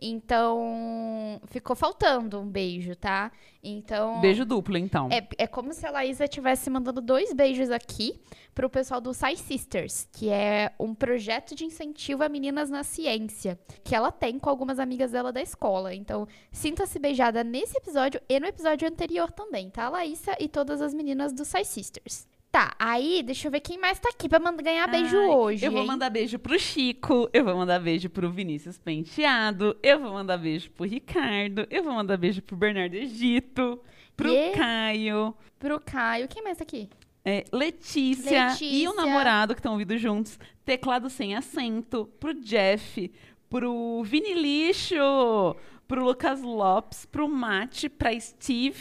Então, 0.00 1.40
ficou 1.46 1.74
faltando 1.74 2.38
um 2.38 2.46
beijo, 2.48 2.94
tá? 2.94 3.32
Então. 3.62 4.20
Beijo 4.20 4.44
duplo, 4.44 4.76
então. 4.78 5.08
É, 5.10 5.26
é 5.36 5.46
como 5.46 5.72
se 5.72 5.86
a 5.86 5.90
Laísa 5.90 6.24
estivesse 6.24 6.70
mandando 6.70 7.00
dois 7.00 7.32
beijos 7.32 7.70
aqui 7.70 8.20
pro 8.54 8.70
pessoal 8.70 9.00
do 9.00 9.12
Sci 9.12 9.36
Sisters, 9.36 10.08
que 10.12 10.30
é 10.30 10.72
um 10.78 10.94
projeto 10.94 11.54
de 11.54 11.64
incentivo 11.64 12.24
a 12.24 12.28
meninas 12.28 12.70
na 12.70 12.82
ciência, 12.82 13.58
que 13.84 13.94
ela 13.94 14.10
tem 14.10 14.38
com 14.38 14.48
algumas 14.48 14.78
amigas 14.78 15.12
dela 15.12 15.32
da 15.32 15.42
escola. 15.42 15.94
Então, 15.94 16.26
sinta-se 16.50 16.98
beijada 16.98 17.44
nesse 17.44 17.76
episódio 17.76 18.20
e 18.28 18.40
no 18.40 18.46
episódio 18.46 18.88
anterior 18.88 19.30
também, 19.30 19.70
tá, 19.70 19.88
Laísa 19.88 20.36
e 20.40 20.48
todas 20.48 20.80
as 20.80 20.94
meninas 20.94 21.32
do 21.32 21.44
Sci 21.44 21.64
Sisters. 21.64 22.26
Tá, 22.52 22.74
aí, 22.80 23.22
deixa 23.22 23.46
eu 23.46 23.52
ver 23.52 23.60
quem 23.60 23.78
mais 23.78 24.00
tá 24.00 24.08
aqui 24.08 24.28
pra 24.28 24.40
mand- 24.40 24.56
ganhar 24.60 24.88
beijo 24.88 25.16
Ai, 25.16 25.26
hoje. 25.28 25.64
Eu 25.64 25.70
vou 25.70 25.82
hein? 25.82 25.86
mandar 25.86 26.10
beijo 26.10 26.36
pro 26.36 26.58
Chico, 26.58 27.30
eu 27.32 27.44
vou 27.44 27.54
mandar 27.56 27.78
beijo 27.78 28.10
pro 28.10 28.28
Vinícius 28.28 28.76
Penteado, 28.76 29.76
eu 29.82 30.00
vou 30.00 30.12
mandar 30.12 30.36
beijo 30.36 30.68
pro 30.72 30.84
Ricardo, 30.84 31.64
eu 31.70 31.84
vou 31.84 31.92
mandar 31.94 32.16
beijo 32.16 32.42
pro 32.42 32.56
Bernardo 32.56 32.94
Egito, 32.96 33.78
pro 34.16 34.30
Yeah. 34.32 34.58
Caio, 34.58 35.34
Pro 35.60 35.80
Caio. 35.80 36.26
Quem 36.26 36.42
mais 36.42 36.58
tá 36.58 36.64
aqui? 36.64 36.88
é, 37.24 37.44
Letícia, 37.52 38.30
e 38.30 38.50
Letícia. 38.50 38.90
o 38.90 38.94
namorado 38.96 39.54
que 39.54 39.60
estão 39.60 39.72
ouvindo 39.74 39.96
juntos, 39.96 40.36
teclado 40.64 41.08
sem 41.08 41.36
acento, 41.36 42.06
pro 42.18 42.34
Jeff, 42.34 43.12
pro 43.48 44.02
Vini 44.02 44.34
Lixo, 44.34 45.54
pro 45.86 46.04
Lucas 46.04 46.42
Lopes, 46.42 47.06
pro 47.06 47.28
Mate, 47.28 47.88
pra 47.88 48.18
Steve, 48.18 48.80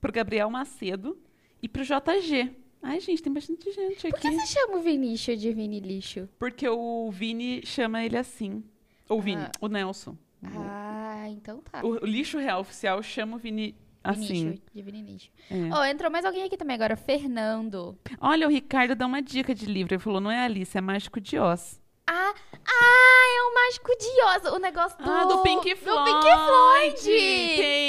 pro 0.00 0.10
Gabriel 0.12 0.48
Macedo 0.48 1.18
e 1.62 1.68
pro 1.68 1.82
JG. 1.84 2.50
Ai, 2.82 2.98
gente, 3.00 3.22
tem 3.22 3.32
bastante 3.32 3.70
gente 3.72 4.00
Por 4.00 4.08
aqui. 4.08 4.20
que 4.28 4.30
você 4.36 4.46
chama 4.46 4.76
o 4.78 4.80
Vinícius 4.80 5.40
de 5.40 5.52
Vini 5.52 5.80
Lixo? 5.80 6.28
Porque 6.38 6.68
o 6.68 7.10
Vini 7.10 7.60
chama 7.66 8.02
ele 8.04 8.16
assim. 8.16 8.64
Ou 9.08 9.20
Vini, 9.20 9.42
Ah. 9.42 9.52
o 9.60 9.68
Nelson. 9.68 10.16
Ah, 10.42 11.26
então 11.28 11.58
tá. 11.60 11.84
O, 11.84 12.02
o 12.02 12.06
lixo 12.06 12.38
real 12.38 12.60
oficial 12.60 13.02
chama 13.02 13.36
o 13.36 13.38
Vini 13.38 13.74
assim. 14.02 14.26
Vinícius, 14.26 14.60
de 14.72 14.82
Vini 14.82 15.02
Lixo. 15.02 15.30
É. 15.50 15.54
Ó, 15.74 15.84
entrou 15.84 16.10
mais 16.10 16.24
alguém 16.24 16.44
aqui 16.44 16.56
também 16.56 16.74
agora, 16.74 16.96
Fernando. 16.96 17.98
Olha, 18.20 18.46
o 18.46 18.50
Ricardo 18.50 18.94
dá 18.94 19.04
uma 19.06 19.20
dica 19.20 19.54
de 19.54 19.66
livro. 19.66 19.92
Ele 19.94 20.02
falou: 20.02 20.20
não 20.20 20.30
é 20.30 20.42
Alice, 20.44 20.76
é 20.76 20.80
Mágico 20.80 21.20
de 21.20 21.38
Oz. 21.38 21.78
Ah, 22.06 22.34
ah, 22.66 23.36
é 23.36 23.42
o 23.42 23.54
Mágico 23.54 23.90
de 23.96 24.22
Oz, 24.48 24.52
o 24.54 24.58
negócio 24.58 24.98
do... 24.98 25.08
Ah, 25.08 25.24
do 25.26 25.38
Pink 25.42 25.76
Floyd. 25.76 26.10
Do 26.10 26.20
Pink 26.20 26.34
Floyd. 26.34 27.02
Tem. 27.04 27.79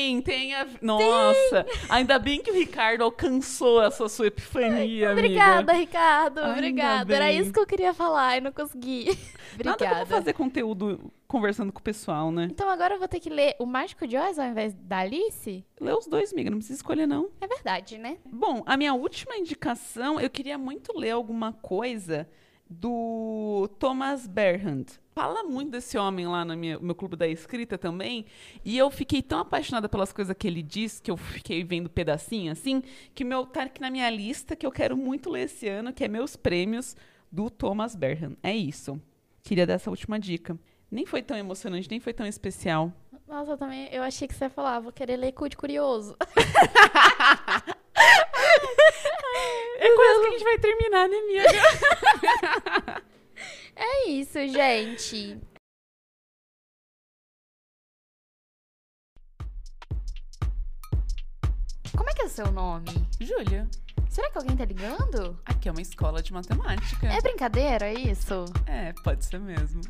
A... 0.62 0.68
Nossa, 0.82 1.66
ainda 1.90 2.18
bem 2.20 2.42
que 2.42 2.52
o 2.52 2.54
Ricardo 2.54 3.04
alcançou 3.04 3.82
essa 3.82 4.08
sua 4.08 4.28
epifania, 4.28 5.12
Obrigada, 5.12 5.72
amiga. 5.72 5.74
Ricardo, 5.74 6.42
obrigada. 6.42 7.16
Era 7.16 7.32
isso 7.32 7.52
que 7.52 7.60
eu 7.60 7.68
queria 7.68 7.94
falar 7.94 8.38
e 8.38 8.42
não 8.42 8.52
consegui. 8.52 9.06
Nada 9.58 9.74
obrigada. 9.74 9.96
como 9.96 10.06
fazer 10.06 10.34
conteúdo 10.34 11.12
conversando 11.28 11.72
com 11.72 11.80
o 11.80 11.84
pessoal, 11.84 12.32
né? 12.32 12.48
Então 12.52 12.70
agora 12.70 12.96
eu 12.96 13.00
vou 13.00 13.08
ter 13.08 13.20
que 13.20 13.30
ler 13.30 13.56
o 13.60 13.66
Mágico 13.66 14.06
de 14.06 14.18
Oz 14.18 14.38
ao 14.38 14.46
invés 14.46 14.74
da 14.74 15.00
Alice? 15.00 15.66
Lê 15.80 15.94
os 15.94 16.08
dois, 16.08 16.34
amiga, 16.34 16.50
não 16.50 16.58
precisa 16.58 16.80
escolher, 16.80 17.08
não. 17.08 17.30
É 17.40 17.48
verdade, 17.48 17.98
né? 17.98 18.18
Bom, 18.26 18.64
a 18.66 18.76
minha 18.76 18.94
última 18.94 19.38
indicação, 19.38 20.20
eu 20.20 20.30
queria 20.30 20.58
muito 20.58 20.98
ler 20.98 21.12
alguma 21.12 21.54
coisa 21.54 22.28
do 22.74 23.68
Thomas 23.78 24.26
Berhand. 24.26 24.86
Fala 25.14 25.44
muito 25.44 25.72
desse 25.72 25.98
homem 25.98 26.26
lá 26.26 26.46
no 26.46 26.56
minha- 26.56 26.80
meu 26.80 26.96
clube 26.96 27.18
da 27.18 27.28
escrita 27.28 27.78
também. 27.78 28.26
E 28.64 28.78
eu 28.78 28.90
fiquei 28.90 29.22
tão 29.22 29.40
apaixonada 29.40 29.90
pelas 29.90 30.14
coisas 30.14 30.34
que 30.40 30.48
ele 30.48 30.64
diz, 30.64 31.00
que 31.02 31.12
eu 31.12 31.18
fiquei 31.18 31.64
vendo 31.66 31.90
pedacinho 31.90 32.50
assim, 32.52 32.82
que 33.14 33.26
meu 33.26 33.46
tá 33.46 33.64
aqui 33.64 33.82
na 33.82 33.92
minha 33.92 34.10
lista, 34.10 34.56
que 34.56 34.66
eu 34.66 34.72
quero 34.72 34.96
muito 34.96 35.30
ler 35.30 35.42
esse 35.44 35.68
ano, 35.68 35.92
que 35.92 36.06
é 36.06 36.08
meus 36.08 36.38
prêmios 36.38 36.96
do 37.30 37.50
Thomas 37.50 37.94
Berhand. 37.94 38.38
É 38.42 38.56
isso. 38.56 39.00
Queria 39.44 39.68
dar 39.68 39.74
essa 39.74 39.90
última 39.90 40.18
dica. 40.18 40.58
Nem 40.90 41.06
foi 41.06 41.22
tão 41.22 41.36
emocionante, 41.38 41.90
nem 41.90 42.00
foi 42.00 42.14
tão 42.14 42.26
especial. 42.26 42.92
Nossa, 43.28 43.52
eu 43.52 43.58
também, 43.58 43.90
eu 43.92 44.04
achei 44.04 44.28
que 44.28 44.34
você 44.34 44.46
ia 44.46 44.50
falar, 44.50 44.80
vou 44.80 44.92
querer 44.94 45.18
ler 45.18 45.32
Cu 45.34 45.50
de 45.50 45.58
Curioso. 45.58 46.16
É 49.82 49.96
quase 49.96 50.22
que 50.22 50.28
a 50.28 50.32
gente 50.32 50.44
vai 50.44 50.60
terminar, 50.60 51.10
né, 51.10 51.18
amiga? 51.18 53.02
É 53.74 54.10
isso, 54.10 54.38
gente. 54.48 55.42
Como 61.98 62.08
é 62.08 62.14
que 62.14 62.22
é 62.22 62.26
o 62.26 62.30
seu 62.30 62.52
nome? 62.52 62.92
Júlia, 63.20 63.68
Será 64.08 64.30
que 64.30 64.38
alguém 64.38 64.56
tá 64.56 64.66
ligando? 64.66 65.40
aqui 65.46 65.70
é 65.70 65.72
uma 65.72 65.82
escola 65.82 66.22
de 66.22 66.32
matemática. 66.32 67.08
É 67.08 67.20
brincadeira, 67.22 67.88
é 67.88 67.94
isso? 67.94 68.46
É, 68.68 68.94
pode 69.04 69.26
ser 69.26 69.40
mesmo. 69.40 69.82